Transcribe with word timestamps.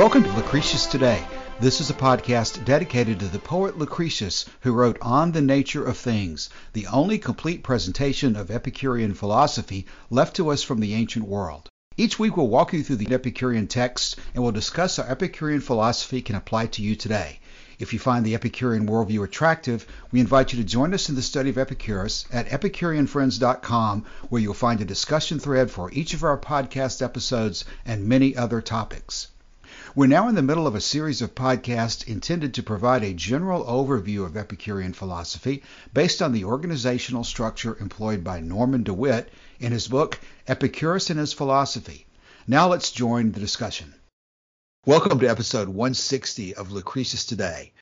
Welcome 0.00 0.24
to 0.24 0.32
Lucretius 0.32 0.86
Today. 0.86 1.22
This 1.60 1.78
is 1.78 1.90
a 1.90 1.94
podcast 1.94 2.64
dedicated 2.64 3.20
to 3.20 3.28
the 3.28 3.38
poet 3.38 3.76
Lucretius, 3.76 4.46
who 4.60 4.72
wrote 4.72 4.96
On 5.02 5.30
the 5.30 5.42
Nature 5.42 5.84
of 5.84 5.98
Things, 5.98 6.48
the 6.72 6.86
only 6.86 7.18
complete 7.18 7.62
presentation 7.62 8.34
of 8.34 8.50
Epicurean 8.50 9.12
philosophy 9.12 9.84
left 10.08 10.36
to 10.36 10.48
us 10.48 10.62
from 10.62 10.80
the 10.80 10.94
ancient 10.94 11.26
world. 11.26 11.68
Each 11.98 12.18
week 12.18 12.34
we'll 12.34 12.48
walk 12.48 12.72
you 12.72 12.82
through 12.82 12.96
the 12.96 13.12
Epicurean 13.12 13.66
text 13.66 14.16
and 14.32 14.42
we'll 14.42 14.52
discuss 14.52 14.96
how 14.96 15.02
Epicurean 15.02 15.60
philosophy 15.60 16.22
can 16.22 16.34
apply 16.34 16.68
to 16.68 16.82
you 16.82 16.96
today. 16.96 17.38
If 17.78 17.92
you 17.92 17.98
find 17.98 18.24
the 18.24 18.34
Epicurean 18.34 18.86
worldview 18.86 19.22
attractive, 19.22 19.86
we 20.10 20.20
invite 20.20 20.54
you 20.54 20.60
to 20.60 20.64
join 20.64 20.94
us 20.94 21.10
in 21.10 21.14
the 21.14 21.20
study 21.20 21.50
of 21.50 21.58
Epicurus 21.58 22.24
at 22.32 22.48
EpicureanFriends.com, 22.48 24.06
where 24.30 24.40
you'll 24.40 24.54
find 24.54 24.80
a 24.80 24.86
discussion 24.86 25.38
thread 25.38 25.70
for 25.70 25.92
each 25.92 26.14
of 26.14 26.24
our 26.24 26.38
podcast 26.38 27.02
episodes 27.02 27.66
and 27.84 28.08
many 28.08 28.34
other 28.34 28.62
topics. 28.62 29.28
We're 29.96 30.06
now 30.06 30.28
in 30.28 30.36
the 30.36 30.42
middle 30.42 30.68
of 30.68 30.76
a 30.76 30.80
series 30.80 31.20
of 31.20 31.34
podcasts 31.34 32.06
intended 32.06 32.54
to 32.54 32.62
provide 32.62 33.02
a 33.02 33.12
general 33.12 33.64
overview 33.64 34.24
of 34.24 34.36
Epicurean 34.36 34.92
philosophy 34.92 35.64
based 35.92 36.22
on 36.22 36.30
the 36.30 36.44
organizational 36.44 37.24
structure 37.24 37.76
employed 37.80 38.22
by 38.22 38.38
Norman 38.38 38.84
DeWitt 38.84 39.30
in 39.58 39.72
his 39.72 39.88
book 39.88 40.20
Epicurus 40.46 41.10
and 41.10 41.18
His 41.18 41.32
Philosophy. 41.32 42.06
Now 42.46 42.68
let's 42.68 42.92
join 42.92 43.32
the 43.32 43.40
discussion. 43.40 43.92
Welcome 44.86 45.18
to 45.18 45.28
episode 45.28 45.66
160 45.66 46.54
of 46.54 46.70
Lucretius 46.70 47.26
Today. 47.26 47.72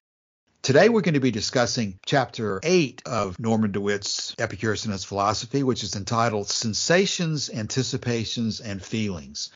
Today 0.62 0.88
we're 0.88 1.02
going 1.02 1.12
to 1.12 1.20
be 1.20 1.30
discussing 1.30 1.98
chapter 2.06 2.58
8 2.62 3.02
of 3.04 3.38
Norman 3.38 3.72
DeWitt's 3.72 4.34
Epicurus 4.38 4.86
and 4.86 4.94
His 4.94 5.04
Philosophy, 5.04 5.62
which 5.62 5.84
is 5.84 5.94
entitled 5.94 6.48
Sensations, 6.48 7.50
Anticipations, 7.50 8.60
and 8.60 8.82
Feelings 8.82 9.50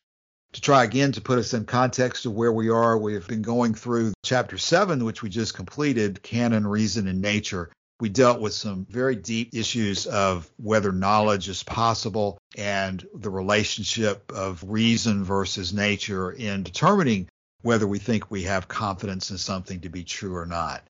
to 0.53 0.61
try 0.61 0.85
again 0.85 1.13
to 1.13 1.21
put 1.21 1.39
us 1.39 1.55
in 1.55 1.65
context 1.65 2.27
of 2.27 2.33
where 2.33 2.53
we 2.53 2.69
are, 2.69 2.99
we've 2.99 3.27
been 3.27 3.43
going 3.43 3.75
through 3.75 4.13
chapter 4.23 4.59
seven, 4.59 5.05
which 5.05 5.23
we 5.23 5.29
just 5.29 5.55
completed, 5.55 6.23
canon, 6.23 6.67
reason, 6.67 7.09
and 7.09 7.23
nature. 7.23 7.71
We 8.01 8.09
dealt 8.09 8.41
with 8.41 8.53
some 8.53 8.85
very 8.91 9.17
deep 9.17 9.51
issues 9.55 10.07
of 10.07 10.51
whether 10.57 10.93
knowledge 10.93 11.49
is 11.49 11.63
possible 11.63 12.39
and 12.59 13.07
the 13.15 13.31
relationship 13.31 14.33
of 14.33 14.65
reason 14.67 15.25
versus 15.25 15.73
nature 15.73 16.33
in 16.33 16.65
determining 16.65 17.29
whether 17.63 17.87
we 17.87 17.99
think 17.99 18.31
we 18.31 18.43
have 18.43 18.67
confidence 18.69 19.31
in 19.31 19.39
something 19.39 19.81
to 19.83 19.89
be 19.89 20.05
true 20.05 20.37
or 20.37 20.47
not. 20.47 20.83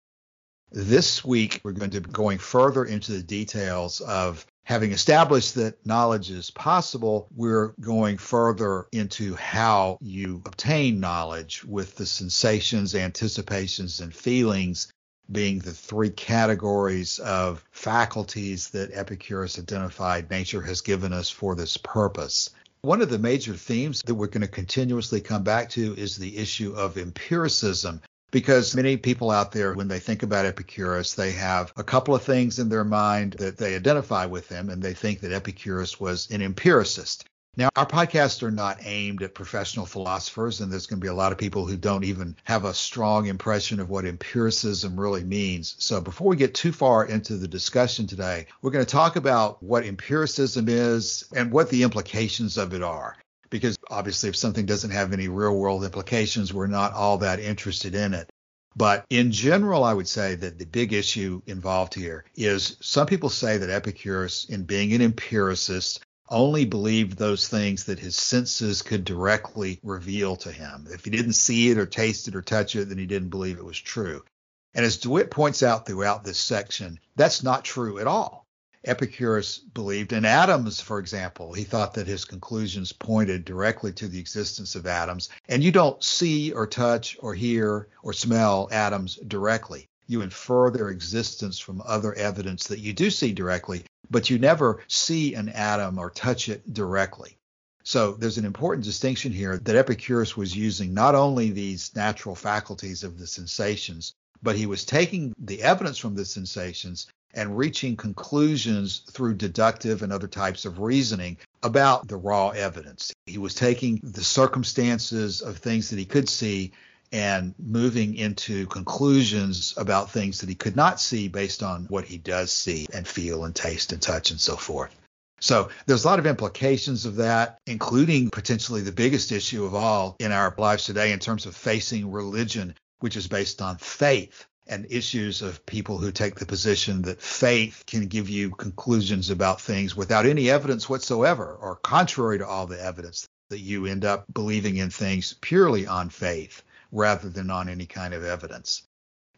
This 0.71 1.23
week, 1.23 1.61
we're 1.63 1.73
going 1.73 1.91
to 1.91 2.01
be 2.01 2.11
going 2.11 2.39
further 2.39 2.85
into 2.87 3.13
the 3.13 3.23
details 3.23 4.01
of 4.01 4.47
having 4.65 4.93
established 4.93 5.55
that 5.57 5.85
knowledge 5.85 6.31
is 6.31 6.51
possible, 6.51 7.29
we're 7.35 7.75
going 7.81 8.19
further 8.19 8.87
into 8.93 9.35
how 9.35 9.99
you 10.01 10.43
obtain 10.47 11.01
knowledge 11.01 11.65
with 11.65 11.97
the 11.97 12.07
sensations, 12.07 12.95
anticipations, 12.95 14.01
and 14.01 14.15
feelings 14.15 14.93
being 15.31 15.59
the 15.59 15.73
three 15.73 16.11
categories 16.11 17.19
of 17.21 17.65
faculties 17.71 18.71
that 18.71 18.91
Epicurus 18.93 19.59
identified 19.59 20.31
nature 20.31 20.63
has 20.63 20.81
given 20.81 21.13
us 21.13 21.31
for 21.31 21.55
this 21.55 21.77
purpose. 21.77 22.51
One 22.83 23.01
of 23.01 23.11
the 23.11 23.19
major 23.19 23.55
themes 23.55 24.03
that 24.07 24.15
we're 24.15 24.27
going 24.27 24.43
to 24.43 24.49
continuously 24.49 25.21
come 25.21 25.45
back 25.45 25.71
to 25.71 25.95
is 25.97 26.17
the 26.17 26.37
issue 26.37 26.75
of 26.75 26.99
empiricism 26.99 28.03
because 28.33 28.75
many 28.75 28.97
people 28.97 29.31
out 29.31 29.53
there, 29.53 29.75
when 29.75 29.87
they 29.87 30.01
think 30.01 30.25
about 30.25 30.47
Epicurus, 30.47 31.15
they 31.15 31.31
have 31.33 31.73
a 31.77 31.85
couple 31.85 32.15
of 32.15 32.23
things 32.23 32.59
in 32.59 32.69
their 32.69 32.83
mind 32.83 33.35
that 33.35 33.59
they 33.59 33.77
identify 33.77 34.27
with 34.27 34.49
him, 34.49 34.71
and 34.71 34.83
they 34.83 34.95
think 34.95 35.21
that 35.21 35.33
Epicurus 35.33 36.01
was 36.01 36.29
an 36.31 36.43
empiricist. 36.43 37.25
Now, 37.55 37.69
our 37.77 37.87
podcasts 37.87 38.43
are 38.43 38.51
not 38.51 38.79
aimed 38.83 39.23
at 39.23 39.35
professional 39.35 39.85
philosophers, 39.85 40.61
and 40.61 40.73
there's 40.73 40.87
going 40.87 41.01
to 41.01 41.05
be 41.05 41.11
a 41.11 41.15
lot 41.15 41.33
of 41.33 41.39
people 41.39 41.67
who 41.67 41.77
don't 41.77 42.05
even 42.05 42.35
have 42.45 42.65
a 42.65 42.73
strong 42.73 43.27
impression 43.27 43.79
of 43.79 43.91
what 43.91 44.07
empiricism 44.07 44.99
really 44.99 45.23
means. 45.23 45.77
So, 45.79 46.01
before 46.01 46.29
we 46.29 46.37
get 46.37 46.55
too 46.55 46.73
far 46.73 47.05
into 47.05 47.37
the 47.37 47.47
discussion 47.47 48.07
today, 48.07 48.47
we're 48.63 48.71
going 48.71 48.87
to 48.87 48.91
talk 48.91 49.17
about 49.17 49.63
what 49.63 49.85
empiricism 49.85 50.67
is 50.71 51.25
and 51.37 51.53
what 51.53 51.69
the 51.69 51.83
implications 51.83 52.57
of 52.57 52.73
it 52.73 52.83
are 52.83 53.19
because 53.53 53.79
obviously 53.91 54.31
if 54.31 54.37
something 54.37 54.67
doesn't 54.67 54.91
have 54.91 55.13
any 55.13 55.29
real 55.29 55.57
world 55.57 55.85
implications, 55.85 56.53
we're 56.53 56.67
not 56.67 56.95
all 56.95 57.19
that 57.19 57.39
interested 57.39 57.95
in 57.95 58.15
it. 58.15 58.29
But 58.75 59.05
in 59.11 59.31
general, 59.31 59.85
I 59.85 59.93
would 59.93 60.09
say 60.09 60.35
that 60.37 60.59
the 60.59 60.65
big 60.65 60.95
issue 60.95 61.43
involved 61.47 61.93
here 61.95 62.25
is 62.35 62.79
some 62.81 63.07
people 63.07 63.29
say 63.29 63.59
that 63.59 63.69
Epicurus, 63.69 64.47
in 64.47 64.65
being 64.65 64.95
an 64.95 65.03
empiricist, 65.03 66.03
only 66.31 66.65
believed 66.65 67.19
those 67.19 67.47
things 67.47 67.85
that 67.85 67.99
his 67.99 68.17
senses 68.17 68.81
could 68.81 69.05
directly 69.05 69.79
reveal 69.83 70.37
to 70.37 70.51
him. 70.51 70.89
If 70.91 71.05
he 71.05 71.11
didn't 71.11 71.35
see 71.35 71.71
it 71.71 71.77
or 71.77 71.85
taste 71.85 72.29
it 72.29 72.35
or 72.35 72.41
touch 72.41 72.75
it, 72.75 72.89
then 72.89 72.97
he 72.97 73.05
didn't 73.05 73.29
believe 73.29 73.59
it 73.59 73.65
was 73.65 73.79
true. 73.79 74.25
And 74.73 74.87
as 74.87 74.97
DeWitt 74.97 75.31
points 75.31 75.63
out 75.63 75.85
throughout 75.85 76.25
this 76.25 76.39
section, 76.39 76.99
that's 77.17 77.43
not 77.43 77.67
true 77.67 77.99
at 77.99 78.07
all. 78.07 78.42
Epicurus 78.85 79.59
believed 79.59 80.13
in 80.13 80.25
atoms, 80.25 80.81
for 80.81 80.99
example. 80.99 81.53
He 81.53 81.63
thought 81.63 81.95
that 81.95 82.09
his 82.09 82.25
conclusions 82.25 82.93
pointed 82.93 83.45
directly 83.45 83.93
to 83.93 84.09
the 84.09 84.19
existence 84.19 84.75
of 84.75 84.87
atoms. 84.87 85.29
And 85.49 85.63
you 85.63 85.71
don't 85.71 86.03
see 86.03 86.53
or 86.53 86.67
touch 86.67 87.17
or 87.21 87.35
hear 87.35 87.89
or 88.03 88.13
smell 88.13 88.69
atoms 88.73 89.17
directly. 89.29 89.89
You 90.09 90.23
infer 90.23 90.71
their 90.71 90.89
existence 90.89 91.59
from 91.59 91.83
other 91.87 92.13
evidence 92.15 92.67
that 92.67 92.81
you 92.81 92.93
do 92.93 93.09
see 93.11 93.33
directly, 93.33 93.85
but 94.11 94.31
you 94.31 94.39
never 94.39 94.83
see 94.89 95.35
an 95.35 95.49
atom 95.49 95.99
or 95.99 96.11
touch 96.11 96.49
it 96.49 96.75
directly. 96.75 97.39
So 97.85 98.13
there's 98.13 98.39
an 98.39 98.45
important 98.45 98.85
distinction 98.85 99.33
here 99.33 99.59
that 99.59 99.77
Epicurus 99.77 100.37
was 100.37 100.57
using 100.57 100.93
not 100.93 101.15
only 101.15 101.51
these 101.51 101.95
natural 101.95 102.35
faculties 102.35 103.05
of 103.05 103.19
the 103.19 103.27
sensations, 103.27 104.13
but 104.43 104.57
he 104.57 104.67
was 104.67 104.85
taking 104.85 105.33
the 105.39 105.63
evidence 105.63 105.99
from 105.99 106.15
the 106.15 106.25
sensations 106.25 107.07
and 107.35 107.57
reaching 107.57 107.97
conclusions 107.97 109.03
through 109.11 109.35
deductive 109.35 110.03
and 110.03 110.13
other 110.13 110.27
types 110.29 110.65
of 110.65 110.81
reasoning 110.81 111.37
about 111.63 112.09
the 112.09 112.17
raw 112.17 112.51
evidence. 112.51 113.13
He 113.27 113.39
was 113.39 113.55
taking 113.55 114.01
the 114.03 114.25
circumstances 114.25 115.41
of 115.41 115.57
things 115.57 115.91
that 115.91 115.99
he 115.99 116.05
could 116.05 116.29
see 116.29 116.73
and 117.13 117.55
moving 117.59 118.15
into 118.15 118.67
conclusions 118.67 119.75
about 119.77 120.11
things 120.11 120.41
that 120.41 120.49
he 120.49 120.55
could 120.55 120.77
not 120.77 121.01
see 121.01 121.29
based 121.29 121.63
on 121.63 121.85
what 121.85 122.07
he 122.07 122.17
does 122.17 122.51
see 122.51 122.87
and 122.93 123.07
feel 123.07 123.45
and 123.45 123.55
taste 123.55 123.93
and 123.93 124.01
touch 124.01 124.31
and 124.31 124.41
so 124.41 124.57
forth. 124.57 124.99
So 125.41 125.71
there's 125.87 126.05
a 126.05 126.09
lot 126.09 126.21
of 126.21 126.27
implications 126.27 127.05
of 127.05 127.17
that, 127.17 127.59
including 127.67 128.31
potentially 128.31 128.81
the 128.81 128.93
biggest 128.93 129.33
issue 129.33 129.65
of 129.65 129.75
all 129.75 130.17
in 130.21 130.33
our 130.33 130.55
lives 130.57 130.85
today 130.85 131.13
in 131.13 131.19
terms 131.19 131.47
of 131.47 131.57
facing 131.57 132.11
religion, 132.11 132.75
which 133.01 133.17
is 133.17 133.27
based 133.27 133.61
on 133.61 133.77
faith 133.77 134.47
and 134.67 134.87
issues 134.91 135.43
of 135.43 135.65
people 135.67 135.99
who 135.99 136.13
take 136.13 136.37
the 136.37 136.47
position 136.47 137.03
that 137.03 137.21
faith 137.21 137.85
can 137.87 138.07
give 138.07 138.29
you 138.29 138.51
conclusions 138.51 139.31
about 139.31 139.61
things 139.61 139.97
without 139.97 140.27
any 140.27 140.51
evidence 140.51 140.89
whatsoever 140.89 141.57
or 141.61 141.77
contrary 141.77 142.39
to 142.39 142.47
all 142.47 142.67
the 142.67 142.83
evidence 142.83 143.27
that 143.51 143.59
you 143.59 143.87
end 143.87 144.05
up 144.05 144.25
believing 144.33 144.77
in 144.77 144.91
things 144.91 145.35
purely 145.41 145.87
on 145.87 146.09
faith 146.09 146.63
rather 146.91 147.29
than 147.29 147.51
on 147.51 147.69
any 147.69 147.87
kind 147.87 148.15
of 148.15 148.25
evidence. 148.25 148.83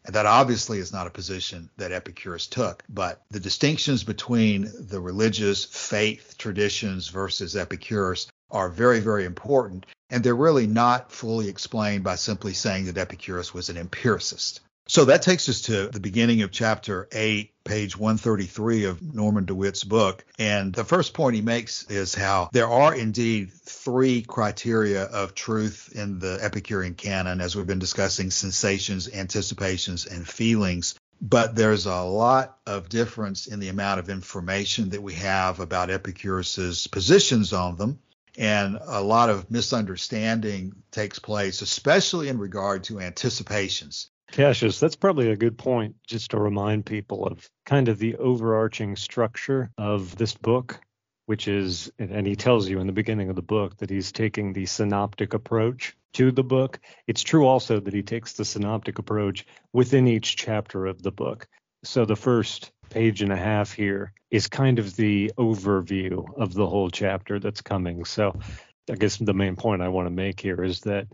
And 0.05 0.13
that 0.15 0.27
obviously 0.27 0.77
is 0.77 0.93
not 0.93 1.07
a 1.07 1.11
position 1.11 1.69
that 1.77 1.91
Epicurus 1.91 2.45
took, 2.45 2.83
but 2.87 3.23
the 3.31 3.39
distinctions 3.39 4.03
between 4.03 4.71
the 4.79 5.01
religious 5.01 5.65
faith 5.65 6.35
traditions 6.37 7.07
versus 7.09 7.55
Epicurus 7.55 8.27
are 8.51 8.69
very, 8.69 8.99
very 8.99 9.25
important. 9.25 9.87
And 10.11 10.23
they're 10.23 10.35
really 10.35 10.67
not 10.67 11.11
fully 11.11 11.49
explained 11.49 12.03
by 12.03 12.15
simply 12.15 12.53
saying 12.53 12.85
that 12.85 12.97
Epicurus 12.99 13.53
was 13.53 13.69
an 13.69 13.77
empiricist. 13.77 14.61
So 14.87 15.05
that 15.05 15.23
takes 15.23 15.49
us 15.49 15.61
to 15.61 15.87
the 15.87 15.99
beginning 15.99 16.43
of 16.43 16.51
chapter 16.51 17.07
8, 17.11 17.51
page 17.63 17.97
133 17.97 18.83
of 18.83 19.01
Norman 19.01 19.45
DeWitt's 19.45 19.83
book. 19.83 20.23
And 20.37 20.73
the 20.73 20.83
first 20.83 21.15
point 21.15 21.35
he 21.35 21.41
makes 21.41 21.89
is 21.89 22.13
how 22.13 22.49
there 22.53 22.67
are 22.67 22.93
indeed 22.93 23.51
three 23.51 24.21
criteria 24.21 25.05
of 25.05 25.33
truth 25.33 25.91
in 25.95 26.19
the 26.19 26.37
Epicurean 26.39 26.93
canon, 26.93 27.41
as 27.41 27.55
we've 27.55 27.65
been 27.65 27.79
discussing 27.79 28.29
sensations, 28.29 29.11
anticipations, 29.11 30.05
and 30.05 30.27
feelings. 30.27 30.93
But 31.19 31.55
there's 31.55 31.87
a 31.87 32.03
lot 32.03 32.59
of 32.67 32.87
difference 32.87 33.47
in 33.47 33.59
the 33.59 33.69
amount 33.69 33.99
of 33.99 34.09
information 34.09 34.89
that 34.91 35.01
we 35.01 35.15
have 35.15 35.59
about 35.59 35.89
Epicurus's 35.89 36.85
positions 36.85 37.53
on 37.53 37.75
them. 37.77 37.97
And 38.37 38.77
a 38.85 39.01
lot 39.01 39.31
of 39.31 39.49
misunderstanding 39.49 40.75
takes 40.91 41.17
place, 41.17 41.63
especially 41.63 42.27
in 42.27 42.37
regard 42.37 42.83
to 42.83 42.99
anticipations. 42.99 44.11
Cassius, 44.31 44.79
that's 44.79 44.95
probably 44.95 45.31
a 45.31 45.37
good 45.37 45.57
point 45.57 45.95
just 46.07 46.31
to 46.31 46.39
remind 46.39 46.85
people 46.85 47.25
of 47.25 47.49
kind 47.65 47.87
of 47.87 47.99
the 47.99 48.15
overarching 48.17 48.95
structure 48.95 49.71
of 49.77 50.15
this 50.17 50.33
book, 50.33 50.79
which 51.25 51.47
is, 51.47 51.91
and 51.99 52.27
he 52.27 52.35
tells 52.35 52.67
you 52.67 52.79
in 52.79 52.87
the 52.87 52.93
beginning 52.93 53.29
of 53.29 53.35
the 53.35 53.41
book 53.41 53.77
that 53.77 53.89
he's 53.89 54.11
taking 54.11 54.51
the 54.51 54.65
synoptic 54.65 55.33
approach 55.33 55.95
to 56.13 56.31
the 56.31 56.43
book. 56.43 56.79
It's 57.07 57.23
true 57.23 57.45
also 57.45 57.79
that 57.79 57.93
he 57.93 58.03
takes 58.03 58.33
the 58.33 58.45
synoptic 58.45 58.99
approach 58.99 59.45
within 59.73 60.07
each 60.07 60.35
chapter 60.35 60.85
of 60.85 61.01
the 61.01 61.11
book. 61.11 61.47
So 61.83 62.05
the 62.05 62.15
first 62.15 62.71
page 62.89 63.21
and 63.21 63.31
a 63.31 63.37
half 63.37 63.71
here 63.71 64.13
is 64.31 64.47
kind 64.47 64.79
of 64.79 64.95
the 64.95 65.31
overview 65.37 66.25
of 66.37 66.53
the 66.53 66.67
whole 66.67 66.89
chapter 66.89 67.39
that's 67.39 67.61
coming. 67.61 68.05
So 68.05 68.39
I 68.89 68.95
guess 68.95 69.17
the 69.17 69.33
main 69.33 69.55
point 69.55 69.81
I 69.81 69.87
want 69.89 70.07
to 70.07 70.11
make 70.11 70.39
here 70.39 70.63
is 70.63 70.81
that 70.81 71.07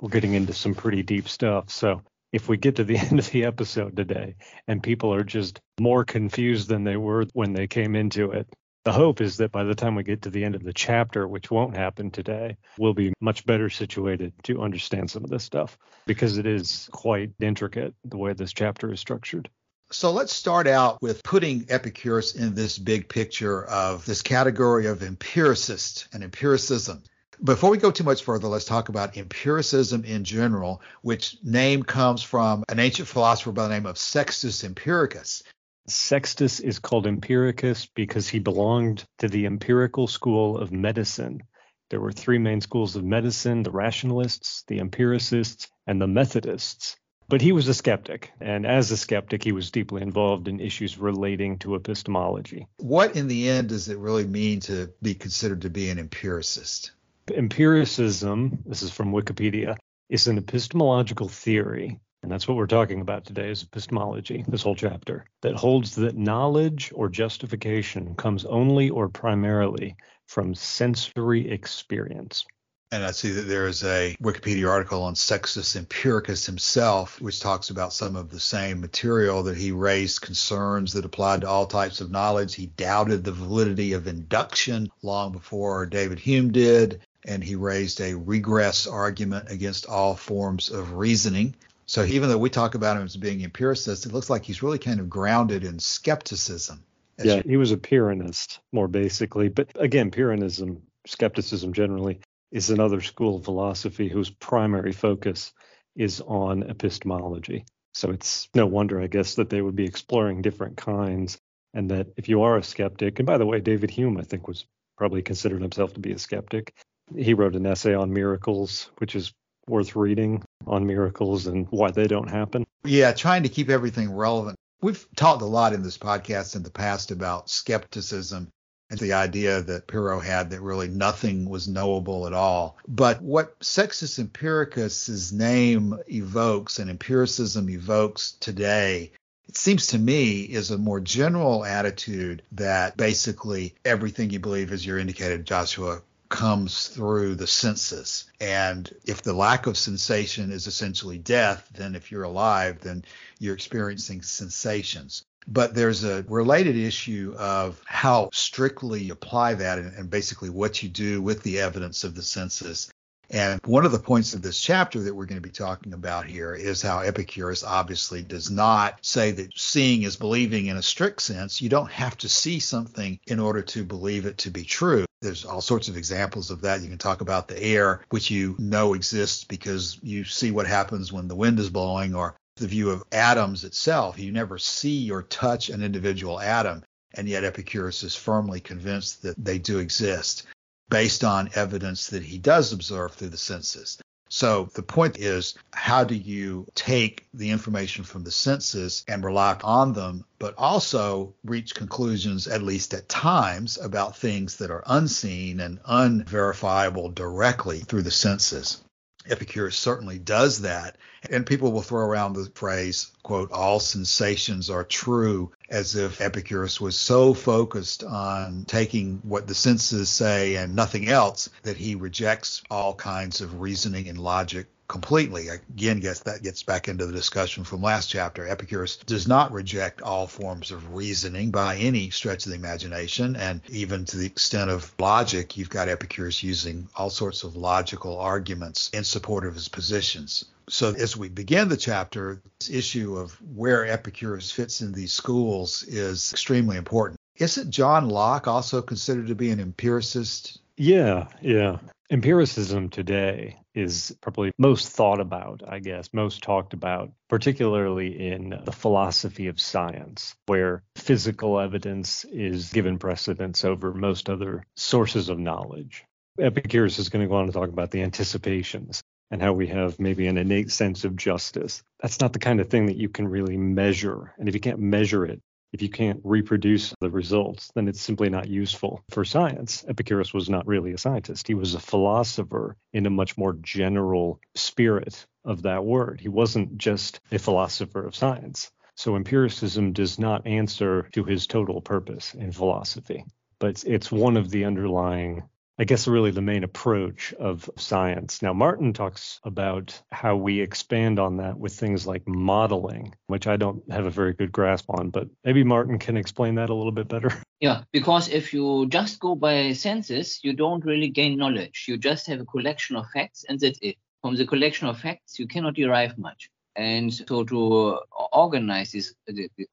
we're 0.00 0.10
getting 0.10 0.34
into 0.34 0.52
some 0.52 0.74
pretty 0.74 1.02
deep 1.02 1.28
stuff. 1.28 1.70
So 1.70 2.02
if 2.34 2.48
we 2.48 2.56
get 2.56 2.74
to 2.76 2.84
the 2.84 2.98
end 2.98 3.20
of 3.20 3.30
the 3.30 3.44
episode 3.44 3.96
today 3.96 4.34
and 4.66 4.82
people 4.82 5.14
are 5.14 5.22
just 5.22 5.60
more 5.80 6.04
confused 6.04 6.68
than 6.68 6.82
they 6.82 6.96
were 6.96 7.24
when 7.32 7.52
they 7.52 7.68
came 7.68 7.94
into 7.94 8.32
it, 8.32 8.48
the 8.84 8.92
hope 8.92 9.20
is 9.20 9.38
that 9.38 9.52
by 9.52 9.62
the 9.62 9.74
time 9.74 9.94
we 9.94 10.02
get 10.02 10.22
to 10.22 10.30
the 10.30 10.44
end 10.44 10.56
of 10.56 10.64
the 10.64 10.72
chapter, 10.72 11.26
which 11.28 11.50
won't 11.50 11.76
happen 11.76 12.10
today, 12.10 12.56
we'll 12.76 12.92
be 12.92 13.14
much 13.20 13.46
better 13.46 13.70
situated 13.70 14.32
to 14.42 14.60
understand 14.60 15.10
some 15.10 15.24
of 15.24 15.30
this 15.30 15.44
stuff 15.44 15.78
because 16.06 16.36
it 16.36 16.44
is 16.44 16.88
quite 16.92 17.30
intricate 17.40 17.94
the 18.04 18.18
way 18.18 18.32
this 18.32 18.52
chapter 18.52 18.92
is 18.92 19.00
structured. 19.00 19.48
So 19.92 20.10
let's 20.10 20.32
start 20.32 20.66
out 20.66 21.00
with 21.00 21.22
putting 21.22 21.66
Epicurus 21.68 22.34
in 22.34 22.54
this 22.54 22.78
big 22.78 23.08
picture 23.08 23.64
of 23.64 24.04
this 24.06 24.22
category 24.22 24.86
of 24.86 25.04
empiricist 25.04 26.08
and 26.12 26.24
empiricism. 26.24 27.04
Before 27.42 27.70
we 27.70 27.78
go 27.78 27.90
too 27.90 28.04
much 28.04 28.22
further, 28.22 28.46
let's 28.46 28.64
talk 28.64 28.88
about 28.88 29.16
empiricism 29.16 30.04
in 30.04 30.24
general, 30.24 30.80
which 31.02 31.36
name 31.42 31.82
comes 31.82 32.22
from 32.22 32.64
an 32.68 32.78
ancient 32.78 33.08
philosopher 33.08 33.52
by 33.52 33.64
the 33.64 33.74
name 33.74 33.86
of 33.86 33.98
Sextus 33.98 34.62
Empiricus. 34.62 35.42
Sextus 35.86 36.60
is 36.60 36.78
called 36.78 37.06
Empiricus 37.06 37.88
because 37.94 38.28
he 38.28 38.38
belonged 38.38 39.04
to 39.18 39.28
the 39.28 39.46
empirical 39.46 40.06
school 40.06 40.56
of 40.56 40.72
medicine. 40.72 41.42
There 41.90 42.00
were 42.00 42.12
three 42.12 42.38
main 42.38 42.60
schools 42.60 42.96
of 42.96 43.04
medicine 43.04 43.62
the 43.62 43.70
rationalists, 43.70 44.64
the 44.68 44.78
empiricists, 44.78 45.68
and 45.86 46.00
the 46.00 46.06
Methodists. 46.06 46.96
But 47.28 47.42
he 47.42 47.52
was 47.52 47.68
a 47.68 47.74
skeptic, 47.74 48.32
and 48.40 48.66
as 48.66 48.90
a 48.90 48.96
skeptic, 48.96 49.42
he 49.42 49.52
was 49.52 49.70
deeply 49.70 50.02
involved 50.02 50.46
in 50.46 50.60
issues 50.60 50.98
relating 50.98 51.58
to 51.60 51.74
epistemology. 51.74 52.66
What, 52.78 53.16
in 53.16 53.28
the 53.28 53.48
end, 53.48 53.70
does 53.70 53.88
it 53.88 53.98
really 53.98 54.26
mean 54.26 54.60
to 54.60 54.92
be 55.02 55.14
considered 55.14 55.62
to 55.62 55.70
be 55.70 55.90
an 55.90 55.98
empiricist? 55.98 56.92
Empiricism, 57.30 58.58
this 58.66 58.82
is 58.82 58.90
from 58.90 59.12
Wikipedia, 59.12 59.76
is 60.08 60.26
an 60.26 60.38
epistemological 60.38 61.28
theory 61.28 62.00
and 62.24 62.32
that's 62.32 62.48
what 62.48 62.56
we're 62.56 62.66
talking 62.66 63.02
about 63.02 63.26
today 63.26 63.50
is 63.50 63.62
epistemology, 63.64 64.46
this 64.48 64.62
whole 64.62 64.74
chapter, 64.74 65.26
that 65.42 65.56
holds 65.56 65.94
that 65.96 66.16
knowledge 66.16 66.90
or 66.94 67.10
justification 67.10 68.14
comes 68.14 68.46
only 68.46 68.88
or 68.88 69.10
primarily 69.10 69.94
from 70.26 70.54
sensory 70.54 71.50
experience. 71.50 72.46
And 72.90 73.04
I 73.04 73.10
see 73.10 73.30
that 73.32 73.42
there 73.42 73.66
is 73.66 73.84
a 73.84 74.16
Wikipedia 74.22 74.70
article 74.70 75.02
on 75.02 75.14
Sextus 75.14 75.76
Empiricus 75.76 76.46
himself, 76.46 77.20
which 77.20 77.40
talks 77.40 77.68
about 77.68 77.92
some 77.92 78.16
of 78.16 78.30
the 78.30 78.40
same 78.40 78.80
material 78.80 79.42
that 79.42 79.58
he 79.58 79.70
raised 79.70 80.22
concerns 80.22 80.94
that 80.94 81.04
applied 81.04 81.42
to 81.42 81.48
all 81.48 81.66
types 81.66 82.00
of 82.00 82.10
knowledge. 82.10 82.54
He 82.54 82.68
doubted 82.68 83.22
the 83.22 83.32
validity 83.32 83.92
of 83.92 84.06
induction 84.06 84.90
long 85.02 85.32
before 85.32 85.84
David 85.84 86.20
Hume 86.20 86.52
did, 86.52 87.02
and 87.24 87.42
he 87.42 87.54
raised 87.54 88.00
a 88.00 88.14
regress 88.14 88.86
argument 88.86 89.50
against 89.50 89.86
all 89.86 90.14
forms 90.14 90.70
of 90.70 90.94
reasoning. 90.94 91.54
So 91.86 92.04
even 92.04 92.28
though 92.28 92.38
we 92.38 92.50
talk 92.50 92.74
about 92.74 92.96
him 92.96 93.04
as 93.04 93.16
being 93.16 93.42
empiricist, 93.42 94.06
it 94.06 94.12
looks 94.12 94.30
like 94.30 94.44
he's 94.44 94.62
really 94.62 94.78
kind 94.78 95.00
of 95.00 95.10
grounded 95.10 95.64
in 95.64 95.78
skepticism. 95.78 96.82
Yeah, 97.22 97.42
he 97.44 97.56
was 97.56 97.72
a 97.72 97.76
Pyrrhonist 97.76 98.58
more 98.72 98.88
basically. 98.88 99.48
But 99.48 99.70
again, 99.76 100.10
Pyrrhonism, 100.10 100.80
skepticism 101.06 101.72
generally, 101.72 102.20
is 102.50 102.70
another 102.70 103.00
school 103.00 103.36
of 103.36 103.44
philosophy 103.44 104.08
whose 104.08 104.30
primary 104.30 104.92
focus 104.92 105.52
is 105.94 106.20
on 106.20 106.62
epistemology. 106.64 107.64
So 107.92 108.10
it's 108.10 108.48
no 108.54 108.66
wonder, 108.66 109.00
I 109.00 109.06
guess, 109.06 109.36
that 109.36 109.50
they 109.50 109.62
would 109.62 109.76
be 109.76 109.84
exploring 109.84 110.42
different 110.42 110.76
kinds. 110.76 111.38
And 111.74 111.90
that 111.90 112.06
if 112.16 112.28
you 112.28 112.42
are 112.42 112.56
a 112.56 112.62
skeptic, 112.62 113.18
and 113.18 113.26
by 113.26 113.36
the 113.36 113.46
way, 113.46 113.60
David 113.60 113.90
Hume, 113.90 114.16
I 114.16 114.22
think, 114.22 114.46
was 114.46 114.64
probably 114.96 115.22
considered 115.22 115.60
himself 115.60 115.92
to 115.94 116.00
be 116.00 116.12
a 116.12 116.18
skeptic. 116.18 116.72
He 117.16 117.34
wrote 117.34 117.56
an 117.56 117.66
essay 117.66 117.94
on 117.94 118.12
miracles, 118.12 118.90
which 118.98 119.14
is 119.14 119.32
worth 119.66 119.96
reading 119.96 120.42
on 120.66 120.86
miracles 120.86 121.46
and 121.46 121.66
why 121.70 121.90
they 121.90 122.06
don't 122.06 122.30
happen. 122.30 122.66
Yeah, 122.84 123.12
trying 123.12 123.44
to 123.44 123.48
keep 123.48 123.70
everything 123.70 124.12
relevant. 124.12 124.56
We've 124.80 125.06
talked 125.16 125.42
a 125.42 125.46
lot 125.46 125.72
in 125.72 125.82
this 125.82 125.98
podcast 125.98 126.56
in 126.56 126.62
the 126.62 126.70
past 126.70 127.10
about 127.10 127.48
skepticism 127.48 128.48
and 128.90 129.00
the 129.00 129.14
idea 129.14 129.62
that 129.62 129.86
Pyrrho 129.86 130.20
had 130.20 130.50
that 130.50 130.60
really 130.60 130.88
nothing 130.88 131.48
was 131.48 131.66
knowable 131.66 132.26
at 132.26 132.34
all. 132.34 132.76
But 132.86 133.22
what 133.22 133.56
Sextus 133.62 134.18
Empiricus's 134.18 135.32
name 135.32 135.98
evokes 136.06 136.78
and 136.78 136.90
empiricism 136.90 137.70
evokes 137.70 138.32
today 138.32 139.12
it 139.48 139.58
seems 139.58 139.88
to 139.88 139.98
me 139.98 140.40
is 140.40 140.70
a 140.70 140.78
more 140.78 141.00
general 141.00 141.64
attitude 141.64 142.42
that 142.52 142.96
basically 142.96 143.74
everything 143.84 144.30
you 144.30 144.40
believe, 144.40 144.72
as 144.72 144.84
you're 144.84 144.98
indicated, 144.98 145.46
Joshua, 145.46 146.00
comes 146.28 146.88
through 146.88 147.34
the 147.34 147.46
senses. 147.46 148.30
And 148.40 148.92
if 149.04 149.22
the 149.22 149.32
lack 149.32 149.66
of 149.66 149.76
sensation 149.76 150.50
is 150.50 150.66
essentially 150.66 151.18
death, 151.18 151.68
then 151.74 151.94
if 151.94 152.10
you're 152.10 152.24
alive, 152.24 152.80
then 152.80 153.04
you're 153.38 153.54
experiencing 153.54 154.22
sensations. 154.22 155.24
But 155.46 155.74
there's 155.74 156.04
a 156.04 156.24
related 156.28 156.76
issue 156.76 157.34
of 157.38 157.80
how 157.84 158.30
strictly 158.32 159.02
you 159.02 159.12
apply 159.12 159.54
that 159.54 159.78
and, 159.78 159.92
and 159.96 160.08
basically 160.08 160.50
what 160.50 160.82
you 160.82 160.88
do 160.88 161.20
with 161.20 161.42
the 161.42 161.60
evidence 161.60 162.02
of 162.04 162.14
the 162.14 162.22
senses. 162.22 162.90
And 163.30 163.60
one 163.64 163.84
of 163.84 163.92
the 163.92 163.98
points 163.98 164.34
of 164.34 164.42
this 164.42 164.60
chapter 164.60 165.00
that 165.00 165.14
we're 165.14 165.26
going 165.26 165.40
to 165.40 165.46
be 165.46 165.52
talking 165.52 165.92
about 165.92 166.26
here 166.26 166.54
is 166.54 166.82
how 166.82 167.00
Epicurus 167.00 167.64
obviously 167.64 168.22
does 168.22 168.50
not 168.50 168.98
say 169.04 169.30
that 169.32 169.58
seeing 169.58 170.02
is 170.02 170.16
believing 170.16 170.66
in 170.66 170.76
a 170.76 170.82
strict 170.82 171.22
sense. 171.22 171.60
You 171.60 171.68
don't 171.68 171.90
have 171.90 172.16
to 172.18 172.28
see 172.28 172.60
something 172.60 173.18
in 173.26 173.40
order 173.40 173.62
to 173.62 173.84
believe 173.84 174.26
it 174.26 174.38
to 174.38 174.50
be 174.50 174.64
true. 174.64 175.04
There's 175.24 175.44
all 175.44 175.62
sorts 175.62 175.88
of 175.88 175.96
examples 175.96 176.50
of 176.50 176.60
that. 176.60 176.82
You 176.82 176.88
can 176.88 176.98
talk 176.98 177.22
about 177.22 177.48
the 177.48 177.60
air, 177.60 178.02
which 178.10 178.30
you 178.30 178.54
know 178.58 178.92
exists 178.92 179.42
because 179.42 179.98
you 180.02 180.24
see 180.24 180.50
what 180.50 180.66
happens 180.66 181.12
when 181.12 181.28
the 181.28 181.34
wind 181.34 181.58
is 181.58 181.70
blowing, 181.70 182.14
or 182.14 182.36
the 182.56 182.66
view 182.66 182.90
of 182.90 183.02
atoms 183.10 183.64
itself. 183.64 184.18
You 184.18 184.30
never 184.30 184.58
see 184.58 185.10
or 185.10 185.22
touch 185.22 185.70
an 185.70 185.82
individual 185.82 186.38
atom, 186.38 186.84
and 187.14 187.26
yet 187.26 187.42
Epicurus 187.42 188.02
is 188.02 188.14
firmly 188.14 188.60
convinced 188.60 189.22
that 189.22 189.42
they 189.42 189.58
do 189.58 189.78
exist 189.78 190.44
based 190.90 191.24
on 191.24 191.50
evidence 191.54 192.08
that 192.08 192.22
he 192.22 192.38
does 192.38 192.72
observe 192.72 193.12
through 193.14 193.30
the 193.30 193.38
senses. 193.38 193.98
So 194.34 194.68
the 194.74 194.82
point 194.82 195.16
is, 195.16 195.54
how 195.72 196.02
do 196.02 196.16
you 196.16 196.66
take 196.74 197.28
the 197.34 197.50
information 197.50 198.02
from 198.02 198.24
the 198.24 198.32
senses 198.32 199.04
and 199.06 199.24
rely 199.24 199.56
on 199.62 199.92
them, 199.92 200.24
but 200.40 200.54
also 200.58 201.34
reach 201.44 201.76
conclusions, 201.76 202.48
at 202.48 202.60
least 202.60 202.94
at 202.94 203.08
times, 203.08 203.78
about 203.78 204.16
things 204.16 204.56
that 204.56 204.72
are 204.72 204.82
unseen 204.86 205.60
and 205.60 205.78
unverifiable 205.86 207.10
directly 207.10 207.78
through 207.78 208.02
the 208.02 208.10
senses? 208.10 208.82
Epicurus 209.30 209.76
certainly 209.76 210.18
does 210.18 210.62
that. 210.62 210.96
And 211.30 211.46
people 211.46 211.70
will 211.70 211.82
throw 211.82 212.04
around 212.04 212.32
the 212.32 212.50
phrase, 212.56 213.12
quote, 213.22 213.52
all 213.52 213.78
sensations 213.78 214.68
are 214.68 214.82
true, 214.82 215.52
as 215.68 215.96
if 215.96 216.20
Epicurus 216.20 216.80
was 216.80 216.96
so 216.96 217.34
focused 217.34 218.04
on 218.04 218.64
taking 218.66 219.20
what 219.22 219.46
the 219.46 219.54
senses 219.54 220.08
say 220.08 220.56
and 220.56 220.74
nothing 220.74 221.08
else 221.08 221.48
that 221.62 221.76
he 221.76 221.94
rejects 221.94 222.62
all 222.70 222.94
kinds 222.94 223.40
of 223.40 223.60
reasoning 223.60 224.08
and 224.08 224.18
logic 224.18 224.66
completely. 224.86 225.48
Again, 225.48 226.00
guess 226.00 226.20
that 226.20 226.42
gets 226.42 226.62
back 226.62 226.88
into 226.88 227.06
the 227.06 227.12
discussion 227.12 227.64
from 227.64 227.82
last 227.82 228.10
chapter. 228.10 228.46
Epicurus 228.46 228.96
does 228.96 229.26
not 229.26 229.52
reject 229.52 230.02
all 230.02 230.26
forms 230.26 230.70
of 230.70 230.94
reasoning 230.94 231.50
by 231.50 231.76
any 231.76 232.10
stretch 232.10 232.44
of 232.44 232.50
the 232.50 232.58
imagination, 232.58 233.34
and 233.36 233.60
even 233.68 234.04
to 234.04 234.18
the 234.18 234.26
extent 234.26 234.70
of 234.70 234.92
logic, 234.98 235.56
you've 235.56 235.70
got 235.70 235.88
Epicurus 235.88 236.42
using 236.42 236.88
all 236.96 237.10
sorts 237.10 237.44
of 237.44 237.56
logical 237.56 238.18
arguments 238.18 238.90
in 238.92 239.04
support 239.04 239.46
of 239.46 239.54
his 239.54 239.68
positions. 239.68 240.44
So 240.68 240.94
as 240.94 241.16
we 241.16 241.28
begin 241.28 241.68
the 241.68 241.76
chapter, 241.76 242.42
this 242.60 242.70
issue 242.70 243.16
of 243.16 243.32
where 243.42 243.86
Epicurus 243.86 244.50
fits 244.50 244.80
in 244.80 244.92
these 244.92 245.12
schools 245.12 245.82
is 245.82 246.32
extremely 246.32 246.76
important. 246.76 247.18
Isn't 247.36 247.70
John 247.70 248.08
Locke 248.08 248.46
also 248.46 248.80
considered 248.80 249.26
to 249.26 249.34
be 249.34 249.50
an 249.50 249.60
empiricist? 249.60 250.60
Yeah, 250.76 251.28
yeah. 251.42 251.78
Empiricism 252.10 252.90
today 252.90 253.58
is 253.74 254.16
probably 254.20 254.52
most 254.58 254.88
thought 254.88 255.20
about, 255.20 255.62
I 255.66 255.80
guess, 255.80 256.08
most 256.12 256.42
talked 256.42 256.74
about, 256.74 257.10
particularly 257.28 258.28
in 258.28 258.60
the 258.64 258.72
philosophy 258.72 259.48
of 259.48 259.60
science, 259.60 260.34
where 260.46 260.82
physical 260.96 261.58
evidence 261.58 262.24
is 262.24 262.72
given 262.72 262.98
precedence 262.98 263.64
over 263.64 263.92
most 263.92 264.30
other 264.30 264.64
sources 264.76 265.28
of 265.28 265.38
knowledge. 265.38 266.04
Epicurus 266.38 266.98
is 266.98 267.08
going 267.08 267.24
to 267.24 267.28
go 267.28 267.36
on 267.36 267.46
to 267.46 267.52
talk 267.52 267.68
about 267.68 267.90
the 267.90 268.02
anticipations 268.02 269.02
and 269.30 269.42
how 269.42 269.52
we 269.52 269.66
have 269.68 269.98
maybe 269.98 270.26
an 270.26 270.38
innate 270.38 270.70
sense 270.70 271.04
of 271.04 271.16
justice. 271.16 271.82
That's 272.00 272.20
not 272.20 272.32
the 272.32 272.38
kind 272.38 272.60
of 272.60 272.68
thing 272.68 272.86
that 272.86 272.96
you 272.96 273.08
can 273.08 273.28
really 273.28 273.56
measure. 273.56 274.32
And 274.38 274.48
if 274.48 274.54
you 274.54 274.60
can't 274.60 274.78
measure 274.78 275.24
it, 275.24 275.40
if 275.72 275.82
you 275.82 275.88
can't 275.88 276.20
reproduce 276.22 276.94
the 277.00 277.10
results, 277.10 277.72
then 277.74 277.88
it's 277.88 278.00
simply 278.00 278.30
not 278.30 278.46
useful 278.46 279.02
for 279.10 279.24
science. 279.24 279.84
Epicurus 279.88 280.32
was 280.32 280.48
not 280.48 280.68
really 280.68 280.92
a 280.92 280.98
scientist. 280.98 281.48
He 281.48 281.54
was 281.54 281.74
a 281.74 281.80
philosopher 281.80 282.76
in 282.92 283.06
a 283.06 283.10
much 283.10 283.36
more 283.36 283.54
general 283.54 284.38
spirit 284.54 285.26
of 285.44 285.62
that 285.62 285.84
word. 285.84 286.20
He 286.20 286.28
wasn't 286.28 286.78
just 286.78 287.18
a 287.32 287.40
philosopher 287.40 288.06
of 288.06 288.14
science. 288.14 288.70
So 288.94 289.16
empiricism 289.16 289.92
does 289.92 290.16
not 290.16 290.46
answer 290.46 291.08
to 291.14 291.24
his 291.24 291.48
total 291.48 291.80
purpose 291.80 292.34
in 292.34 292.52
philosophy, 292.52 293.24
but 293.58 293.82
it's 293.84 294.12
one 294.12 294.36
of 294.36 294.50
the 294.50 294.66
underlying 294.66 295.42
I 295.76 295.84
guess, 295.84 296.06
really 296.06 296.30
the 296.30 296.40
main 296.40 296.62
approach 296.62 297.32
of 297.34 297.68
science. 297.76 298.42
Now, 298.42 298.52
Martin 298.52 298.92
talks 298.92 299.40
about 299.42 300.00
how 300.12 300.36
we 300.36 300.60
expand 300.60 301.18
on 301.18 301.38
that 301.38 301.58
with 301.58 301.72
things 301.72 302.06
like 302.06 302.28
modeling, 302.28 303.14
which 303.26 303.48
I 303.48 303.56
don't 303.56 303.82
have 303.90 304.06
a 304.06 304.10
very 304.10 304.34
good 304.34 304.52
grasp 304.52 304.86
on, 304.88 305.10
but 305.10 305.28
maybe 305.44 305.64
Martin 305.64 305.98
can 305.98 306.16
explain 306.16 306.54
that 306.56 306.70
a 306.70 306.74
little 306.74 306.92
bit 306.92 307.08
better. 307.08 307.30
Yeah, 307.60 307.84
because 307.92 308.28
if 308.28 308.52
you 308.52 308.86
just 308.88 309.20
go 309.20 309.34
by 309.34 309.72
senses, 309.72 310.38
you 310.42 310.52
don't 310.52 310.84
really 310.84 311.08
gain 311.08 311.38
knowledge. 311.38 311.86
You 311.88 311.96
just 311.96 312.26
have 312.26 312.40
a 312.40 312.44
collection 312.44 312.94
of 312.94 313.06
facts, 313.08 313.46
and 313.48 313.58
that's 313.58 313.78
it. 313.80 313.96
From 314.20 314.36
the 314.36 314.44
collection 314.44 314.86
of 314.86 315.00
facts, 315.00 315.38
you 315.38 315.46
cannot 315.46 315.74
derive 315.74 316.18
much. 316.18 316.50
And 316.76 317.14
so 317.14 317.42
to 317.44 318.00
organize 318.32 318.90
these, 318.90 319.14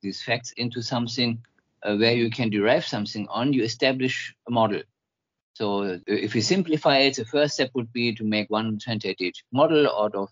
these 0.01 0.21
facts 0.21 0.53
into 0.55 0.81
something 0.81 1.43
uh, 1.83 1.95
where 1.95 2.13
you 2.13 2.29
can 2.29 2.49
derive 2.49 2.85
something 2.85 3.27
on, 3.27 3.51
you 3.51 3.63
establish 3.63 4.35
a 4.47 4.51
model. 4.51 4.83
So 5.53 5.99
if 6.07 6.35
you 6.35 6.41
simplify 6.41 6.99
it, 6.99 7.17
the 7.17 7.25
first 7.25 7.55
step 7.55 7.71
would 7.73 7.91
be 7.91 8.15
to 8.15 8.23
make 8.23 8.49
one 8.49 8.79
tentative 8.79 9.33
model 9.51 9.87
out 9.87 10.15
of 10.15 10.29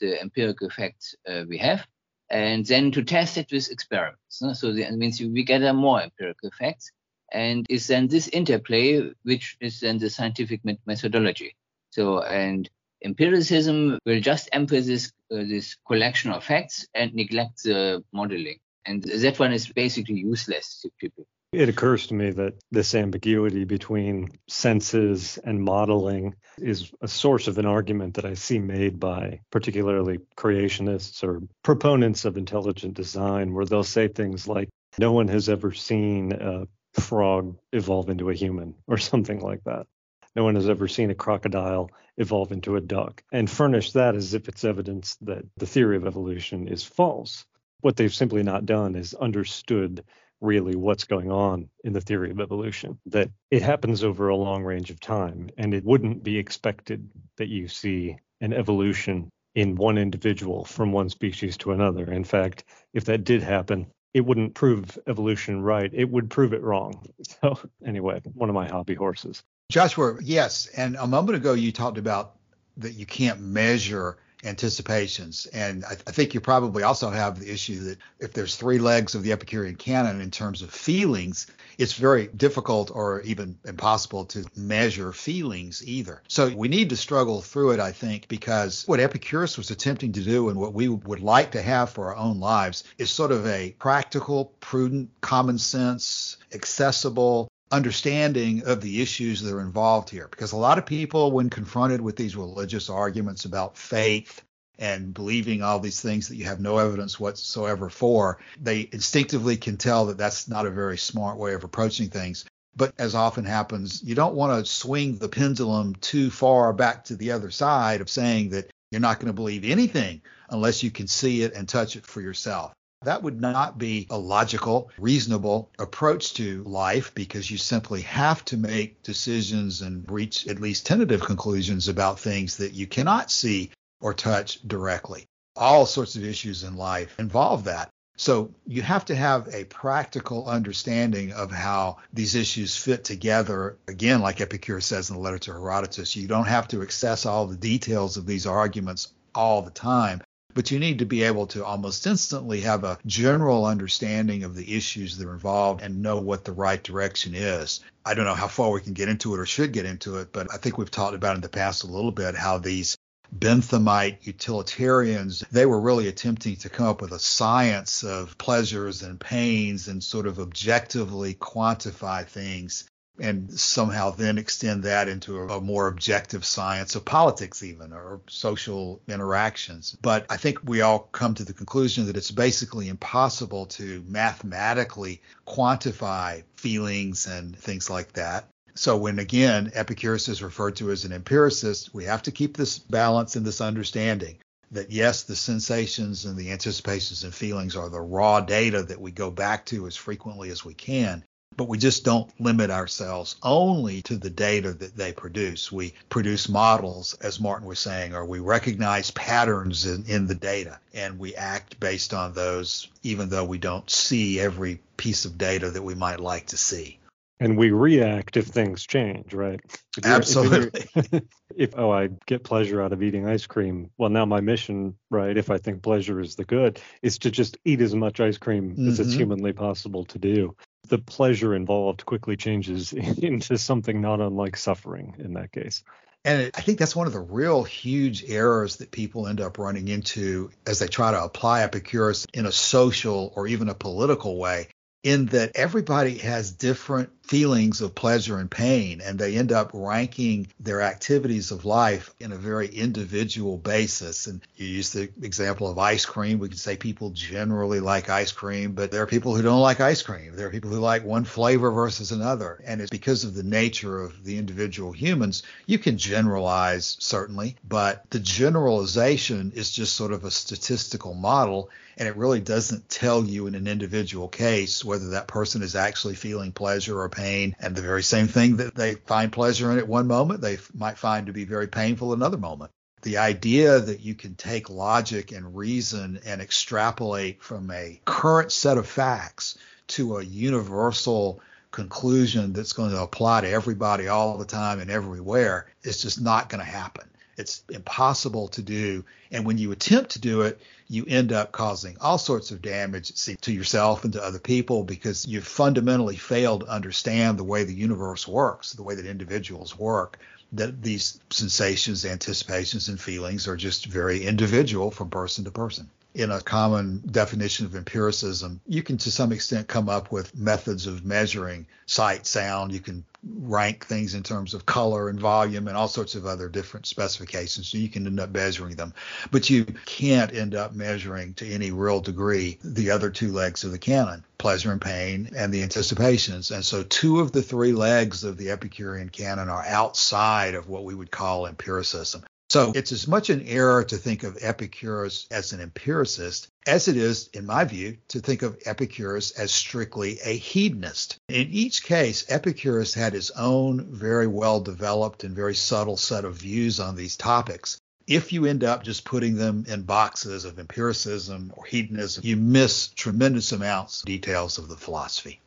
the 0.00 0.20
empirical 0.20 0.70
facts 0.70 1.14
uh, 1.28 1.44
we 1.48 1.58
have, 1.58 1.86
and 2.30 2.64
then 2.64 2.92
to 2.92 3.02
test 3.02 3.36
it 3.36 3.50
with 3.50 3.70
experiments. 3.70 4.40
No? 4.40 4.52
So 4.52 4.72
that 4.72 4.92
means 4.94 5.20
we 5.20 5.44
gather 5.44 5.72
more 5.72 6.00
empirical 6.00 6.50
facts, 6.58 6.92
and 7.32 7.66
it's 7.68 7.88
then 7.88 8.06
this 8.06 8.28
interplay 8.28 9.10
which 9.24 9.56
is 9.60 9.80
then 9.80 9.98
the 9.98 10.08
scientific 10.08 10.60
methodology. 10.86 11.56
So 11.90 12.22
and 12.22 12.70
empiricism 13.04 13.98
will 14.06 14.20
just 14.20 14.48
emphasize 14.52 15.12
uh, 15.32 15.36
this 15.36 15.76
collection 15.86 16.30
of 16.30 16.44
facts 16.44 16.86
and 16.94 17.12
neglect 17.14 17.64
the 17.64 18.04
modeling, 18.12 18.58
and 18.86 19.02
that 19.02 19.38
one 19.38 19.52
is 19.52 19.68
basically 19.68 20.20
useless 20.20 20.80
to 20.82 20.90
people. 20.98 21.26
It 21.52 21.68
occurs 21.68 22.06
to 22.06 22.14
me 22.14 22.30
that 22.30 22.54
this 22.70 22.94
ambiguity 22.94 23.64
between 23.64 24.28
senses 24.46 25.36
and 25.42 25.60
modeling 25.60 26.36
is 26.58 26.92
a 27.00 27.08
source 27.08 27.48
of 27.48 27.58
an 27.58 27.66
argument 27.66 28.14
that 28.14 28.24
I 28.24 28.34
see 28.34 28.60
made 28.60 29.00
by 29.00 29.40
particularly 29.50 30.18
creationists 30.36 31.24
or 31.24 31.42
proponents 31.64 32.24
of 32.24 32.36
intelligent 32.36 32.94
design, 32.94 33.52
where 33.52 33.64
they'll 33.64 33.82
say 33.82 34.06
things 34.06 34.46
like, 34.46 34.68
no 34.96 35.10
one 35.10 35.26
has 35.26 35.48
ever 35.48 35.72
seen 35.72 36.30
a 36.32 36.68
frog 36.92 37.58
evolve 37.72 38.10
into 38.10 38.30
a 38.30 38.34
human 38.34 38.76
or 38.86 38.98
something 39.10 39.40
like 39.40 39.64
that. 39.64 39.88
No 40.36 40.44
one 40.44 40.54
has 40.54 40.68
ever 40.68 40.86
seen 40.86 41.10
a 41.10 41.16
crocodile 41.16 41.90
evolve 42.16 42.52
into 42.52 42.76
a 42.76 42.80
duck 42.80 43.24
and 43.32 43.50
furnish 43.50 43.90
that 43.92 44.14
as 44.14 44.34
if 44.34 44.48
it's 44.48 44.64
evidence 44.64 45.16
that 45.22 45.44
the 45.56 45.66
theory 45.66 45.96
of 45.96 46.06
evolution 46.06 46.68
is 46.68 46.84
false. 46.84 47.44
What 47.80 47.96
they've 47.96 48.14
simply 48.14 48.44
not 48.44 48.66
done 48.66 48.94
is 48.94 49.14
understood 49.14 50.04
really 50.40 50.74
what's 50.74 51.04
going 51.04 51.30
on 51.30 51.68
in 51.84 51.92
the 51.92 52.00
theory 52.00 52.30
of 52.30 52.40
evolution, 52.40 52.98
that 53.06 53.30
it 53.50 53.62
happens 53.62 54.02
over 54.02 54.28
a 54.28 54.36
long 54.36 54.64
range 54.64 54.90
of 54.90 55.00
time, 55.00 55.50
and 55.58 55.74
it 55.74 55.84
wouldn't 55.84 56.22
be 56.22 56.38
expected 56.38 57.10
that 57.36 57.48
you 57.48 57.68
see 57.68 58.16
an 58.40 58.52
evolution 58.52 59.30
in 59.54 59.74
one 59.74 59.98
individual 59.98 60.64
from 60.64 60.92
one 60.92 61.08
species 61.08 61.56
to 61.58 61.72
another. 61.72 62.10
In 62.10 62.24
fact, 62.24 62.64
if 62.94 63.04
that 63.06 63.24
did 63.24 63.42
happen, 63.42 63.86
it 64.14 64.22
wouldn't 64.22 64.54
prove 64.54 64.98
evolution 65.06 65.62
right. 65.62 65.90
It 65.92 66.08
would 66.08 66.30
prove 66.30 66.52
it 66.52 66.62
wrong. 66.62 67.06
So, 67.40 67.58
anyway, 67.86 68.20
one 68.34 68.50
of 68.50 68.54
my 68.54 68.68
hobby 68.68 68.94
horses. 68.94 69.42
Joshua, 69.70 70.18
yes. 70.20 70.66
And 70.66 70.96
a 70.96 71.06
moment 71.06 71.36
ago, 71.36 71.54
you 71.54 71.72
talked 71.72 71.96
about 71.96 72.36
that 72.76 72.92
you 72.92 73.06
can't 73.06 73.40
measure 73.40 74.18
anticipations. 74.44 75.46
And 75.46 75.84
I, 75.84 75.92
I, 75.92 76.12
think 76.12 76.34
you 76.34 76.40
probably 76.40 76.82
also 76.82 77.10
have 77.10 77.38
the 77.38 77.52
issue 77.52 77.80
that 77.84 77.98
if 78.18 78.32
there's 78.32 78.56
three 78.56 78.78
legs 78.78 79.14
of 79.14 79.22
the 79.22 79.32
Epicurean 79.32 79.76
canon 79.76 80.20
in 80.20 80.30
terms 80.30 80.62
of 80.62 80.70
feelings, 80.70 81.46
it's 81.78 81.92
very 81.92 82.28
difficult 82.28 82.90
or 82.94 83.20
even 83.22 83.58
impossible 83.64 84.24
to 84.26 84.44
measure 84.56 85.12
feelings 85.12 85.86
either. 85.86 86.22
So 86.28 86.48
we 86.54 86.68
need 86.68 86.90
to 86.90 86.96
struggle 86.96 87.42
through 87.42 87.72
it, 87.72 87.80
I 87.80 87.92
think, 87.92 88.28
because 88.28 88.84
what 88.86 89.00
Epicurus 89.00 89.58
was 89.58 89.70
attempting 89.70 90.12
to 90.12 90.22
do 90.22 90.48
and 90.48 90.58
what 90.58 90.74
we 90.74 90.88
would 90.88 91.20
like 91.20 91.52
to 91.52 91.62
have 91.62 91.90
for 91.90 92.08
our 92.08 92.16
own 92.16 92.40
lives 92.40 92.84
is 92.98 93.10
sort 93.10 93.32
of 93.32 93.46
a 93.46 93.74
practical, 93.78 94.52
prudent, 94.60 95.10
common 95.20 95.58
sense, 95.58 96.36
accessible, 96.52 97.49
understanding 97.70 98.64
of 98.64 98.80
the 98.80 99.00
issues 99.00 99.42
that 99.42 99.54
are 99.54 99.60
involved 99.60 100.10
here. 100.10 100.28
Because 100.28 100.52
a 100.52 100.56
lot 100.56 100.78
of 100.78 100.86
people, 100.86 101.32
when 101.32 101.50
confronted 101.50 102.00
with 102.00 102.16
these 102.16 102.36
religious 102.36 102.90
arguments 102.90 103.44
about 103.44 103.76
faith 103.76 104.42
and 104.78 105.14
believing 105.14 105.62
all 105.62 105.78
these 105.78 106.00
things 106.00 106.28
that 106.28 106.36
you 106.36 106.46
have 106.46 106.60
no 106.60 106.78
evidence 106.78 107.20
whatsoever 107.20 107.88
for, 107.90 108.38
they 108.60 108.88
instinctively 108.92 109.56
can 109.56 109.76
tell 109.76 110.06
that 110.06 110.18
that's 110.18 110.48
not 110.48 110.66
a 110.66 110.70
very 110.70 110.98
smart 110.98 111.38
way 111.38 111.52
of 111.52 111.64
approaching 111.64 112.08
things. 112.08 112.44
But 112.76 112.94
as 112.98 113.14
often 113.14 113.44
happens, 113.44 114.02
you 114.02 114.14
don't 114.14 114.34
want 114.34 114.58
to 114.64 114.70
swing 114.70 115.16
the 115.16 115.28
pendulum 115.28 115.94
too 115.96 116.30
far 116.30 116.72
back 116.72 117.04
to 117.04 117.16
the 117.16 117.32
other 117.32 117.50
side 117.50 118.00
of 118.00 118.08
saying 118.08 118.50
that 118.50 118.70
you're 118.90 119.00
not 119.00 119.18
going 119.18 119.26
to 119.26 119.32
believe 119.32 119.64
anything 119.64 120.22
unless 120.48 120.82
you 120.82 120.90
can 120.90 121.06
see 121.06 121.42
it 121.42 121.54
and 121.54 121.68
touch 121.68 121.96
it 121.96 122.06
for 122.06 122.20
yourself. 122.20 122.72
That 123.02 123.22
would 123.22 123.40
not 123.40 123.78
be 123.78 124.06
a 124.10 124.18
logical, 124.18 124.90
reasonable 124.98 125.70
approach 125.78 126.34
to 126.34 126.62
life 126.64 127.14
because 127.14 127.50
you 127.50 127.56
simply 127.56 128.02
have 128.02 128.44
to 128.46 128.58
make 128.58 129.02
decisions 129.02 129.80
and 129.80 130.04
reach 130.10 130.46
at 130.46 130.60
least 130.60 130.84
tentative 130.84 131.22
conclusions 131.22 131.88
about 131.88 132.20
things 132.20 132.58
that 132.58 132.74
you 132.74 132.86
cannot 132.86 133.30
see 133.30 133.70
or 134.02 134.12
touch 134.12 134.60
directly. 134.68 135.24
All 135.56 135.86
sorts 135.86 136.14
of 136.14 136.24
issues 136.24 136.62
in 136.62 136.76
life 136.76 137.14
involve 137.18 137.64
that. 137.64 137.88
So 138.18 138.54
you 138.66 138.82
have 138.82 139.06
to 139.06 139.16
have 139.16 139.48
a 139.48 139.64
practical 139.64 140.46
understanding 140.46 141.32
of 141.32 141.50
how 141.50 141.96
these 142.12 142.34
issues 142.34 142.76
fit 142.76 143.02
together. 143.02 143.78
Again, 143.88 144.20
like 144.20 144.42
Epicurus 144.42 144.84
says 144.84 145.08
in 145.08 145.16
the 145.16 145.22
letter 145.22 145.38
to 145.38 145.52
Herodotus, 145.52 146.16
you 146.16 146.28
don't 146.28 146.48
have 146.48 146.68
to 146.68 146.82
access 146.82 147.24
all 147.24 147.46
the 147.46 147.56
details 147.56 148.18
of 148.18 148.26
these 148.26 148.46
arguments 148.46 149.14
all 149.34 149.62
the 149.62 149.70
time, 149.70 150.20
but 150.54 150.70
you 150.70 150.78
need 150.78 150.98
to 150.98 151.04
be 151.04 151.22
able 151.22 151.46
to 151.48 151.64
almost 151.64 152.06
instantly 152.06 152.60
have 152.60 152.84
a 152.84 152.98
general 153.06 153.66
understanding 153.66 154.44
of 154.44 154.54
the 154.54 154.76
issues 154.76 155.16
that 155.16 155.26
are 155.26 155.32
involved 155.32 155.82
and 155.82 156.02
know 156.02 156.20
what 156.20 156.44
the 156.44 156.52
right 156.52 156.82
direction 156.82 157.34
is. 157.34 157.80
I 158.04 158.14
don't 158.14 158.24
know 158.24 158.34
how 158.34 158.48
far 158.48 158.70
we 158.70 158.80
can 158.80 158.94
get 158.94 159.08
into 159.08 159.34
it 159.34 159.40
or 159.40 159.46
should 159.46 159.72
get 159.72 159.86
into 159.86 160.16
it, 160.16 160.32
but 160.32 160.48
I 160.52 160.56
think 160.56 160.78
we've 160.78 160.90
talked 160.90 161.14
about 161.14 161.36
in 161.36 161.42
the 161.42 161.48
past 161.48 161.84
a 161.84 161.86
little 161.86 162.12
bit 162.12 162.34
how 162.34 162.58
these 162.58 162.96
Benthamite 163.38 164.26
utilitarians, 164.26 165.44
they 165.52 165.64
were 165.64 165.80
really 165.80 166.08
attempting 166.08 166.56
to 166.56 166.68
come 166.68 166.86
up 166.86 167.00
with 167.00 167.12
a 167.12 167.18
science 167.20 168.02
of 168.02 168.36
pleasures 168.38 169.02
and 169.02 169.20
pains 169.20 169.86
and 169.86 170.02
sort 170.02 170.26
of 170.26 170.40
objectively 170.40 171.34
quantify 171.34 172.26
things 172.26 172.89
and 173.18 173.52
somehow 173.52 174.10
then 174.10 174.38
extend 174.38 174.84
that 174.84 175.08
into 175.08 175.38
a, 175.38 175.46
a, 175.58 175.60
more 175.60 175.88
objective 175.88 176.44
science 176.44 176.94
of 176.94 177.04
politics 177.04 177.62
even 177.62 177.92
or 177.92 178.20
social 178.28 179.00
interactions. 179.08 179.96
But 180.00 180.26
i 180.30 180.36
think 180.36 180.58
we 180.64 180.80
all 180.80 181.00
come 181.12 181.34
to 181.34 181.44
the 181.44 181.52
conclusion 181.52 182.06
that 182.06 182.16
it's 182.16 182.30
basically 182.30 182.88
impossible 182.88 183.66
to 183.66 184.02
mathematically 184.06 185.20
quantify 185.46 186.44
feelings 186.56 187.26
and 187.26 187.56
things 187.56 187.90
like 187.90 188.12
that. 188.14 188.46
So 188.74 188.96
when 188.96 189.18
again 189.18 189.72
epicurus 189.74 190.28
is 190.28 190.42
referred 190.42 190.76
to 190.76 190.90
as 190.90 191.04
an 191.04 191.12
empiricist 191.12 191.92
we 191.92 192.04
have 192.04 192.22
to 192.22 192.30
keep 192.30 192.56
this 192.56 192.78
balance 192.78 193.36
and 193.36 193.44
this 193.44 193.60
understanding 193.60 194.38
that 194.72 194.92
yes, 194.92 195.24
the 195.24 195.34
sensations 195.34 196.24
and 196.24 196.36
the 196.36 196.52
anticipations 196.52 197.24
and 197.24 197.34
feelings 197.34 197.74
are 197.74 197.88
the 197.88 198.00
raw 198.00 198.40
data 198.40 198.84
that 198.84 199.00
we 199.00 199.10
go 199.10 199.28
back 199.28 199.66
to 199.66 199.88
as 199.88 199.96
frequently 199.96 200.48
as 200.50 200.64
we 200.64 200.74
can 200.74 201.24
but 201.56 201.68
we 201.68 201.76
just 201.76 202.04
don't 202.04 202.32
limit 202.40 202.70
ourselves 202.70 203.36
only 203.42 204.00
to 204.00 204.16
the 204.16 204.30
data 204.30 204.72
that 204.72 204.96
they 204.96 205.12
produce. 205.12 205.70
We 205.70 205.92
produce 206.08 206.48
models, 206.48 207.12
as 207.20 207.38
Martin 207.38 207.68
was 207.68 207.78
saying, 207.78 208.14
or 208.14 208.24
we 208.24 208.38
recognize 208.38 209.10
patterns 209.10 209.84
in, 209.84 210.04
in 210.06 210.26
the 210.26 210.34
data 210.34 210.80
and 210.94 211.18
we 211.18 211.34
act 211.34 211.78
based 211.78 212.14
on 212.14 212.32
those, 212.32 212.88
even 213.02 213.28
though 213.28 213.44
we 213.44 213.58
don't 213.58 213.90
see 213.90 214.40
every 214.40 214.80
piece 214.96 215.26
of 215.26 215.36
data 215.36 215.70
that 215.70 215.82
we 215.82 215.94
might 215.94 216.20
like 216.20 216.46
to 216.46 216.56
see. 216.56 216.98
And 217.40 217.58
we 217.58 217.70
react 217.70 218.38
if 218.38 218.46
things 218.46 218.86
change, 218.86 219.34
right? 219.34 219.60
If 219.98 220.06
Absolutely. 220.06 220.88
If, 220.94 221.22
if, 221.56 221.70
oh, 221.76 221.90
I 221.90 222.08
get 222.26 222.42
pleasure 222.42 222.82
out 222.82 222.92
of 222.92 223.02
eating 223.02 223.26
ice 223.26 223.46
cream. 223.46 223.90
Well, 223.98 224.10
now 224.10 224.24
my 224.24 224.40
mission, 224.40 224.94
right, 225.10 225.36
if 225.36 225.50
I 225.50 225.58
think 225.58 225.82
pleasure 225.82 226.20
is 226.20 226.36
the 226.36 226.44
good, 226.44 226.80
is 227.02 227.18
to 227.18 227.30
just 227.30 227.58
eat 227.66 227.80
as 227.80 227.94
much 227.94 228.20
ice 228.20 228.38
cream 228.38 228.72
mm-hmm. 228.72 228.88
as 228.88 229.00
it's 229.00 229.10
mm-hmm. 229.10 229.18
humanly 229.18 229.52
possible 229.52 230.04
to 230.06 230.18
do 230.18 230.54
the 230.88 230.98
pleasure 230.98 231.54
involved 231.54 232.04
quickly 232.04 232.36
changes 232.36 232.92
into 232.92 233.58
something 233.58 234.00
not 234.00 234.20
unlike 234.20 234.56
suffering 234.56 235.16
in 235.18 235.34
that 235.34 235.52
case. 235.52 235.82
And 236.24 236.50
I 236.54 236.60
think 236.60 236.78
that's 236.78 236.94
one 236.94 237.06
of 237.06 237.14
the 237.14 237.20
real 237.20 237.62
huge 237.62 238.24
errors 238.28 238.76
that 238.76 238.90
people 238.90 239.26
end 239.26 239.40
up 239.40 239.58
running 239.58 239.88
into 239.88 240.50
as 240.66 240.78
they 240.78 240.88
try 240.88 241.12
to 241.12 241.22
apply 241.22 241.62
Epicurus 241.62 242.26
in 242.34 242.44
a 242.44 242.52
social 242.52 243.32
or 243.34 243.46
even 243.46 243.70
a 243.70 243.74
political 243.74 244.36
way, 244.36 244.68
in 245.02 245.26
that 245.26 245.52
everybody 245.54 246.18
has 246.18 246.52
different 246.52 247.19
feelings 247.30 247.80
of 247.80 247.94
pleasure 247.94 248.38
and 248.38 248.50
pain, 248.50 249.00
and 249.00 249.16
they 249.16 249.36
end 249.36 249.52
up 249.52 249.70
ranking 249.72 250.48
their 250.58 250.82
activities 250.82 251.52
of 251.52 251.64
life 251.64 252.12
in 252.18 252.32
a 252.32 252.36
very 252.36 252.66
individual 252.66 253.56
basis. 253.56 254.26
And 254.26 254.40
you 254.56 254.66
use 254.66 254.90
the 254.90 255.08
example 255.22 255.70
of 255.70 255.78
ice 255.78 256.04
cream. 256.04 256.40
We 256.40 256.48
can 256.48 256.58
say 256.58 256.76
people 256.76 257.10
generally 257.10 257.78
like 257.78 258.10
ice 258.10 258.32
cream, 258.32 258.72
but 258.72 258.90
there 258.90 259.00
are 259.00 259.06
people 259.06 259.36
who 259.36 259.42
don't 259.42 259.60
like 259.60 259.78
ice 259.78 260.02
cream. 260.02 260.34
There 260.34 260.48
are 260.48 260.50
people 260.50 260.70
who 260.70 260.80
like 260.80 261.04
one 261.04 261.22
flavor 261.22 261.70
versus 261.70 262.10
another. 262.10 262.60
And 262.66 262.80
it's 262.80 262.90
because 262.90 263.22
of 263.22 263.34
the 263.34 263.44
nature 263.44 264.02
of 264.02 264.24
the 264.24 264.36
individual 264.36 264.90
humans. 264.90 265.44
You 265.66 265.78
can 265.78 265.98
generalize, 265.98 266.96
certainly, 266.98 267.54
but 267.62 268.10
the 268.10 268.18
generalization 268.18 269.52
is 269.54 269.70
just 269.70 269.94
sort 269.94 270.12
of 270.12 270.24
a 270.24 270.32
statistical 270.32 271.14
model 271.14 271.70
and 272.00 272.08
it 272.08 272.16
really 272.16 272.40
doesn't 272.40 272.88
tell 272.88 273.24
you 273.24 273.46
in 273.46 273.54
an 273.54 273.66
individual 273.66 274.26
case 274.26 274.82
whether 274.82 275.10
that 275.10 275.28
person 275.28 275.62
is 275.62 275.76
actually 275.76 276.14
feeling 276.14 276.50
pleasure 276.50 276.98
or 276.98 277.10
pain. 277.10 277.19
And 277.20 277.76
the 277.76 277.82
very 277.82 278.02
same 278.02 278.28
thing 278.28 278.56
that 278.56 278.74
they 278.74 278.94
find 278.94 279.30
pleasure 279.30 279.70
in 279.70 279.78
at 279.78 279.88
one 279.88 280.06
moment, 280.06 280.40
they 280.40 280.58
might 280.74 280.98
find 280.98 281.26
to 281.26 281.32
be 281.32 281.44
very 281.44 281.68
painful 281.68 282.12
another 282.12 282.38
moment. 282.38 282.70
The 283.02 283.18
idea 283.18 283.80
that 283.80 284.00
you 284.00 284.14
can 284.14 284.34
take 284.34 284.68
logic 284.68 285.32
and 285.32 285.56
reason 285.56 286.20
and 286.24 286.40
extrapolate 286.40 287.42
from 287.42 287.70
a 287.70 288.00
current 288.04 288.52
set 288.52 288.78
of 288.78 288.86
facts 288.86 289.58
to 289.88 290.18
a 290.18 290.24
universal 290.24 291.40
conclusion 291.70 292.52
that's 292.52 292.72
going 292.72 292.90
to 292.90 293.02
apply 293.02 293.42
to 293.42 293.50
everybody 293.50 294.08
all 294.08 294.38
the 294.38 294.44
time 294.44 294.80
and 294.80 294.90
everywhere 294.90 295.66
is 295.82 296.02
just 296.02 296.20
not 296.20 296.48
going 296.48 296.64
to 296.64 296.70
happen. 296.70 297.09
It's 297.40 297.64
impossible 297.70 298.48
to 298.48 298.62
do. 298.62 299.04
And 299.32 299.46
when 299.46 299.58
you 299.58 299.72
attempt 299.72 300.10
to 300.10 300.20
do 300.20 300.42
it, 300.42 300.60
you 300.88 301.04
end 301.08 301.32
up 301.32 301.52
causing 301.52 301.96
all 302.00 302.18
sorts 302.18 302.50
of 302.50 302.60
damage 302.60 303.12
to 303.40 303.52
yourself 303.52 304.04
and 304.04 304.12
to 304.12 304.22
other 304.22 304.38
people 304.38 304.84
because 304.84 305.26
you've 305.26 305.46
fundamentally 305.46 306.16
failed 306.16 306.60
to 306.60 306.66
understand 306.66 307.38
the 307.38 307.44
way 307.44 307.64
the 307.64 307.74
universe 307.74 308.28
works, 308.28 308.72
the 308.72 308.82
way 308.82 308.94
that 308.94 309.06
individuals 309.06 309.78
work. 309.78 310.18
That 310.52 310.82
these 310.82 311.20
sensations, 311.30 312.04
anticipations, 312.04 312.88
and 312.88 313.00
feelings 313.00 313.48
are 313.48 313.56
just 313.56 313.86
very 313.86 314.26
individual 314.26 314.90
from 314.90 315.08
person 315.08 315.44
to 315.44 315.50
person 315.50 315.88
in 316.14 316.30
a 316.30 316.40
common 316.40 317.02
definition 317.10 317.66
of 317.66 317.76
empiricism, 317.76 318.60
you 318.66 318.82
can 318.82 318.98
to 318.98 319.10
some 319.10 319.32
extent 319.32 319.68
come 319.68 319.88
up 319.88 320.10
with 320.10 320.36
methods 320.36 320.86
of 320.86 321.04
measuring 321.04 321.66
sight, 321.86 322.26
sound. 322.26 322.72
You 322.72 322.80
can 322.80 323.04
rank 323.22 323.84
things 323.84 324.14
in 324.14 324.22
terms 324.22 324.54
of 324.54 324.66
color 324.66 325.08
and 325.08 325.20
volume 325.20 325.68
and 325.68 325.76
all 325.76 325.88
sorts 325.88 326.14
of 326.14 326.26
other 326.26 326.48
different 326.48 326.86
specifications. 326.86 327.68
So 327.68 327.78
you 327.78 327.88
can 327.88 328.06
end 328.06 328.20
up 328.20 328.30
measuring 328.30 328.76
them, 328.76 328.94
but 329.30 329.50
you 329.50 329.64
can't 329.86 330.34
end 330.34 330.54
up 330.54 330.74
measuring 330.74 331.34
to 331.34 331.46
any 331.46 331.70
real 331.70 332.00
degree 332.00 332.58
the 332.64 332.90
other 332.90 333.10
two 333.10 333.32
legs 333.32 333.64
of 333.64 333.72
the 333.72 333.78
canon, 333.78 334.24
pleasure 334.38 334.72
and 334.72 334.80
pain 334.80 335.30
and 335.36 335.52
the 335.52 335.62
anticipations. 335.62 336.50
And 336.50 336.64
so 336.64 336.82
two 336.82 337.20
of 337.20 337.32
the 337.32 337.42
three 337.42 337.72
legs 337.72 338.24
of 338.24 338.36
the 338.36 338.50
Epicurean 338.50 339.10
canon 339.10 339.48
are 339.48 339.64
outside 339.66 340.54
of 340.54 340.68
what 340.68 340.84
we 340.84 340.94
would 340.94 341.10
call 341.10 341.46
empiricism. 341.46 342.24
So 342.50 342.72
it's 342.74 342.90
as 342.90 343.06
much 343.06 343.30
an 343.30 343.46
error 343.46 343.84
to 343.84 343.96
think 343.96 344.24
of 344.24 344.36
Epicurus 344.40 345.28
as 345.30 345.52
an 345.52 345.60
empiricist 345.60 346.48
as 346.66 346.88
it 346.88 346.96
is, 346.96 347.30
in 347.32 347.46
my 347.46 347.64
view, 347.64 347.96
to 348.08 348.18
think 348.18 348.42
of 348.42 348.58
Epicurus 348.66 349.30
as 349.30 349.52
strictly 349.52 350.18
a 350.24 350.36
hedonist. 350.36 351.16
In 351.28 351.48
each 351.52 351.84
case, 351.84 352.24
Epicurus 352.28 352.92
had 352.92 353.12
his 353.12 353.30
own 353.30 353.86
very 353.94 354.26
well 354.26 354.60
developed 354.60 355.22
and 355.22 355.34
very 355.34 355.54
subtle 355.54 355.96
set 355.96 356.24
of 356.24 356.38
views 356.38 356.80
on 356.80 356.96
these 356.96 357.16
topics. 357.16 357.78
If 358.08 358.32
you 358.32 358.46
end 358.46 358.64
up 358.64 358.82
just 358.82 359.04
putting 359.04 359.36
them 359.36 359.64
in 359.68 359.82
boxes 359.82 360.44
of 360.44 360.58
empiricism 360.58 361.52
or 361.54 361.64
hedonism, 361.66 362.24
you 362.26 362.36
miss 362.36 362.88
tremendous 362.88 363.52
amounts 363.52 364.00
of 364.00 364.06
details 364.06 364.58
of 364.58 364.68
the 364.68 364.76
philosophy. 364.76 365.40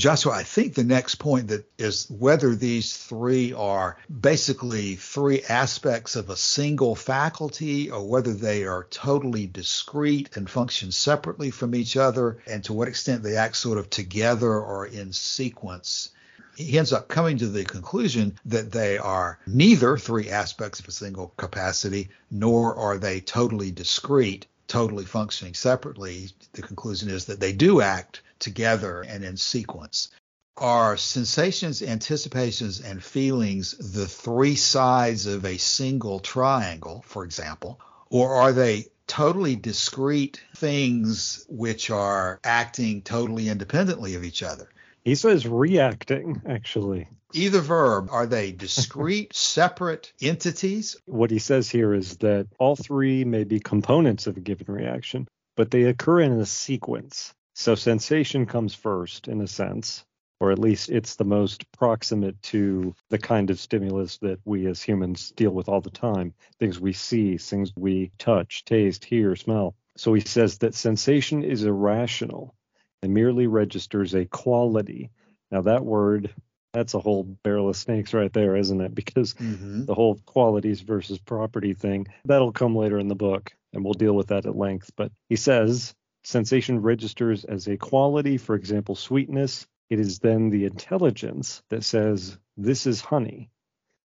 Joshua, 0.00 0.32
I 0.32 0.44
think 0.44 0.72
the 0.72 0.82
next 0.82 1.16
point 1.16 1.48
that 1.48 1.66
is 1.76 2.06
whether 2.08 2.54
these 2.54 2.96
three 2.96 3.52
are 3.52 3.98
basically 4.08 4.96
three 4.96 5.42
aspects 5.42 6.16
of 6.16 6.30
a 6.30 6.38
single 6.38 6.94
faculty 6.94 7.90
or 7.90 8.08
whether 8.08 8.32
they 8.32 8.64
are 8.64 8.86
totally 8.88 9.46
discrete 9.46 10.30
and 10.36 10.48
function 10.48 10.90
separately 10.90 11.50
from 11.50 11.74
each 11.74 11.98
other 11.98 12.38
and 12.46 12.64
to 12.64 12.72
what 12.72 12.88
extent 12.88 13.22
they 13.22 13.36
act 13.36 13.58
sort 13.58 13.76
of 13.76 13.90
together 13.90 14.50
or 14.50 14.86
in 14.86 15.12
sequence. 15.12 16.12
He 16.56 16.78
ends 16.78 16.94
up 16.94 17.08
coming 17.08 17.36
to 17.36 17.48
the 17.48 17.64
conclusion 17.64 18.38
that 18.46 18.72
they 18.72 18.96
are 18.96 19.38
neither 19.46 19.98
three 19.98 20.30
aspects 20.30 20.80
of 20.80 20.88
a 20.88 20.92
single 20.92 21.34
capacity 21.36 22.08
nor 22.30 22.74
are 22.74 22.96
they 22.96 23.20
totally 23.20 23.70
discrete, 23.70 24.46
totally 24.66 25.04
functioning 25.04 25.52
separately. 25.52 26.30
The 26.54 26.62
conclusion 26.62 27.10
is 27.10 27.26
that 27.26 27.38
they 27.38 27.52
do 27.52 27.82
act 27.82 28.22
together 28.40 29.02
and 29.02 29.24
in 29.24 29.36
sequence. 29.36 30.08
Are 30.56 30.96
sensations, 30.96 31.82
anticipations, 31.82 32.80
and 32.80 33.02
feelings 33.02 33.76
the 33.78 34.06
three 34.06 34.56
sides 34.56 35.26
of 35.26 35.44
a 35.44 35.56
single 35.56 36.18
triangle, 36.18 37.04
for 37.06 37.24
example, 37.24 37.80
or 38.10 38.34
are 38.34 38.52
they 38.52 38.86
totally 39.06 39.56
discrete 39.56 40.40
things 40.56 41.44
which 41.48 41.90
are 41.90 42.40
acting 42.44 43.02
totally 43.02 43.48
independently 43.48 44.14
of 44.16 44.24
each 44.24 44.42
other? 44.42 44.68
He 45.04 45.14
says 45.14 45.46
reacting, 45.46 46.42
actually. 46.46 47.08
Either 47.32 47.60
verb, 47.60 48.08
are 48.10 48.26
they 48.26 48.52
discrete, 48.52 49.32
separate 49.34 50.12
entities? 50.20 50.96
What 51.06 51.30
he 51.30 51.38
says 51.38 51.70
here 51.70 51.94
is 51.94 52.18
that 52.18 52.48
all 52.58 52.76
three 52.76 53.24
may 53.24 53.44
be 53.44 53.60
components 53.60 54.26
of 54.26 54.36
a 54.36 54.40
given 54.40 54.72
reaction, 54.72 55.28
but 55.56 55.70
they 55.70 55.84
occur 55.84 56.20
in 56.20 56.32
a 56.32 56.46
sequence. 56.46 57.34
So 57.60 57.74
sensation 57.74 58.46
comes 58.46 58.74
first 58.74 59.28
in 59.28 59.42
a 59.42 59.46
sense, 59.46 60.06
or 60.40 60.50
at 60.50 60.58
least 60.58 60.88
it's 60.88 61.16
the 61.16 61.24
most 61.24 61.70
proximate 61.72 62.40
to 62.44 62.94
the 63.10 63.18
kind 63.18 63.50
of 63.50 63.60
stimulus 63.60 64.16
that 64.22 64.40
we 64.46 64.66
as 64.66 64.80
humans 64.82 65.30
deal 65.36 65.50
with 65.50 65.68
all 65.68 65.82
the 65.82 65.90
time 65.90 66.32
things 66.58 66.80
we 66.80 66.94
see, 66.94 67.36
things 67.36 67.70
we 67.76 68.12
touch, 68.16 68.64
taste, 68.64 69.04
hear, 69.04 69.36
smell. 69.36 69.74
So 69.98 70.14
he 70.14 70.22
says 70.22 70.56
that 70.58 70.74
sensation 70.74 71.44
is 71.44 71.64
irrational 71.64 72.54
and 73.02 73.12
merely 73.12 73.46
registers 73.46 74.14
a 74.14 74.24
quality. 74.24 75.10
Now, 75.50 75.60
that 75.60 75.84
word, 75.84 76.32
that's 76.72 76.94
a 76.94 76.98
whole 76.98 77.24
barrel 77.24 77.68
of 77.68 77.76
snakes 77.76 78.14
right 78.14 78.32
there, 78.32 78.56
isn't 78.56 78.80
it? 78.80 78.94
Because 78.94 79.34
mm-hmm. 79.34 79.84
the 79.84 79.94
whole 79.94 80.14
qualities 80.24 80.80
versus 80.80 81.18
property 81.18 81.74
thing, 81.74 82.06
that'll 82.24 82.52
come 82.52 82.74
later 82.74 82.98
in 82.98 83.08
the 83.08 83.14
book, 83.14 83.52
and 83.74 83.84
we'll 83.84 83.92
deal 83.92 84.14
with 84.14 84.28
that 84.28 84.46
at 84.46 84.56
length. 84.56 84.92
But 84.96 85.12
he 85.28 85.36
says 85.36 85.94
Sensation 86.22 86.82
registers 86.82 87.44
as 87.44 87.66
a 87.66 87.76
quality, 87.76 88.36
for 88.36 88.54
example, 88.54 88.94
sweetness. 88.94 89.66
It 89.88 90.00
is 90.00 90.18
then 90.18 90.50
the 90.50 90.66
intelligence 90.66 91.62
that 91.70 91.84
says, 91.84 92.38
This 92.56 92.86
is 92.86 93.00
honey. 93.00 93.50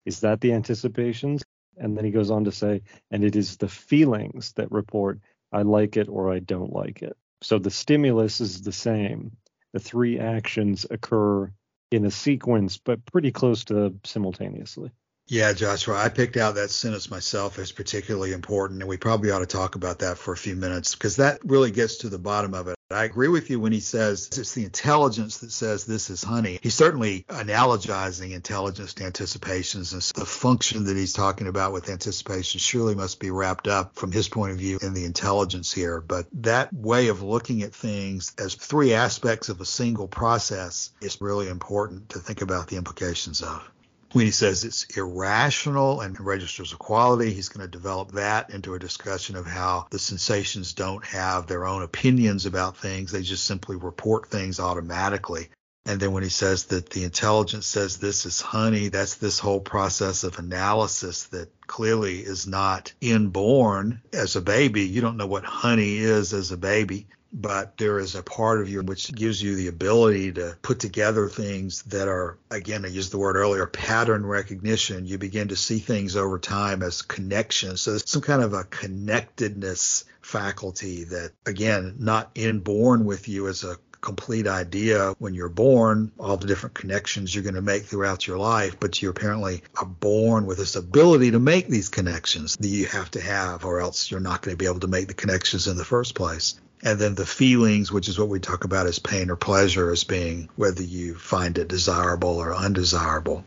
Is 0.05 0.21
that 0.21 0.41
the 0.41 0.53
anticipations? 0.53 1.43
And 1.77 1.97
then 1.97 2.05
he 2.05 2.11
goes 2.11 2.31
on 2.31 2.45
to 2.45 2.51
say, 2.51 2.83
And 3.11 3.23
it 3.23 3.35
is 3.35 3.57
the 3.57 3.67
feelings 3.67 4.53
that 4.53 4.71
report, 4.71 5.19
I 5.51 5.63
like 5.63 5.97
it 5.97 6.07
or 6.07 6.31
I 6.31 6.39
don't 6.39 6.73
like 6.73 7.03
it. 7.03 7.17
So 7.41 7.59
the 7.59 7.71
stimulus 7.71 8.41
is 8.41 8.61
the 8.61 8.71
same. 8.71 9.37
The 9.73 9.79
three 9.79 10.19
actions 10.19 10.85
occur 10.89 11.51
in 11.91 12.05
a 12.05 12.11
sequence, 12.11 12.77
but 12.77 13.05
pretty 13.05 13.31
close 13.31 13.65
to 13.65 13.95
simultaneously. 14.03 14.91
Yeah, 15.27 15.53
Joshua, 15.53 15.95
I 15.95 16.09
picked 16.09 16.37
out 16.37 16.53
that 16.53 16.69
sentence 16.69 17.09
myself 17.09 17.57
as 17.57 17.71
particularly 17.71 18.31
important, 18.31 18.81
and 18.81 18.87
we 18.87 18.97
probably 18.97 19.31
ought 19.31 19.39
to 19.39 19.47
talk 19.47 19.73
about 19.73 19.99
that 19.99 20.19
for 20.19 20.33
a 20.33 20.37
few 20.37 20.55
minutes 20.55 20.93
because 20.93 21.15
that 21.15 21.39
really 21.43 21.71
gets 21.71 21.97
to 21.97 22.09
the 22.09 22.19
bottom 22.19 22.53
of 22.53 22.67
it. 22.67 22.75
I 22.91 23.05
agree 23.05 23.29
with 23.29 23.49
you 23.49 23.59
when 23.59 23.71
he 23.71 23.79
says 23.79 24.29
it's 24.37 24.53
the 24.53 24.65
intelligence 24.65 25.39
that 25.39 25.51
says 25.51 25.83
this 25.83 26.11
is 26.11 26.21
honey. 26.21 26.59
He's 26.61 26.75
certainly 26.75 27.25
analogizing 27.29 28.33
intelligence 28.33 28.93
to 28.95 29.05
anticipations, 29.05 29.93
and 29.93 30.03
so 30.03 30.13
the 30.15 30.27
function 30.27 30.83
that 30.83 30.95
he's 30.95 31.13
talking 31.13 31.47
about 31.47 31.73
with 31.73 31.89
anticipation 31.89 32.59
surely 32.59 32.93
must 32.93 33.19
be 33.19 33.31
wrapped 33.31 33.67
up 33.67 33.95
from 33.95 34.11
his 34.11 34.29
point 34.29 34.51
of 34.51 34.59
view 34.59 34.77
in 34.83 34.93
the 34.93 35.05
intelligence 35.05 35.73
here. 35.73 36.01
But 36.01 36.27
that 36.33 36.71
way 36.71 37.07
of 37.07 37.23
looking 37.23 37.63
at 37.63 37.73
things 37.73 38.31
as 38.37 38.53
three 38.53 38.93
aspects 38.93 39.49
of 39.49 39.59
a 39.59 39.65
single 39.65 40.07
process 40.07 40.91
is 41.01 41.19
really 41.19 41.49
important 41.49 42.09
to 42.09 42.19
think 42.19 42.43
about 42.43 42.67
the 42.67 42.77
implications 42.77 43.41
of 43.41 43.67
when 44.15 44.23
he 44.23 44.31
says 44.31 44.63
it's 44.63 44.85
irrational 44.95 45.99
and 45.99 46.17
registers 46.21 46.71
a 46.71 46.77
quality, 46.77 47.33
he's 47.33 47.49
going 47.49 47.69
to 47.69 47.77
develop 47.77 48.13
that 48.13 48.49
into 48.49 48.73
a 48.73 48.79
discussion 48.79 49.35
of 49.35 49.45
how 49.45 49.87
the 49.89 49.99
sensations 49.99 50.71
don't 50.71 51.03
have 51.03 51.47
their 51.47 51.67
own 51.67 51.83
opinions 51.83 52.45
about 52.45 52.77
things. 52.77 53.11
They 53.11 53.23
just 53.23 53.43
simply 53.43 53.75
report 53.75 54.29
things 54.29 54.57
automatically. 54.57 55.49
And 55.85 55.99
then 55.99 56.13
when 56.13 56.23
he 56.23 56.29
says 56.29 56.63
that 56.67 56.91
the 56.91 57.03
intelligence 57.03 57.65
says 57.65 57.97
this 57.97 58.25
is 58.25 58.39
honey, 58.39 58.87
that's 58.87 59.15
this 59.15 59.37
whole 59.37 59.59
process 59.59 60.23
of 60.23 60.39
analysis 60.39 61.25
that 61.25 61.49
clearly 61.67 62.19
is 62.19 62.47
not 62.47 62.93
inborn 63.01 64.01
as 64.13 64.37
a 64.37 64.41
baby. 64.41 64.83
You 64.83 65.01
don't 65.01 65.17
know 65.17 65.27
what 65.27 65.43
honey 65.43 65.97
is 65.97 66.33
as 66.33 66.53
a 66.53 66.57
baby 66.57 67.07
but 67.35 67.77
there 67.77 67.99
is 67.99 68.15
a 68.15 68.23
part 68.23 68.61
of 68.61 68.69
you 68.69 68.81
which 68.81 69.13
gives 69.13 69.43
you 69.43 69.55
the 69.55 69.67
ability 69.67 70.31
to 70.31 70.57
put 70.61 70.79
together 70.79 71.27
things 71.27 71.83
that 71.83 72.07
are, 72.07 72.37
again, 72.49 72.85
I 72.85 72.87
used 72.87 73.11
the 73.11 73.17
word 73.17 73.35
earlier, 73.35 73.67
pattern 73.67 74.25
recognition. 74.25 75.05
You 75.05 75.17
begin 75.17 75.49
to 75.49 75.57
see 75.57 75.79
things 75.79 76.15
over 76.15 76.39
time 76.39 76.81
as 76.81 77.01
connections. 77.01 77.81
So 77.81 77.91
there's 77.91 78.09
some 78.09 78.21
kind 78.21 78.41
of 78.41 78.53
a 78.53 78.63
connectedness 78.63 80.05
faculty 80.21 81.03
that, 81.03 81.31
again, 81.45 81.95
not 81.99 82.31
inborn 82.35 83.03
with 83.03 83.27
you 83.27 83.49
as 83.49 83.65
a 83.65 83.77
complete 83.99 84.47
idea 84.47 85.13
when 85.17 85.33
you're 85.33 85.49
born, 85.49 86.11
all 86.19 86.37
the 86.37 86.47
different 86.47 86.75
connections 86.75 87.33
you're 87.33 87.43
going 87.43 87.55
to 87.55 87.61
make 87.61 87.83
throughout 87.83 88.27
your 88.27 88.37
life, 88.37 88.79
but 88.79 89.01
you 89.01 89.09
apparently 89.09 89.63
are 89.77 89.85
born 89.85 90.45
with 90.45 90.59
this 90.59 90.75
ability 90.75 91.31
to 91.31 91.39
make 91.39 91.67
these 91.67 91.89
connections 91.89 92.55
that 92.55 92.67
you 92.67 92.85
have 92.85 93.11
to 93.11 93.19
have, 93.19 93.65
or 93.65 93.81
else 93.81 94.09
you're 94.09 94.19
not 94.19 94.41
going 94.41 94.55
to 94.55 94.57
be 94.57 94.69
able 94.69 94.79
to 94.79 94.87
make 94.87 95.07
the 95.07 95.13
connections 95.13 95.67
in 95.67 95.75
the 95.75 95.83
first 95.83 96.15
place. 96.15 96.61
And 96.85 96.99
then 96.99 97.15
the 97.15 97.25
feelings, 97.25 97.91
which 97.91 98.07
is 98.07 98.17
what 98.17 98.29
we 98.29 98.39
talk 98.39 98.63
about 98.63 98.85
as 98.85 98.99
pain 98.99 99.31
or 99.31 99.35
pleasure, 99.35 99.91
as 99.91 100.03
being 100.03 100.49
whether 100.55 100.83
you 100.83 101.15
find 101.15 101.57
it 101.57 101.67
desirable 101.67 102.37
or 102.37 102.55
undesirable. 102.55 103.43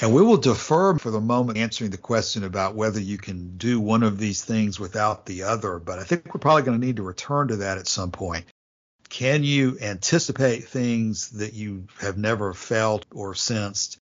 And 0.00 0.12
we 0.12 0.20
will 0.20 0.36
defer 0.36 0.98
for 0.98 1.12
the 1.12 1.20
moment 1.20 1.58
answering 1.58 1.92
the 1.92 1.96
question 1.96 2.42
about 2.42 2.74
whether 2.74 2.98
you 2.98 3.18
can 3.18 3.56
do 3.56 3.78
one 3.78 4.02
of 4.02 4.18
these 4.18 4.44
things 4.44 4.80
without 4.80 5.26
the 5.26 5.44
other, 5.44 5.78
but 5.78 6.00
I 6.00 6.02
think 6.02 6.34
we're 6.34 6.40
probably 6.40 6.62
going 6.64 6.80
to 6.80 6.84
need 6.84 6.96
to 6.96 7.04
return 7.04 7.48
to 7.48 7.56
that 7.58 7.78
at 7.78 7.86
some 7.86 8.10
point. 8.10 8.46
Can 9.08 9.44
you 9.44 9.78
anticipate 9.80 10.64
things 10.66 11.30
that 11.30 11.52
you 11.52 11.86
have 12.00 12.18
never 12.18 12.52
felt 12.52 13.06
or 13.12 13.36
sensed? 13.36 13.98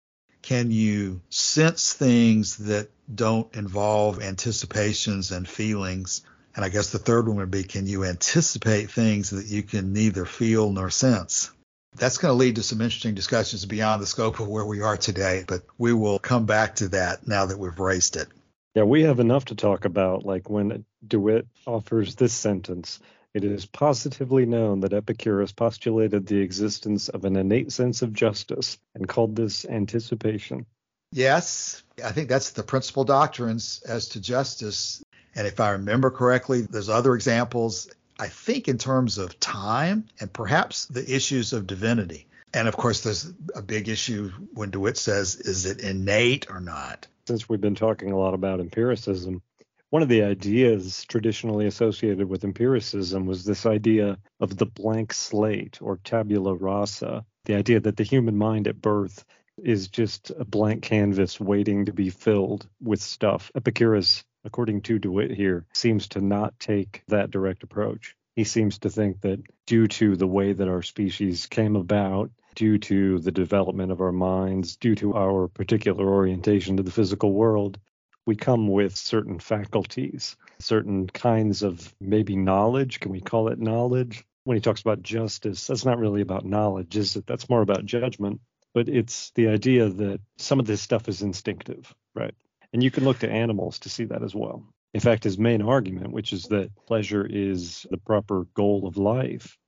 Can 0.43 0.71
you 0.71 1.23
sense 1.31 1.95
things 1.95 2.59
that 2.59 2.91
don't 3.13 3.55
involve 3.57 4.21
anticipations 4.21 5.33
and 5.33 5.49
feelings? 5.49 6.21
And 6.57 6.65
I 6.65 6.71
guess 6.71 6.91
the 6.91 6.99
third 6.99 7.29
one 7.29 7.37
would 7.37 7.51
be 7.51 7.65
can 7.65 7.87
you 7.87 8.05
anticipate 8.05 8.91
things 8.91 9.31
that 9.31 9.47
you 9.47 9.63
can 9.63 9.93
neither 9.93 10.25
feel 10.25 10.73
nor 10.73 10.89
sense? 10.89 11.51
That's 11.95 12.19
going 12.19 12.33
to 12.33 12.37
lead 12.37 12.57
to 12.57 12.63
some 12.63 12.81
interesting 12.81 13.15
discussions 13.15 13.65
beyond 13.67 14.03
the 14.03 14.07
scope 14.07 14.41
of 14.41 14.49
where 14.49 14.65
we 14.65 14.81
are 14.81 14.97
today, 14.97 15.45
but 15.47 15.63
we 15.79 15.93
will 15.93 16.19
come 16.19 16.47
back 16.47 16.77
to 16.77 16.89
that 16.89 17.27
now 17.27 17.47
that 17.47 17.59
we've 17.59 17.79
raised 17.79 18.17
it. 18.17 18.29
Yeah, 18.75 18.83
we 18.83 19.05
have 19.05 19.21
enough 19.21 19.47
to 19.47 19.55
talk 19.55 19.85
about, 19.85 20.25
like 20.25 20.51
when 20.51 20.85
DeWitt 21.07 21.47
offers 21.67 22.15
this 22.15 22.35
sentence. 22.35 23.01
It 23.33 23.45
is 23.45 23.67
positively 23.67 24.47
known 24.47 24.81
that 24.81 24.95
Epicurus 24.95 25.53
postulated 25.53 26.27
the 26.27 26.39
existence 26.39 27.11
of 27.11 27.27
an 27.27 27.37
innate 27.37 27.71
sense 27.71 28.01
of 28.01 28.15
justice 28.15 28.79
and 28.95 29.07
called 29.07 29.37
this 29.37 29.67
anticipation. 29.67 30.65
Yes, 31.13 31.83
I 32.03 32.13
think 32.13 32.29
that's 32.29 32.51
the 32.51 32.63
principal 32.63 33.05
doctrines 33.05 33.83
as 33.87 34.09
to 34.11 34.21
justice. 34.21 35.03
And 35.37 35.47
if 35.47 35.61
I 35.61 35.71
remember 35.71 36.11
correctly, 36.11 36.63
there's 36.63 36.89
other 36.89 37.15
examples 37.15 37.89
I 38.19 38.29
think, 38.29 38.69
in 38.69 38.79
terms 38.79 39.19
of 39.19 39.39
time 39.41 40.07
and 40.21 40.33
perhaps 40.33 40.87
the 40.87 41.15
issues 41.15 41.53
of 41.53 41.67
divinity. 41.67 42.27
And 42.55 42.69
of 42.69 42.77
course, 42.77 43.03
there's 43.03 43.31
a 43.55 43.63
big 43.63 43.89
issue 43.89 44.31
when 44.55 44.71
DeWitt 44.71 44.97
says, 44.97 45.37
is 45.37 45.67
it 45.67 45.81
innate 45.81 46.47
or 46.49 46.61
not? 46.61 47.07
Since 47.27 47.49
we've 47.49 47.61
been 47.61 47.75
talking 47.75 48.13
a 48.13 48.19
lot 48.19 48.35
about 48.35 48.61
empiricism, 48.61 49.43
one 49.91 50.03
of 50.03 50.09
the 50.09 50.23
ideas 50.23 51.05
traditionally 51.05 51.67
associated 51.67 52.29
with 52.29 52.45
empiricism 52.45 53.27
was 53.27 53.45
this 53.45 53.67
idea 53.67 54.19
of 54.41 54.57
the 54.57 54.67
blank 54.67 55.13
slate 55.13 55.79
or 55.83 55.99
tabula 56.03 56.55
rasa, 56.55 57.25
the 57.45 57.55
idea 57.55 57.81
that 57.81 57.97
the 57.97 58.03
human 58.03 58.37
mind 58.37 58.69
at 58.69 58.81
birth 58.81 59.25
is 59.63 59.89
just 59.89 60.31
a 60.31 60.45
blank 60.45 60.83
canvas 60.83 61.41
waiting 61.41 61.87
to 61.87 61.93
be 61.93 62.11
filled 62.11 62.69
with 62.83 63.01
stuff. 63.01 63.51
Epicurus 63.55 64.25
according 64.47 64.81
to 64.83 64.99
DeWitt 64.99 65.33
here, 65.33 65.67
seems 65.75 66.09
to 66.09 66.21
not 66.21 66.59
take 66.59 67.03
that 67.09 67.31
direct 67.31 67.63
approach. 67.65 68.17
He 68.37 68.45
seems 68.45 68.79
to 68.79 68.91
think 68.91 69.21
that 69.23 69.43
due 69.67 69.89
to 69.89 70.17
the 70.17 70.27
way 70.27 70.53
that 70.53 70.69
our 70.69 70.83
species 70.83 71.47
came 71.47 71.75
about, 71.75 72.31
due 72.55 72.79
to 72.79 73.19
the 73.19 73.33
development 73.33 73.93
of 73.93 74.01
our 74.01 74.13
minds, 74.13 74.77
due 74.77 74.95
to 74.95 75.15
our 75.15 75.49
particular 75.49 76.07
orientation 76.09 76.77
to 76.77 76.83
the 76.83 76.91
physical 76.91 77.33
world, 77.33 77.79
we 78.25 78.37
come 78.37 78.69
with 78.69 78.97
certain 78.97 79.39
faculties, 79.39 80.37
certain 80.59 81.07
kinds 81.07 81.63
of 81.63 81.95
maybe 82.01 82.37
knowledge. 82.37 83.01
Can 83.01 83.13
we 83.13 83.21
call 83.21 83.49
it 83.49 83.59
knowledge? 83.59 84.25
When 84.45 84.57
he 84.57 84.61
talks 84.61 84.81
about 84.81 85.03
justice, 85.03 85.67
that's 85.67 85.85
not 85.85 85.99
really 85.99 86.23
about 86.23 86.45
knowledge, 86.45 86.97
is 86.97 87.17
it? 87.17 87.27
That's 87.27 87.49
more 87.49 87.63
about 87.63 87.85
judgment. 87.85 88.41
But 88.75 88.89
it's 88.89 89.31
the 89.31 89.49
idea 89.49 89.89
that 89.89 90.21
some 90.37 90.61
of 90.61 90.67
this 90.67 90.83
stuff 90.83 91.09
is 91.09 91.23
instinctive, 91.23 91.93
right? 92.15 92.35
And 92.73 92.83
you 92.83 92.91
can 92.91 93.05
look 93.05 93.21
to 93.21 93.31
animals 93.31 93.81
to 93.81 93.89
see 93.89 94.05
that 94.05 94.23
as 94.23 94.35
well. 94.35 94.65
In 94.95 95.01
fact, 95.01 95.25
his 95.25 95.39
main 95.39 95.63
argument, 95.63 96.13
which 96.13 96.33
is 96.33 96.45
that 96.45 96.71
pleasure 96.87 97.27
is 97.27 97.87
the 97.91 97.99
proper 97.99 98.47
goal 98.55 98.87
of 98.87 98.97
life, 98.97 99.59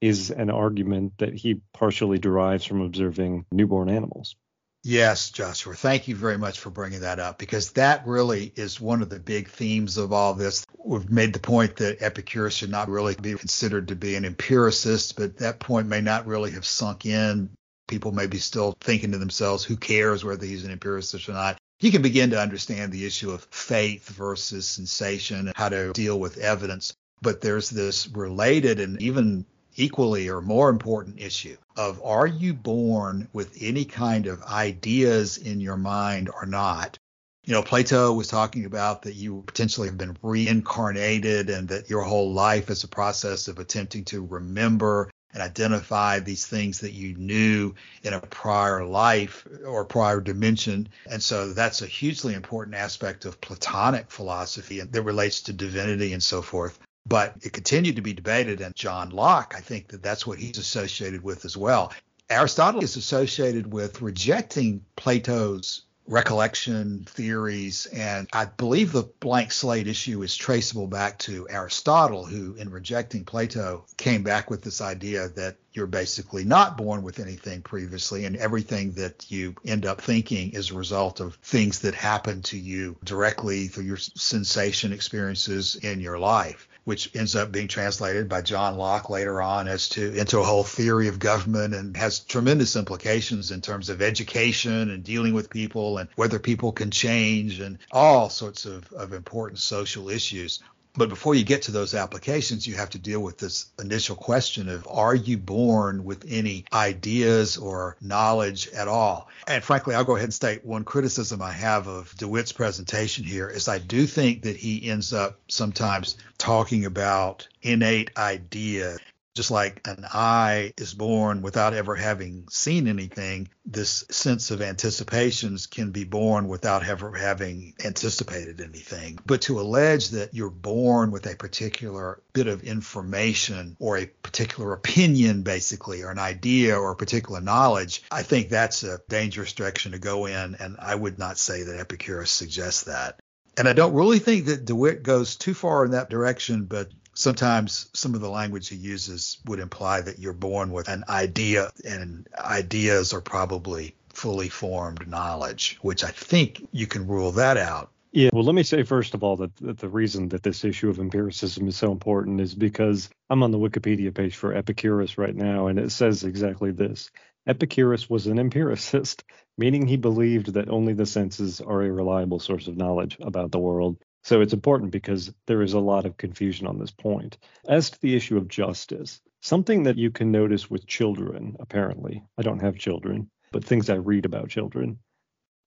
is 0.00 0.30
an 0.30 0.50
argument 0.50 1.12
that 1.18 1.34
he 1.34 1.60
partially 1.74 2.18
derives 2.18 2.64
from 2.64 2.80
observing 2.80 3.44
newborn 3.52 3.90
animals. 3.90 4.36
Yes, 4.82 5.30
Joshua. 5.30 5.74
Thank 5.74 6.08
you 6.08 6.16
very 6.16 6.38
much 6.38 6.58
for 6.58 6.70
bringing 6.70 7.00
that 7.00 7.18
up 7.18 7.38
because 7.38 7.72
that 7.72 8.06
really 8.06 8.50
is 8.56 8.80
one 8.80 9.02
of 9.02 9.10
the 9.10 9.20
big 9.20 9.50
themes 9.50 9.98
of 9.98 10.14
all 10.14 10.32
this. 10.32 10.64
We've 10.82 11.10
made 11.10 11.34
the 11.34 11.38
point 11.38 11.76
that 11.76 12.00
Epicurus 12.00 12.54
should 12.54 12.70
not 12.70 12.88
really 12.88 13.14
be 13.14 13.34
considered 13.34 13.88
to 13.88 13.96
be 13.96 14.14
an 14.14 14.24
empiricist, 14.24 15.16
but 15.16 15.36
that 15.38 15.60
point 15.60 15.88
may 15.88 16.00
not 16.00 16.26
really 16.26 16.52
have 16.52 16.64
sunk 16.64 17.04
in. 17.04 17.50
People 17.88 18.12
may 18.12 18.26
be 18.26 18.38
still 18.38 18.74
thinking 18.80 19.12
to 19.12 19.18
themselves, 19.18 19.64
who 19.64 19.76
cares 19.76 20.24
whether 20.24 20.46
he's 20.46 20.64
an 20.64 20.70
empiricist 20.70 21.28
or 21.28 21.32
not? 21.32 21.58
You 21.80 21.90
can 21.90 22.02
begin 22.02 22.30
to 22.30 22.40
understand 22.40 22.92
the 22.92 23.06
issue 23.06 23.30
of 23.30 23.44
faith 23.50 24.08
versus 24.10 24.68
sensation 24.68 25.48
and 25.48 25.56
how 25.56 25.68
to 25.68 25.92
deal 25.92 26.20
with 26.20 26.38
evidence. 26.38 26.94
But 27.22 27.40
there's 27.40 27.70
this 27.70 28.08
related 28.08 28.80
and 28.80 29.00
even 29.00 29.46
equally 29.76 30.28
or 30.28 30.40
more 30.40 30.68
important 30.68 31.20
issue 31.20 31.56
of 31.76 32.02
are 32.04 32.26
you 32.26 32.52
born 32.52 33.28
with 33.32 33.56
any 33.60 33.84
kind 33.84 34.26
of 34.26 34.42
ideas 34.42 35.38
in 35.38 35.60
your 35.60 35.76
mind 35.76 36.28
or 36.28 36.46
not? 36.46 36.98
You 37.46 37.54
know, 37.54 37.62
Plato 37.62 38.12
was 38.12 38.28
talking 38.28 38.66
about 38.66 39.02
that 39.02 39.14
you 39.14 39.42
potentially 39.46 39.88
have 39.88 39.96
been 39.96 40.16
reincarnated 40.22 41.48
and 41.48 41.68
that 41.68 41.88
your 41.88 42.02
whole 42.02 42.32
life 42.32 42.68
is 42.68 42.84
a 42.84 42.88
process 42.88 43.48
of 43.48 43.58
attempting 43.58 44.04
to 44.06 44.24
remember 44.24 45.09
and 45.32 45.42
identify 45.42 46.18
these 46.18 46.46
things 46.46 46.80
that 46.80 46.92
you 46.92 47.14
knew 47.14 47.74
in 48.02 48.12
a 48.12 48.20
prior 48.20 48.84
life 48.84 49.46
or 49.64 49.84
prior 49.84 50.20
dimension. 50.20 50.88
And 51.10 51.22
so 51.22 51.52
that's 51.52 51.82
a 51.82 51.86
hugely 51.86 52.34
important 52.34 52.76
aspect 52.76 53.24
of 53.24 53.40
Platonic 53.40 54.10
philosophy 54.10 54.80
that 54.80 55.02
relates 55.02 55.42
to 55.42 55.52
divinity 55.52 56.12
and 56.12 56.22
so 56.22 56.42
forth. 56.42 56.78
But 57.06 57.34
it 57.42 57.52
continued 57.52 57.96
to 57.96 58.02
be 58.02 58.12
debated, 58.12 58.60
and 58.60 58.74
John 58.74 59.10
Locke, 59.10 59.54
I 59.56 59.60
think 59.60 59.88
that 59.88 60.02
that's 60.02 60.26
what 60.26 60.38
he's 60.38 60.58
associated 60.58 61.22
with 61.24 61.44
as 61.44 61.56
well. 61.56 61.92
Aristotle 62.28 62.84
is 62.84 62.96
associated 62.96 63.72
with 63.72 64.02
rejecting 64.02 64.84
Plato's 64.96 65.82
recollection 66.06 67.04
theories. 67.08 67.86
And 67.86 68.28
I 68.32 68.44
believe 68.46 68.92
the 68.92 69.04
blank 69.20 69.52
slate 69.52 69.86
issue 69.86 70.22
is 70.22 70.36
traceable 70.36 70.86
back 70.86 71.18
to 71.20 71.46
Aristotle, 71.48 72.24
who, 72.24 72.54
in 72.54 72.70
rejecting 72.70 73.24
Plato, 73.24 73.84
came 73.96 74.22
back 74.22 74.50
with 74.50 74.62
this 74.62 74.80
idea 74.80 75.28
that 75.30 75.56
you're 75.72 75.86
basically 75.86 76.44
not 76.44 76.76
born 76.76 77.02
with 77.02 77.20
anything 77.20 77.62
previously, 77.62 78.24
and 78.24 78.36
everything 78.36 78.92
that 78.92 79.30
you 79.30 79.54
end 79.64 79.86
up 79.86 80.00
thinking 80.00 80.50
is 80.50 80.70
a 80.70 80.74
result 80.74 81.20
of 81.20 81.36
things 81.36 81.78
that 81.80 81.94
happen 81.94 82.42
to 82.42 82.58
you 82.58 82.96
directly 83.04 83.68
through 83.68 83.84
your 83.84 83.96
sensation 83.96 84.92
experiences 84.92 85.76
in 85.76 86.00
your 86.00 86.18
life 86.18 86.66
which 86.84 87.14
ends 87.14 87.36
up 87.36 87.52
being 87.52 87.68
translated 87.68 88.28
by 88.28 88.40
John 88.42 88.76
Locke 88.76 89.10
later 89.10 89.42
on 89.42 89.68
as 89.68 89.88
to 89.90 90.14
into 90.14 90.38
a 90.38 90.44
whole 90.44 90.64
theory 90.64 91.08
of 91.08 91.18
government 91.18 91.74
and 91.74 91.96
has 91.96 92.20
tremendous 92.20 92.76
implications 92.76 93.50
in 93.50 93.60
terms 93.60 93.88
of 93.88 94.02
education 94.02 94.90
and 94.90 95.04
dealing 95.04 95.34
with 95.34 95.50
people 95.50 95.98
and 95.98 96.08
whether 96.16 96.38
people 96.38 96.72
can 96.72 96.90
change 96.90 97.60
and 97.60 97.78
all 97.90 98.30
sorts 98.30 98.64
of, 98.64 98.90
of 98.92 99.12
important 99.12 99.58
social 99.58 100.08
issues. 100.08 100.60
But 100.94 101.08
before 101.08 101.34
you 101.34 101.44
get 101.44 101.62
to 101.62 101.70
those 101.72 101.94
applications, 101.94 102.66
you 102.66 102.74
have 102.74 102.90
to 102.90 102.98
deal 102.98 103.20
with 103.20 103.38
this 103.38 103.66
initial 103.78 104.16
question 104.16 104.68
of 104.68 104.86
are 104.88 105.14
you 105.14 105.38
born 105.38 106.04
with 106.04 106.24
any 106.28 106.64
ideas 106.72 107.56
or 107.56 107.96
knowledge 108.00 108.68
at 108.68 108.88
all? 108.88 109.28
And 109.46 109.62
frankly, 109.62 109.94
I'll 109.94 110.04
go 110.04 110.16
ahead 110.16 110.24
and 110.24 110.34
state 110.34 110.64
one 110.64 110.84
criticism 110.84 111.40
I 111.40 111.52
have 111.52 111.86
of 111.86 112.14
DeWitt's 112.16 112.52
presentation 112.52 113.24
here 113.24 113.48
is 113.48 113.68
I 113.68 113.78
do 113.78 114.06
think 114.06 114.42
that 114.42 114.56
he 114.56 114.90
ends 114.90 115.12
up 115.12 115.38
sometimes 115.48 116.16
talking 116.38 116.84
about 116.84 117.46
innate 117.62 118.10
idea 118.16 118.98
just 119.40 119.50
like 119.50 119.80
an 119.86 120.04
eye 120.12 120.74
is 120.76 120.92
born 120.92 121.40
without 121.40 121.72
ever 121.72 121.96
having 121.96 122.46
seen 122.50 122.86
anything, 122.86 123.48
this 123.64 124.04
sense 124.10 124.50
of 124.50 124.60
anticipations 124.60 125.66
can 125.66 125.92
be 125.92 126.04
born 126.04 126.46
without 126.46 126.86
ever 126.86 127.14
having 127.14 127.72
anticipated 127.82 128.60
anything. 128.60 129.18
But 129.24 129.40
to 129.42 129.58
allege 129.58 130.10
that 130.10 130.34
you're 130.34 130.50
born 130.50 131.10
with 131.10 131.24
a 131.24 131.36
particular 131.36 132.20
bit 132.34 132.48
of 132.48 132.64
information 132.64 133.78
or 133.80 133.96
a 133.96 134.04
particular 134.04 134.74
opinion, 134.74 135.40
basically, 135.40 136.02
or 136.02 136.10
an 136.10 136.18
idea 136.18 136.76
or 136.76 136.90
a 136.90 136.96
particular 136.96 137.40
knowledge, 137.40 138.02
I 138.10 138.24
think 138.24 138.50
that's 138.50 138.82
a 138.82 139.00
dangerous 139.08 139.54
direction 139.54 139.92
to 139.92 139.98
go 139.98 140.26
in. 140.26 140.54
And 140.56 140.76
I 140.78 140.94
would 140.94 141.18
not 141.18 141.38
say 141.38 141.62
that 141.62 141.80
Epicurus 141.80 142.30
suggests 142.30 142.82
that. 142.82 143.18
And 143.56 143.66
I 143.66 143.72
don't 143.72 143.94
really 143.94 144.18
think 144.18 144.46
that 144.46 144.64
DeWitt 144.64 145.02
goes 145.02 145.36
too 145.36 145.54
far 145.54 145.84
in 145.86 145.92
that 145.92 146.10
direction, 146.10 146.66
but 146.66 146.90
sometimes 147.14 147.90
some 147.92 148.14
of 148.14 148.20
the 148.20 148.30
language 148.30 148.68
he 148.68 148.76
uses 148.76 149.38
would 149.46 149.58
imply 149.58 150.00
that 150.00 150.18
you're 150.18 150.32
born 150.32 150.72
with 150.72 150.88
an 150.88 151.04
idea, 151.08 151.70
and 151.84 152.26
ideas 152.38 153.12
are 153.12 153.20
probably 153.20 153.94
fully 154.08 154.48
formed 154.48 155.08
knowledge, 155.08 155.78
which 155.82 156.04
I 156.04 156.10
think 156.10 156.66
you 156.72 156.86
can 156.86 157.06
rule 157.06 157.32
that 157.32 157.56
out. 157.56 157.90
Yeah, 158.12 158.30
well, 158.32 158.42
let 158.42 158.56
me 158.56 158.64
say 158.64 158.82
first 158.82 159.14
of 159.14 159.22
all 159.22 159.36
that, 159.36 159.54
that, 159.58 159.78
the 159.78 159.88
reason 159.88 160.30
that 160.30 160.42
this 160.42 160.64
issue 160.64 160.90
of 160.90 160.98
empiricism 160.98 161.68
is 161.68 161.76
so 161.76 161.92
important 161.92 162.40
is 162.40 162.54
because 162.54 163.08
I'm 163.28 163.44
on 163.44 163.52
the 163.52 163.58
Wikipedia 163.58 164.12
page 164.12 164.34
for 164.34 164.52
Epicurus 164.52 165.16
right 165.16 165.34
now, 165.34 165.68
and 165.68 165.78
it 165.78 165.92
says 165.92 166.24
exactly 166.24 166.72
this 166.72 167.10
Epicurus 167.46 168.10
was 168.10 168.26
an 168.26 168.38
empiricist, 168.38 169.24
meaning 169.56 169.86
he 169.86 169.96
believed 169.96 170.54
that 170.54 170.68
only 170.68 170.92
the 170.92 171.06
senses 171.06 171.60
are 171.60 171.82
a 171.82 171.92
reliable 171.92 172.40
source 172.40 172.66
of 172.66 172.76
knowledge 172.76 173.16
about 173.20 173.52
the 173.52 173.58
world. 173.58 173.96
So 174.22 174.40
it's 174.40 174.52
important 174.52 174.90
because 174.90 175.32
there 175.46 175.62
is 175.62 175.72
a 175.72 175.80
lot 175.80 176.06
of 176.06 176.16
confusion 176.16 176.66
on 176.66 176.78
this 176.78 176.90
point. 176.90 177.38
As 177.68 177.90
to 177.90 178.00
the 178.00 178.14
issue 178.14 178.36
of 178.36 178.48
justice, 178.48 179.20
something 179.40 179.84
that 179.84 179.96
you 179.96 180.10
can 180.10 180.30
notice 180.30 180.70
with 180.70 180.86
children, 180.86 181.56
apparently, 181.58 182.22
I 182.38 182.42
don't 182.42 182.60
have 182.60 182.76
children, 182.76 183.30
but 183.52 183.64
things 183.64 183.88
I 183.88 183.94
read 183.94 184.26
about 184.26 184.50
children, 184.50 184.98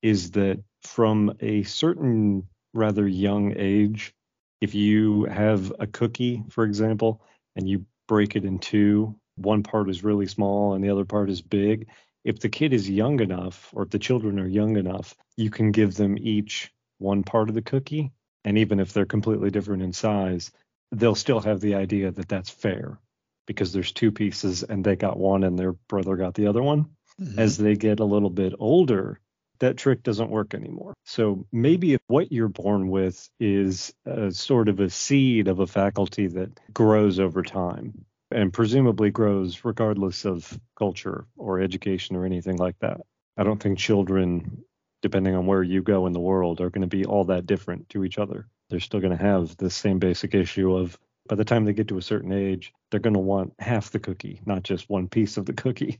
is 0.01 0.31
that 0.31 0.63
from 0.83 1.35
a 1.39 1.63
certain 1.63 2.47
rather 2.73 3.07
young 3.07 3.53
age, 3.57 4.13
if 4.61 4.75
you 4.75 5.25
have 5.25 5.73
a 5.79 5.87
cookie, 5.87 6.43
for 6.49 6.63
example, 6.63 7.21
and 7.55 7.67
you 7.67 7.85
break 8.07 8.35
it 8.35 8.45
in 8.45 8.59
two 8.59 9.15
one 9.35 9.63
part 9.63 9.89
is 9.89 10.03
really 10.03 10.27
small 10.27 10.73
and 10.73 10.83
the 10.83 10.89
other 10.89 11.05
part 11.05 11.29
is 11.29 11.41
big. 11.41 11.87
If 12.23 12.39
the 12.39 12.49
kid 12.49 12.73
is 12.73 12.89
young 12.89 13.19
enough, 13.19 13.69
or 13.73 13.83
if 13.83 13.89
the 13.89 13.99
children 13.99 14.39
are 14.39 14.47
young 14.47 14.77
enough, 14.77 15.15
you 15.35 15.49
can 15.49 15.71
give 15.71 15.95
them 15.95 16.17
each 16.17 16.71
one 16.99 17.23
part 17.23 17.49
of 17.49 17.55
the 17.55 17.61
cookie. 17.61 18.11
And 18.43 18.57
even 18.57 18.79
if 18.79 18.93
they're 18.93 19.05
completely 19.05 19.49
different 19.51 19.83
in 19.83 19.93
size, 19.93 20.51
they'll 20.91 21.15
still 21.15 21.39
have 21.39 21.59
the 21.59 21.75
idea 21.75 22.11
that 22.11 22.27
that's 22.27 22.49
fair 22.49 22.99
because 23.45 23.73
there's 23.73 23.91
two 23.91 24.11
pieces 24.11 24.63
and 24.63 24.83
they 24.83 24.95
got 24.95 25.17
one 25.17 25.43
and 25.43 25.57
their 25.57 25.73
brother 25.73 26.15
got 26.15 26.33
the 26.33 26.47
other 26.47 26.61
one. 26.61 26.87
Mm-hmm. 27.19 27.39
As 27.39 27.57
they 27.57 27.75
get 27.75 27.99
a 27.99 28.05
little 28.05 28.29
bit 28.29 28.53
older, 28.59 29.19
that 29.59 29.77
trick 29.77 30.03
doesn't 30.03 30.29
work 30.29 30.53
anymore. 30.53 30.93
So 31.05 31.45
maybe 31.51 31.93
if 31.93 32.01
what 32.07 32.31
you're 32.31 32.47
born 32.47 32.89
with 32.89 33.29
is 33.39 33.93
a 34.05 34.31
sort 34.31 34.67
of 34.67 34.79
a 34.79 34.89
seed 34.89 35.47
of 35.47 35.59
a 35.59 35.67
faculty 35.67 36.27
that 36.27 36.59
grows 36.73 37.19
over 37.19 37.43
time 37.43 38.05
and 38.31 38.51
presumably 38.51 39.11
grows 39.11 39.63
regardless 39.63 40.25
of 40.25 40.59
culture 40.77 41.25
or 41.37 41.61
education 41.61 42.15
or 42.15 42.25
anything 42.25 42.57
like 42.57 42.77
that. 42.79 43.01
I 43.37 43.43
don't 43.43 43.61
think 43.61 43.77
children, 43.77 44.63
depending 45.03 45.35
on 45.35 45.45
where 45.45 45.61
you 45.61 45.83
go 45.83 46.07
in 46.07 46.13
the 46.13 46.19
world, 46.19 46.61
are 46.61 46.71
going 46.71 46.81
to 46.81 46.87
be 46.87 47.05
all 47.05 47.25
that 47.25 47.45
different 47.45 47.89
to 47.89 48.03
each 48.03 48.17
other. 48.17 48.47
They're 48.69 48.79
still 48.79 49.01
going 49.01 49.15
to 49.15 49.23
have 49.23 49.55
the 49.57 49.69
same 49.69 49.99
basic 49.99 50.33
issue 50.33 50.75
of 50.75 50.97
by 51.27 51.35
the 51.35 51.45
time 51.45 51.65
they 51.65 51.73
get 51.73 51.89
to 51.89 51.97
a 51.97 52.01
certain 52.01 52.31
age, 52.31 52.73
they're 52.89 52.99
going 52.99 53.13
to 53.13 53.19
want 53.19 53.53
half 53.59 53.91
the 53.91 53.99
cookie, 53.99 54.41
not 54.45 54.63
just 54.63 54.89
one 54.89 55.07
piece 55.07 55.37
of 55.37 55.45
the 55.45 55.53
cookie. 55.53 55.99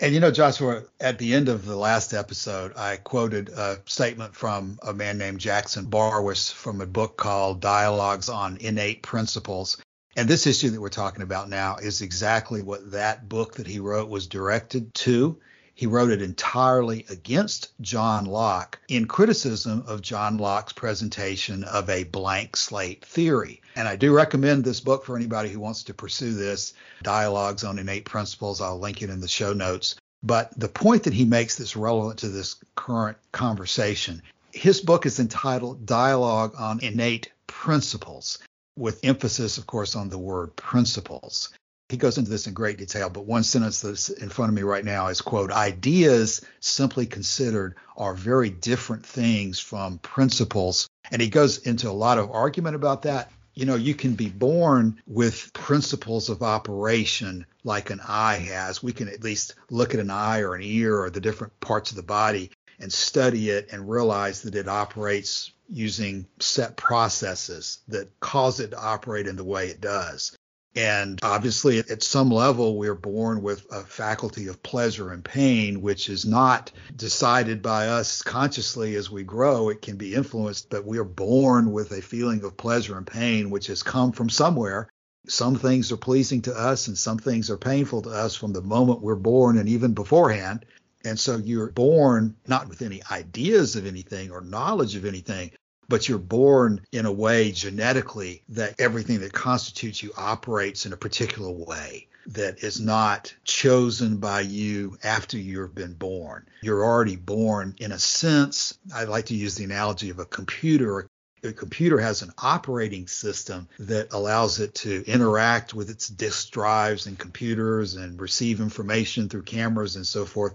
And 0.00 0.12
you 0.12 0.20
know, 0.20 0.32
Joshua, 0.32 0.82
at 0.98 1.18
the 1.18 1.34
end 1.34 1.48
of 1.48 1.64
the 1.64 1.76
last 1.76 2.14
episode, 2.14 2.76
I 2.76 2.96
quoted 2.96 3.50
a 3.50 3.80
statement 3.86 4.34
from 4.34 4.78
a 4.82 4.92
man 4.92 5.18
named 5.18 5.38
Jackson 5.38 5.86
Barwis 5.86 6.52
from 6.52 6.80
a 6.80 6.86
book 6.86 7.16
called 7.16 7.60
Dialogues 7.60 8.28
on 8.28 8.56
Innate 8.56 9.02
Principles. 9.02 9.76
And 10.16 10.28
this 10.28 10.46
issue 10.46 10.70
that 10.70 10.80
we're 10.80 10.88
talking 10.88 11.22
about 11.22 11.48
now 11.48 11.76
is 11.76 12.02
exactly 12.02 12.62
what 12.62 12.92
that 12.92 13.28
book 13.28 13.54
that 13.54 13.66
he 13.66 13.78
wrote 13.78 14.08
was 14.08 14.26
directed 14.26 14.92
to. 14.94 15.38
He 15.76 15.86
wrote 15.86 16.10
it 16.10 16.22
entirely 16.22 17.04
against 17.10 17.70
John 17.80 18.26
Locke 18.26 18.78
in 18.88 19.06
criticism 19.06 19.82
of 19.88 20.02
John 20.02 20.36
Locke's 20.36 20.72
presentation 20.72 21.64
of 21.64 21.90
a 21.90 22.04
blank 22.04 22.56
slate 22.56 23.04
theory. 23.04 23.60
And 23.74 23.88
I 23.88 23.96
do 23.96 24.14
recommend 24.14 24.62
this 24.64 24.80
book 24.80 25.04
for 25.04 25.16
anybody 25.16 25.48
who 25.48 25.58
wants 25.58 25.82
to 25.84 25.94
pursue 25.94 26.32
this 26.32 26.74
Dialogues 27.02 27.64
on 27.64 27.80
Innate 27.80 28.04
Principles. 28.04 28.60
I'll 28.60 28.78
link 28.78 29.02
it 29.02 29.10
in 29.10 29.20
the 29.20 29.28
show 29.28 29.52
notes. 29.52 29.96
But 30.22 30.58
the 30.58 30.68
point 30.68 31.02
that 31.02 31.12
he 31.12 31.24
makes 31.24 31.56
that's 31.56 31.76
relevant 31.76 32.20
to 32.20 32.28
this 32.28 32.56
current 32.76 33.18
conversation, 33.32 34.22
his 34.52 34.80
book 34.80 35.06
is 35.06 35.18
entitled 35.18 35.84
Dialogue 35.84 36.54
on 36.56 36.82
Innate 36.84 37.32
Principles 37.48 38.38
with 38.76 39.04
emphasis, 39.04 39.58
of 39.58 39.66
course, 39.66 39.96
on 39.96 40.08
the 40.08 40.18
word 40.18 40.54
principles. 40.56 41.50
He 41.90 41.98
goes 41.98 42.16
into 42.16 42.30
this 42.30 42.46
in 42.46 42.54
great 42.54 42.78
detail, 42.78 43.10
but 43.10 43.26
one 43.26 43.42
sentence 43.42 43.80
that's 43.80 44.08
in 44.08 44.30
front 44.30 44.48
of 44.48 44.54
me 44.54 44.62
right 44.62 44.84
now 44.84 45.08
is 45.08 45.20
quote, 45.20 45.50
ideas 45.50 46.40
simply 46.60 47.06
considered 47.06 47.76
are 47.96 48.14
very 48.14 48.48
different 48.48 49.04
things 49.04 49.60
from 49.60 49.98
principles. 49.98 50.88
And 51.10 51.20
he 51.20 51.28
goes 51.28 51.58
into 51.58 51.90
a 51.90 51.92
lot 51.92 52.18
of 52.18 52.30
argument 52.30 52.74
about 52.74 53.02
that. 53.02 53.30
You 53.52 53.66
know, 53.66 53.76
you 53.76 53.94
can 53.94 54.14
be 54.14 54.30
born 54.30 55.00
with 55.06 55.52
principles 55.52 56.30
of 56.30 56.42
operation 56.42 57.46
like 57.64 57.90
an 57.90 58.00
eye 58.06 58.36
has. 58.36 58.82
We 58.82 58.92
can 58.92 59.08
at 59.08 59.22
least 59.22 59.54
look 59.70 59.94
at 59.94 60.00
an 60.00 60.10
eye 60.10 60.40
or 60.40 60.54
an 60.54 60.62
ear 60.62 60.98
or 60.98 61.10
the 61.10 61.20
different 61.20 61.60
parts 61.60 61.90
of 61.90 61.96
the 61.96 62.02
body 62.02 62.50
and 62.80 62.92
study 62.92 63.50
it 63.50 63.68
and 63.72 63.88
realize 63.88 64.42
that 64.42 64.54
it 64.54 64.68
operates 64.68 65.52
using 65.68 66.26
set 66.40 66.76
processes 66.76 67.78
that 67.88 68.18
cause 68.20 68.58
it 68.58 68.70
to 68.70 68.78
operate 68.80 69.26
in 69.26 69.36
the 69.36 69.44
way 69.44 69.68
it 69.68 69.80
does. 69.80 70.36
And 70.76 71.20
obviously, 71.22 71.78
at 71.78 72.02
some 72.02 72.30
level, 72.30 72.76
we're 72.76 72.96
born 72.96 73.42
with 73.42 73.64
a 73.70 73.82
faculty 73.84 74.48
of 74.48 74.62
pleasure 74.62 75.12
and 75.12 75.24
pain, 75.24 75.82
which 75.82 76.08
is 76.08 76.26
not 76.26 76.72
decided 76.96 77.62
by 77.62 77.86
us 77.88 78.22
consciously 78.22 78.96
as 78.96 79.08
we 79.08 79.22
grow. 79.22 79.68
It 79.68 79.82
can 79.82 79.96
be 79.96 80.14
influenced, 80.14 80.70
but 80.70 80.84
we 80.84 80.98
are 80.98 81.04
born 81.04 81.70
with 81.70 81.92
a 81.92 82.02
feeling 82.02 82.42
of 82.42 82.56
pleasure 82.56 82.98
and 82.98 83.06
pain, 83.06 83.50
which 83.50 83.68
has 83.68 83.84
come 83.84 84.10
from 84.10 84.28
somewhere. 84.28 84.88
Some 85.28 85.54
things 85.54 85.92
are 85.92 85.96
pleasing 85.96 86.42
to 86.42 86.54
us, 86.54 86.88
and 86.88 86.98
some 86.98 87.18
things 87.18 87.50
are 87.50 87.56
painful 87.56 88.02
to 88.02 88.10
us 88.10 88.34
from 88.34 88.52
the 88.52 88.60
moment 88.60 89.00
we're 89.00 89.14
born 89.14 89.58
and 89.58 89.68
even 89.68 89.94
beforehand. 89.94 90.66
And 91.04 91.20
so 91.20 91.36
you're 91.36 91.70
born 91.70 92.34
not 92.48 92.68
with 92.68 92.82
any 92.82 93.00
ideas 93.10 93.76
of 93.76 93.86
anything 93.86 94.32
or 94.32 94.40
knowledge 94.40 94.96
of 94.96 95.04
anything, 95.04 95.52
but 95.88 96.08
you're 96.08 96.18
born 96.18 96.80
in 96.92 97.06
a 97.06 97.12
way 97.12 97.52
genetically 97.52 98.42
that 98.50 98.74
everything 98.78 99.20
that 99.20 99.32
constitutes 99.32 100.02
you 100.02 100.12
operates 100.16 100.86
in 100.86 100.92
a 100.92 100.96
particular 100.96 101.50
way 101.50 102.06
that 102.26 102.64
is 102.64 102.80
not 102.80 103.34
chosen 103.44 104.16
by 104.16 104.40
you 104.40 104.96
after 105.04 105.36
you've 105.36 105.74
been 105.74 105.94
born. 105.94 106.46
You're 106.62 106.84
already 106.84 107.16
born 107.16 107.74
in 107.78 107.92
a 107.92 107.98
sense. 107.98 108.78
I 108.94 109.04
like 109.04 109.26
to 109.26 109.34
use 109.34 109.56
the 109.56 109.64
analogy 109.64 110.10
of 110.10 110.18
a 110.18 110.24
computer. 110.24 111.06
A 111.42 111.52
computer 111.52 111.98
has 111.98 112.22
an 112.22 112.32
operating 112.38 113.06
system 113.06 113.68
that 113.78 114.14
allows 114.14 114.60
it 114.60 114.74
to 114.76 115.04
interact 115.06 115.74
with 115.74 115.90
its 115.90 116.08
disk 116.08 116.50
drives 116.50 117.06
and 117.06 117.18
computers 117.18 117.96
and 117.96 118.18
receive 118.18 118.60
information 118.60 119.28
through 119.28 119.42
cameras 119.42 119.96
and 119.96 120.06
so 120.06 120.24
forth 120.24 120.54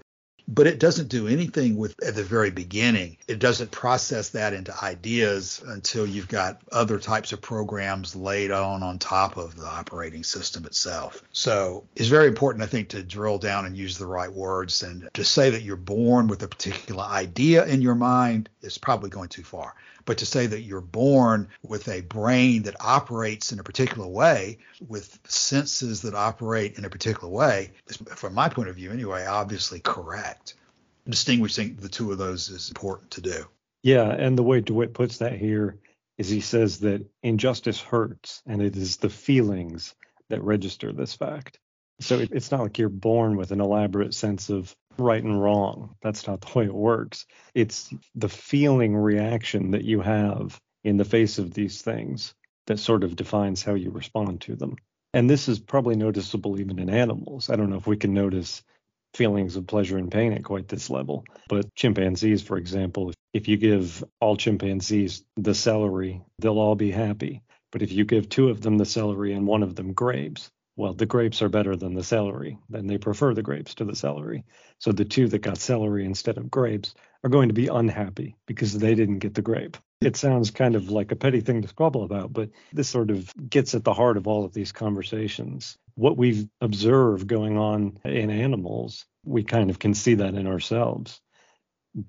but 0.52 0.66
it 0.66 0.80
doesn't 0.80 1.10
do 1.10 1.28
anything 1.28 1.78
with 1.78 2.02
at 2.04 2.16
the 2.16 2.24
very 2.24 2.50
beginning. 2.50 3.18
It 3.28 3.38
doesn't 3.38 3.70
process 3.70 4.30
that 4.30 4.54
into 4.54 4.74
ideas 4.84 5.62
until 5.68 6.08
you've 6.08 6.28
got 6.28 6.60
other 6.72 6.98
types 6.98 7.32
of 7.32 7.42
programs 7.42 8.16
laid 8.16 8.50
on 8.50 8.82
on 8.82 8.98
top 8.98 9.38
of 9.38 9.56
the 9.56 9.68
operating 9.68 10.24
system 10.24 10.66
itself. 10.66 11.22
So 11.32 11.86
it's 11.96 12.10
very 12.10 12.28
important, 12.28 12.64
I 12.64 12.68
think, 12.68 12.90
to 12.90 13.04
drill 13.04 13.38
down 13.38 13.68
and 13.68 13.78
use 13.78 14.00
the 14.00 14.08
right 14.08 14.32
words. 14.32 14.82
And 14.82 15.08
to 15.14 15.24
say 15.24 15.52
that 15.52 15.62
you're 15.62 15.76
born 15.76 16.28
with 16.28 16.42
a 16.42 16.48
particular 16.48 17.04
idea 17.04 17.66
in 17.66 17.84
your 17.84 17.96
mind 17.96 18.50
is 18.64 18.80
probably 18.80 19.12
going 19.12 19.30
too 19.30 19.44
far. 19.44 19.76
But 20.10 20.18
to 20.18 20.26
say 20.26 20.48
that 20.48 20.62
you're 20.62 20.82
born 20.82 21.50
with 21.62 21.88
a 21.88 22.02
brain 22.02 22.64
that 22.64 22.84
operates 22.84 23.52
in 23.52 23.60
a 23.60 23.64
particular 23.64 24.08
way, 24.08 24.58
with 24.88 25.20
senses 25.28 26.02
that 26.02 26.16
operate 26.16 26.80
in 26.80 26.86
a 26.86 26.90
particular 26.90 27.30
way, 27.30 27.74
is, 27.86 27.98
from 28.16 28.34
my 28.34 28.50
point 28.50 28.70
of 28.70 28.76
view 28.76 28.92
anyway, 28.92 29.28
obviously 29.28 29.80
correct. 29.80 30.56
Distinguishing 31.08 31.76
the 31.76 31.90
two 31.90 32.12
of 32.12 32.18
those 32.18 32.50
is 32.50 32.70
important 32.70 33.12
to 33.12 33.22
do. 33.22 33.46
Yeah, 33.84 34.10
and 34.10 34.36
the 34.36 34.42
way 34.42 34.62
DeWitt 34.62 34.96
puts 34.96 35.20
that 35.20 35.34
here 35.34 35.78
is 36.18 36.28
he 36.28 36.42
says 36.42 36.80
that 36.80 37.06
injustice 37.22 37.80
hurts, 37.80 38.42
and 38.48 38.64
it 38.64 38.76
is 38.76 38.98
the 38.98 39.12
feelings 39.12 39.94
that 40.30 40.42
register 40.42 40.92
this 40.92 41.14
fact. 41.14 41.60
So 42.00 42.18
it's 42.18 42.50
not 42.50 42.62
like 42.62 42.80
you're 42.80 42.90
born 42.90 43.38
with 43.38 43.52
an 43.52 43.62
elaborate 43.62 44.16
sense 44.16 44.50
of 44.50 44.76
right 44.98 45.24
and 45.24 45.42
wrong. 45.42 45.96
That's 46.02 46.28
not 46.28 46.42
the 46.42 46.58
way 46.58 46.66
it 46.66 46.74
works. 46.74 47.26
It's 47.54 47.94
the 48.16 48.30
feeling 48.30 48.96
reaction 48.96 49.72
that 49.72 49.84
you 49.84 50.02
have 50.02 50.60
in 50.84 50.98
the 50.98 51.06
face 51.06 51.40
of 51.40 51.54
these 51.54 51.82
things 51.82 52.34
that 52.68 52.80
sort 52.80 53.04
of 53.04 53.16
defines 53.16 53.64
how 53.64 53.74
you 53.74 53.92
respond 53.92 54.42
to 54.42 54.56
them. 54.56 54.76
And 55.14 55.30
this 55.30 55.50
is 55.50 55.60
probably 55.60 55.96
noticeable 55.96 56.60
even 56.60 56.80
in 56.80 56.90
animals. 56.90 57.50
I 57.50 57.56
don't 57.56 57.70
know 57.70 57.78
if 57.78 57.88
we 57.88 57.98
can 57.98 58.14
notice 58.14 58.64
feelings 59.16 59.56
of 59.56 59.66
pleasure 59.66 59.98
and 59.98 60.12
pain 60.12 60.34
at 60.34 60.44
quite 60.44 60.68
this 60.68 60.90
level. 60.90 61.26
But 61.48 61.74
chimpanzees, 61.76 62.44
for 62.44 62.58
example, 62.58 63.12
if 63.34 63.48
you 63.48 63.58
give 63.58 64.04
all 64.22 64.36
chimpanzees 64.36 65.24
the 65.36 65.56
celery, 65.56 66.22
they'll 66.38 66.60
all 66.60 66.76
be 66.76 66.92
happy. 66.92 67.42
But 67.72 67.82
if 67.82 67.92
you 67.92 68.06
give 68.06 68.30
two 68.30 68.50
of 68.50 68.62
them 68.62 68.78
the 68.78 68.86
celery 68.86 69.34
and 69.34 69.48
one 69.48 69.64
of 69.64 69.76
them 69.76 69.94
grapes, 69.94 70.50
well, 70.80 70.94
the 70.94 71.06
grapes 71.06 71.42
are 71.42 71.50
better 71.50 71.76
than 71.76 71.94
the 71.94 72.06
celery, 72.06 72.58
then 72.70 72.88
they 72.88 72.98
prefer 72.98 73.34
the 73.34 73.44
grapes 73.44 73.76
to 73.76 73.84
the 73.84 73.98
celery. 73.98 74.46
So 74.78 74.94
the 74.94 75.04
two 75.04 75.28
that 75.28 75.40
got 75.40 75.58
celery 75.58 76.06
instead 76.06 76.38
of 76.38 76.50
grapes 76.50 76.96
are 77.22 77.30
going 77.30 77.50
to 77.50 77.54
be 77.54 77.68
unhappy 77.68 78.38
because 78.46 78.80
they 78.80 78.96
didn't 78.96 79.20
get 79.20 79.34
the 79.34 79.42
grape. 79.42 79.76
It 80.00 80.16
sounds 80.16 80.52
kind 80.52 80.78
of 80.78 80.90
like 80.90 81.12
a 81.12 81.18
petty 81.18 81.42
thing 81.42 81.64
to 81.64 81.68
squabble 81.68 82.06
about, 82.06 82.32
but 82.32 82.52
this 82.72 82.88
sort 82.88 83.12
of 83.12 83.30
gets 83.50 83.76
at 83.76 83.84
the 83.84 83.94
heart 83.94 84.16
of 84.16 84.26
all 84.26 84.46
of 84.46 84.54
these 84.54 84.72
conversations. 84.72 85.78
What 85.96 86.16
we've 86.16 86.48
observed 86.62 87.28
going 87.28 87.58
on 87.58 88.00
in 88.06 88.30
animals, 88.30 89.06
we 89.26 89.44
kind 89.44 89.70
of 89.70 89.80
can 89.80 89.94
see 89.94 90.14
that 90.14 90.36
in 90.36 90.48
ourselves. 90.48 91.20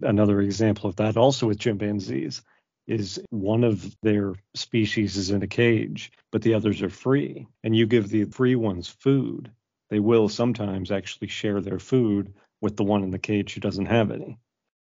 Another 0.00 0.40
example 0.40 0.88
of 0.88 0.94
that, 0.96 1.16
also 1.16 1.48
with 1.48 1.59
chimpanzees, 1.59 2.42
is 2.90 3.20
one 3.31 3.62
of 3.62 3.96
their 4.03 4.35
species 4.55 5.16
is 5.16 5.31
in 5.31 5.42
a 5.42 5.46
cage, 5.46 6.11
but 6.33 6.42
the 6.42 6.55
others 6.55 6.83
are 6.83 6.90
free, 6.90 7.46
and 7.62 7.74
you 7.76 7.87
give 7.87 8.09
the 8.09 8.24
free 8.24 8.57
ones 8.57 8.88
food, 8.88 9.50
they 9.90 10.00
will 10.00 10.29
sometimes 10.29 10.90
actually 10.90 11.29
share 11.29 11.61
their 11.61 11.79
food 11.79 12.35
with 12.61 12.76
the 12.76 12.85
one 12.85 13.05
in 13.05 13.11
the 13.11 13.18
cage 13.18 13.55
who 13.55 13.61
doesn't 13.61 13.87
have 13.87 14.11
any. 14.11 14.38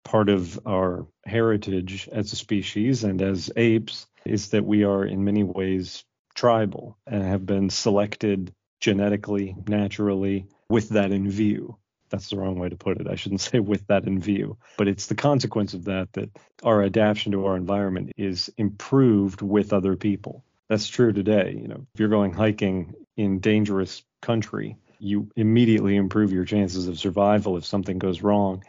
Part 0.06 0.30
of 0.30 0.58
our 0.66 1.06
heritage 1.26 2.08
as 2.10 2.32
a 2.32 2.38
species 2.38 3.04
and 3.04 3.22
as 3.22 3.52
apes 3.58 4.08
is 4.26 4.50
that 4.50 4.66
we 4.66 4.86
are 4.86 5.06
in 5.06 5.26
many 5.26 5.44
ways 5.44 6.06
tribal 6.34 6.98
and 7.06 7.24
have 7.24 7.46
been 7.46 7.70
selected 7.70 8.54
genetically, 8.80 9.56
naturally, 9.68 10.46
with 10.70 10.90
that 10.90 11.12
in 11.12 11.30
view. 11.30 11.78
That's 12.10 12.30
the 12.30 12.38
wrong 12.38 12.58
way 12.58 12.70
to 12.70 12.76
put 12.76 13.00
it. 13.00 13.08
I 13.08 13.16
shouldn't 13.16 13.42
say 13.50 13.60
with 13.60 13.88
that 13.88 14.06
in 14.06 14.20
view, 14.20 14.58
but 14.78 14.88
it's 14.88 15.08
the 15.08 15.16
consequence 15.16 15.74
of 15.74 15.86
that 15.86 16.14
that 16.14 16.30
our 16.64 16.84
adaptation 16.84 17.32
to 17.34 17.46
our 17.46 17.56
environment 17.56 18.12
is 18.18 18.50
improved 18.58 19.42
with 19.42 19.74
other 19.74 19.96
people. 19.96 20.44
That's 20.70 20.88
true 20.88 21.14
today. 21.14 21.58
You 21.62 21.68
know, 21.68 21.88
if 21.94 22.00
you're 22.00 22.10
going 22.10 22.34
hiking 22.34 22.94
in 23.16 23.40
dangerous 23.40 24.04
country, 24.22 24.78
you 25.00 25.30
immediately 25.36 25.96
improve 25.96 26.34
your 26.34 26.46
chances 26.46 26.88
of 26.88 27.00
survival 27.00 27.58
if 27.58 27.66
something 27.66 28.00
goes 28.00 28.22
wrong. 28.22 28.64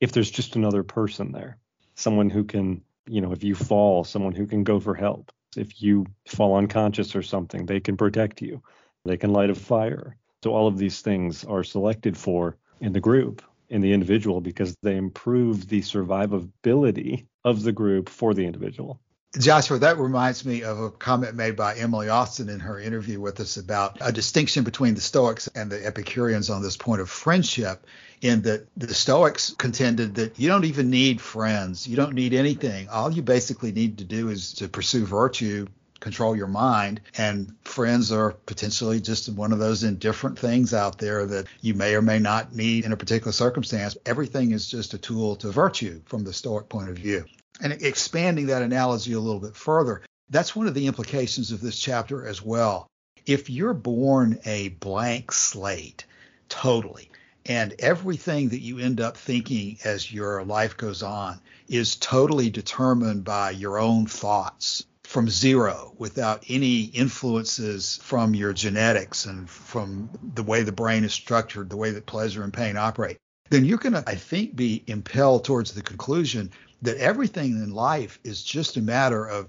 If 0.00 0.12
there's 0.12 0.30
just 0.30 0.56
another 0.56 0.82
person 0.82 1.32
there, 1.32 1.58
someone 1.94 2.30
who 2.30 2.44
can, 2.44 2.82
you 3.06 3.20
know, 3.20 3.32
if 3.32 3.44
you 3.44 3.54
fall, 3.54 4.04
someone 4.04 4.32
who 4.32 4.46
can 4.46 4.64
go 4.64 4.80
for 4.80 4.94
help. 4.94 5.30
If 5.56 5.80
you 5.80 6.06
fall 6.26 6.56
unconscious 6.56 7.14
or 7.14 7.22
something, 7.22 7.66
they 7.66 7.78
can 7.78 7.96
protect 7.96 8.42
you. 8.42 8.62
They 9.04 9.16
can 9.16 9.32
light 9.32 9.50
a 9.50 9.54
fire. 9.54 10.16
So 10.42 10.52
all 10.52 10.66
of 10.66 10.78
these 10.78 11.00
things 11.00 11.44
are 11.44 11.62
selected 11.62 12.16
for 12.16 12.56
in 12.84 12.92
the 12.92 13.00
group, 13.00 13.42
in 13.70 13.80
the 13.80 13.94
individual, 13.94 14.42
because 14.42 14.76
they 14.82 14.94
improve 14.94 15.68
the 15.68 15.80
survivability 15.80 17.24
of 17.42 17.62
the 17.62 17.72
group 17.72 18.10
for 18.10 18.34
the 18.34 18.44
individual. 18.44 19.00
Joshua, 19.38 19.78
that 19.78 19.98
reminds 19.98 20.44
me 20.44 20.62
of 20.62 20.78
a 20.78 20.90
comment 20.90 21.34
made 21.34 21.56
by 21.56 21.74
Emily 21.74 22.10
Austin 22.10 22.50
in 22.50 22.60
her 22.60 22.78
interview 22.78 23.20
with 23.20 23.40
us 23.40 23.56
about 23.56 23.96
a 24.02 24.12
distinction 24.12 24.64
between 24.64 24.94
the 24.94 25.00
Stoics 25.00 25.48
and 25.54 25.72
the 25.72 25.84
Epicureans 25.84 26.50
on 26.50 26.62
this 26.62 26.76
point 26.76 27.00
of 27.00 27.08
friendship, 27.08 27.86
in 28.20 28.42
that 28.42 28.68
the 28.76 28.94
Stoics 28.94 29.54
contended 29.56 30.14
that 30.16 30.38
you 30.38 30.48
don't 30.48 30.66
even 30.66 30.90
need 30.90 31.22
friends, 31.22 31.88
you 31.88 31.96
don't 31.96 32.14
need 32.14 32.34
anything. 32.34 32.88
All 32.90 33.10
you 33.10 33.22
basically 33.22 33.72
need 33.72 33.98
to 33.98 34.04
do 34.04 34.28
is 34.28 34.52
to 34.54 34.68
pursue 34.68 35.06
virtue, 35.06 35.66
control 36.04 36.36
your 36.36 36.46
mind. 36.46 37.00
And 37.16 37.52
friends 37.64 38.12
are 38.12 38.32
potentially 38.32 39.00
just 39.00 39.28
one 39.30 39.52
of 39.52 39.58
those 39.58 39.82
indifferent 39.82 40.38
things 40.38 40.72
out 40.72 40.98
there 40.98 41.26
that 41.26 41.46
you 41.62 41.74
may 41.74 41.96
or 41.96 42.02
may 42.02 42.20
not 42.20 42.54
need 42.54 42.84
in 42.84 42.92
a 42.92 42.96
particular 42.96 43.32
circumstance. 43.32 43.96
Everything 44.06 44.52
is 44.52 44.68
just 44.68 44.94
a 44.94 44.98
tool 44.98 45.34
to 45.36 45.50
virtue 45.50 46.00
from 46.04 46.22
the 46.22 46.32
Stoic 46.32 46.68
point 46.68 46.90
of 46.90 46.96
view. 46.96 47.24
And 47.60 47.72
expanding 47.72 48.46
that 48.46 48.62
analogy 48.62 49.14
a 49.14 49.20
little 49.20 49.40
bit 49.40 49.56
further, 49.56 50.02
that's 50.28 50.54
one 50.54 50.66
of 50.66 50.74
the 50.74 50.86
implications 50.86 51.50
of 51.50 51.60
this 51.60 51.78
chapter 51.78 52.26
as 52.26 52.42
well. 52.42 52.86
If 53.26 53.48
you're 53.48 53.74
born 53.74 54.38
a 54.44 54.68
blank 54.68 55.32
slate, 55.32 56.04
totally, 56.50 57.10
and 57.46 57.74
everything 57.78 58.50
that 58.50 58.60
you 58.60 58.78
end 58.78 59.00
up 59.00 59.16
thinking 59.16 59.78
as 59.84 60.12
your 60.12 60.44
life 60.44 60.76
goes 60.76 61.02
on 61.02 61.40
is 61.68 61.96
totally 61.96 62.50
determined 62.50 63.24
by 63.24 63.50
your 63.50 63.78
own 63.78 64.06
thoughts 64.06 64.84
from 65.04 65.28
zero 65.28 65.94
without 65.98 66.44
any 66.48 66.82
influences 66.84 67.98
from 68.02 68.34
your 68.34 68.52
genetics 68.52 69.26
and 69.26 69.48
from 69.48 70.10
the 70.34 70.42
way 70.42 70.62
the 70.62 70.72
brain 70.72 71.04
is 71.04 71.12
structured, 71.12 71.70
the 71.70 71.76
way 71.76 71.90
that 71.90 72.06
pleasure 72.06 72.42
and 72.42 72.52
pain 72.52 72.76
operate, 72.76 73.18
then 73.50 73.64
you're 73.64 73.78
going 73.78 73.92
to, 73.92 74.02
I 74.06 74.14
think, 74.14 74.56
be 74.56 74.82
impelled 74.86 75.44
towards 75.44 75.72
the 75.72 75.82
conclusion 75.82 76.50
that 76.82 76.96
everything 76.96 77.52
in 77.52 77.72
life 77.72 78.18
is 78.24 78.42
just 78.42 78.76
a 78.76 78.82
matter 78.82 79.26
of 79.26 79.48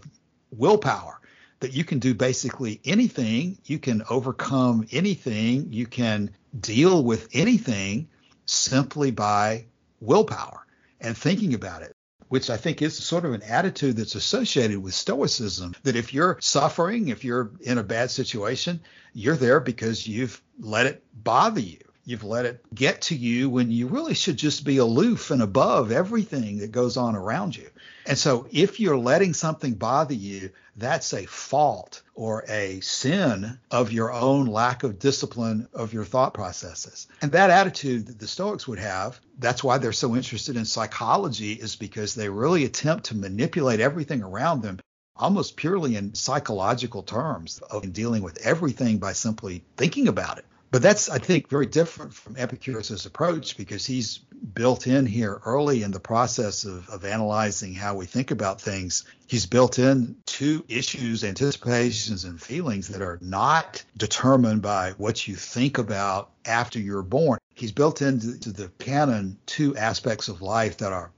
willpower 0.51 1.19
that 1.61 1.73
you 1.73 1.83
can 1.83 1.99
do 1.99 2.13
basically 2.13 2.79
anything, 2.85 3.57
you 3.65 3.79
can 3.79 4.03
overcome 4.09 4.85
anything, 4.91 5.71
you 5.71 5.87
can 5.87 6.29
deal 6.59 7.03
with 7.03 7.29
anything 7.33 8.07
simply 8.45 9.09
by 9.09 9.65
willpower 10.01 10.65
and 10.99 11.17
thinking 11.17 11.53
about 11.53 11.81
it. 11.81 11.94
Which 12.29 12.49
I 12.49 12.57
think 12.57 12.81
is 12.81 12.97
sort 12.97 13.25
of 13.25 13.33
an 13.33 13.43
attitude 13.43 13.97
that's 13.97 14.15
associated 14.15 14.81
with 14.81 14.93
Stoicism. 14.93 15.75
That 15.83 15.95
if 15.95 16.13
you're 16.13 16.37
suffering, 16.41 17.09
if 17.09 17.23
you're 17.23 17.51
in 17.61 17.77
a 17.77 17.83
bad 17.83 18.09
situation, 18.09 18.81
you're 19.13 19.35
there 19.35 19.59
because 19.59 20.07
you've 20.07 20.41
let 20.59 20.87
it 20.87 21.03
bother 21.23 21.59
you. 21.61 21.79
You've 22.03 22.23
let 22.23 22.45
it 22.45 22.63
get 22.73 23.01
to 23.03 23.15
you 23.15 23.49
when 23.49 23.71
you 23.71 23.87
really 23.87 24.13
should 24.13 24.37
just 24.37 24.63
be 24.63 24.77
aloof 24.77 25.31
and 25.31 25.41
above 25.41 25.91
everything 25.91 26.59
that 26.59 26.71
goes 26.71 26.97
on 26.97 27.15
around 27.15 27.55
you. 27.55 27.69
And 28.05 28.17
so 28.17 28.47
if 28.51 28.79
you're 28.79 28.97
letting 28.97 29.33
something 29.33 29.73
bother 29.73 30.13
you, 30.13 30.51
that's 30.75 31.13
a 31.13 31.25
fault 31.25 32.03
or 32.13 32.43
a 32.47 32.79
sin 32.81 33.57
of 33.71 33.91
your 33.91 34.11
own 34.11 34.45
lack 34.45 34.83
of 34.83 34.99
discipline 34.99 35.67
of 35.73 35.93
your 35.93 36.05
thought 36.05 36.33
processes. 36.33 37.07
And 37.21 37.31
that 37.31 37.49
attitude 37.49 38.07
that 38.07 38.19
the 38.19 38.27
Stoics 38.27 38.67
would 38.67 38.79
have, 38.79 39.19
that's 39.39 39.63
why 39.63 39.77
they're 39.77 39.91
so 39.91 40.15
interested 40.15 40.55
in 40.55 40.65
psychology, 40.65 41.53
is 41.53 41.75
because 41.75 42.13
they 42.13 42.29
really 42.29 42.65
attempt 42.65 43.05
to 43.05 43.15
manipulate 43.15 43.79
everything 43.79 44.21
around 44.21 44.61
them 44.61 44.79
almost 45.15 45.55
purely 45.55 45.95
in 45.95 46.13
psychological 46.13 47.01
terms 47.01 47.59
of 47.71 47.93
dealing 47.93 48.21
with 48.21 48.37
everything 48.45 48.97
by 48.97 49.13
simply 49.13 49.63
thinking 49.77 50.07
about 50.07 50.37
it. 50.37 50.45
But 50.75 50.81
that's, 50.81 51.07
I 51.09 51.19
think, 51.19 51.47
very 51.47 51.67
different 51.67 52.13
from 52.13 52.35
Epicurus' 52.37 53.05
approach 53.05 53.55
because 53.55 53.85
he's 53.85 54.17
built 54.17 54.87
in 54.87 55.05
here 55.05 55.39
early 55.45 55.83
in 55.83 55.91
the 55.91 56.01
process 56.01 56.65
of, 56.65 56.89
of 56.89 57.05
analyzing 57.05 57.73
how 57.73 57.95
we 57.95 58.05
think 58.05 58.29
about 58.29 58.59
things. 58.59 59.05
He's 59.25 59.45
built 59.45 59.79
in 59.79 60.17
two 60.25 60.65
issues, 60.67 61.23
anticipations, 61.23 62.25
and 62.25 62.41
feelings 62.41 62.89
that 62.89 63.01
are 63.01 63.17
not 63.21 63.85
determined 63.95 64.63
by 64.63 64.91
what 64.97 65.25
you 65.29 65.37
think 65.37 65.77
about 65.77 66.31
after 66.43 66.77
you're 66.77 67.03
born. 67.03 67.39
He's 67.53 67.71
built 67.71 68.01
into 68.01 68.51
the 68.51 68.67
canon 68.77 69.37
two 69.45 69.77
aspects 69.77 70.27
of 70.27 70.41
life 70.41 70.79
that 70.79 70.91
are 70.91 71.13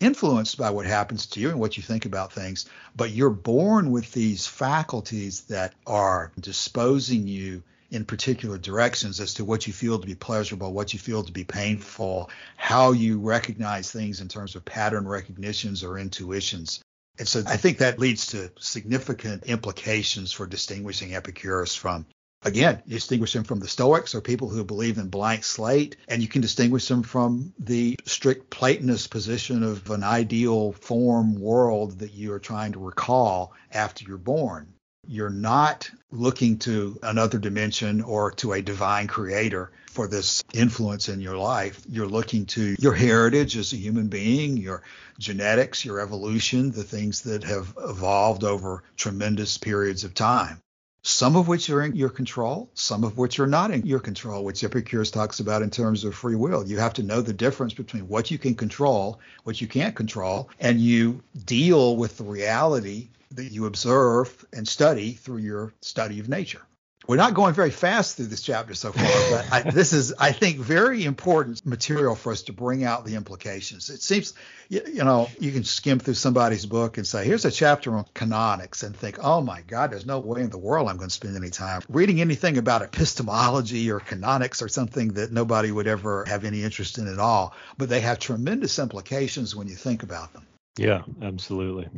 influenced 0.00 0.58
by 0.58 0.68
what 0.68 0.84
happens 0.84 1.24
to 1.28 1.40
you 1.40 1.48
and 1.48 1.58
what 1.58 1.78
you 1.78 1.82
think 1.82 2.04
about 2.04 2.34
things, 2.34 2.66
but 2.94 3.10
you're 3.12 3.30
born 3.30 3.90
with 3.90 4.12
these 4.12 4.46
faculties 4.46 5.44
that 5.44 5.72
are 5.86 6.30
disposing 6.38 7.26
you 7.26 7.62
in 7.90 8.04
particular 8.04 8.58
directions 8.58 9.20
as 9.20 9.34
to 9.34 9.44
what 9.44 9.66
you 9.66 9.72
feel 9.72 9.98
to 9.98 10.06
be 10.06 10.14
pleasurable, 10.14 10.72
what 10.72 10.92
you 10.92 10.98
feel 10.98 11.22
to 11.22 11.32
be 11.32 11.44
painful, 11.44 12.30
how 12.56 12.92
you 12.92 13.18
recognize 13.18 13.90
things 13.90 14.20
in 14.20 14.28
terms 14.28 14.54
of 14.54 14.64
pattern 14.64 15.06
recognitions 15.08 15.82
or 15.82 15.98
intuitions. 15.98 16.82
And 17.18 17.26
so 17.26 17.42
I 17.46 17.56
think 17.56 17.78
that 17.78 17.98
leads 17.98 18.26
to 18.28 18.52
significant 18.58 19.44
implications 19.44 20.32
for 20.32 20.46
distinguishing 20.46 21.14
Epicurus 21.14 21.74
from 21.74 22.06
Again, 22.42 22.80
you 22.86 22.94
distinguish 22.94 23.34
him 23.34 23.42
from 23.42 23.58
the 23.58 23.66
Stoics 23.66 24.14
or 24.14 24.20
people 24.20 24.48
who 24.48 24.62
believe 24.62 24.96
in 24.98 25.08
blank 25.08 25.42
slate, 25.42 25.96
and 26.06 26.22
you 26.22 26.28
can 26.28 26.40
distinguish 26.40 26.86
them 26.86 27.02
from 27.02 27.52
the 27.58 27.98
strict 28.04 28.48
Platonist 28.48 29.10
position 29.10 29.64
of 29.64 29.90
an 29.90 30.04
ideal 30.04 30.70
form 30.70 31.40
world 31.40 31.98
that 31.98 32.12
you 32.12 32.32
are 32.32 32.38
trying 32.38 32.72
to 32.72 32.78
recall 32.78 33.54
after 33.72 34.04
you're 34.04 34.18
born 34.18 34.72
you're 35.08 35.30
not 35.30 35.90
looking 36.10 36.58
to 36.58 36.98
another 37.02 37.38
dimension 37.38 38.02
or 38.02 38.30
to 38.32 38.52
a 38.52 38.62
divine 38.62 39.06
creator 39.06 39.70
for 39.90 40.06
this 40.06 40.44
influence 40.52 41.08
in 41.08 41.20
your 41.20 41.36
life. 41.36 41.80
You're 41.88 42.06
looking 42.06 42.46
to 42.46 42.76
your 42.78 42.94
heritage 42.94 43.56
as 43.56 43.72
a 43.72 43.76
human 43.76 44.08
being, 44.08 44.56
your 44.56 44.82
genetics, 45.18 45.84
your 45.84 46.00
evolution, 46.00 46.70
the 46.70 46.84
things 46.84 47.22
that 47.22 47.42
have 47.44 47.74
evolved 47.82 48.44
over 48.44 48.84
tremendous 48.96 49.58
periods 49.58 50.04
of 50.04 50.14
time. 50.14 50.60
Some 51.02 51.36
of 51.36 51.48
which 51.48 51.70
are 51.70 51.82
in 51.82 51.96
your 51.96 52.10
control, 52.10 52.70
some 52.74 53.04
of 53.04 53.16
which 53.16 53.40
are 53.40 53.46
not 53.46 53.70
in 53.70 53.86
your 53.86 54.00
control, 54.00 54.44
which 54.44 54.62
Epicurus 54.62 55.10
talks 55.10 55.40
about 55.40 55.62
in 55.62 55.70
terms 55.70 56.04
of 56.04 56.14
free 56.14 56.34
will. 56.34 56.66
You 56.66 56.78
have 56.78 56.94
to 56.94 57.02
know 57.02 57.22
the 57.22 57.32
difference 57.32 57.72
between 57.72 58.08
what 58.08 58.30
you 58.30 58.38
can 58.38 58.54
control, 58.54 59.20
what 59.44 59.60
you 59.60 59.68
can't 59.68 59.94
control, 59.94 60.50
and 60.60 60.80
you 60.80 61.22
deal 61.46 61.96
with 61.96 62.18
the 62.18 62.24
reality 62.24 63.08
that 63.32 63.52
you 63.52 63.66
observe 63.66 64.44
and 64.52 64.66
study 64.66 65.12
through 65.12 65.38
your 65.38 65.72
study 65.80 66.18
of 66.18 66.28
nature. 66.28 66.62
We're 67.08 67.16
not 67.16 67.32
going 67.32 67.54
very 67.54 67.70
fast 67.70 68.18
through 68.18 68.26
this 68.26 68.42
chapter 68.42 68.74
so 68.74 68.92
far, 68.92 69.06
but 69.30 69.50
I, 69.50 69.70
this 69.70 69.94
is, 69.94 70.12
I 70.18 70.32
think, 70.32 70.58
very 70.58 71.06
important 71.06 71.64
material 71.64 72.14
for 72.14 72.32
us 72.32 72.42
to 72.42 72.52
bring 72.52 72.84
out 72.84 73.06
the 73.06 73.14
implications. 73.14 73.88
It 73.88 74.02
seems, 74.02 74.34
you, 74.68 74.82
you, 74.86 75.04
know, 75.04 75.30
you 75.40 75.50
can 75.50 75.64
skim 75.64 76.00
through 76.00 76.14
somebody's 76.14 76.66
book 76.66 76.98
and 76.98 77.06
say, 77.06 77.24
here's 77.24 77.46
a 77.46 77.50
chapter 77.50 77.96
on 77.96 78.04
canonics, 78.14 78.82
and 78.82 78.94
think, 78.94 79.16
oh 79.22 79.40
my 79.40 79.62
God, 79.62 79.90
there's 79.90 80.04
no 80.04 80.18
way 80.18 80.42
in 80.42 80.50
the 80.50 80.58
world 80.58 80.86
I'm 80.86 80.98
going 80.98 81.08
to 81.08 81.14
spend 81.14 81.34
any 81.34 81.48
time 81.48 81.80
reading 81.88 82.20
anything 82.20 82.58
about 82.58 82.82
epistemology 82.82 83.90
or 83.90 84.00
canonics 84.00 84.60
or 84.60 84.68
something 84.68 85.14
that 85.14 85.32
nobody 85.32 85.72
would 85.72 85.86
ever 85.86 86.26
have 86.26 86.44
any 86.44 86.62
interest 86.62 86.98
in 86.98 87.10
at 87.10 87.18
all. 87.18 87.54
But 87.78 87.88
they 87.88 88.02
have 88.02 88.18
tremendous 88.18 88.78
implications 88.78 89.56
when 89.56 89.66
you 89.66 89.76
think 89.76 90.02
about 90.02 90.34
them. 90.34 90.46
Yeah, 90.76 91.04
absolutely. 91.22 91.88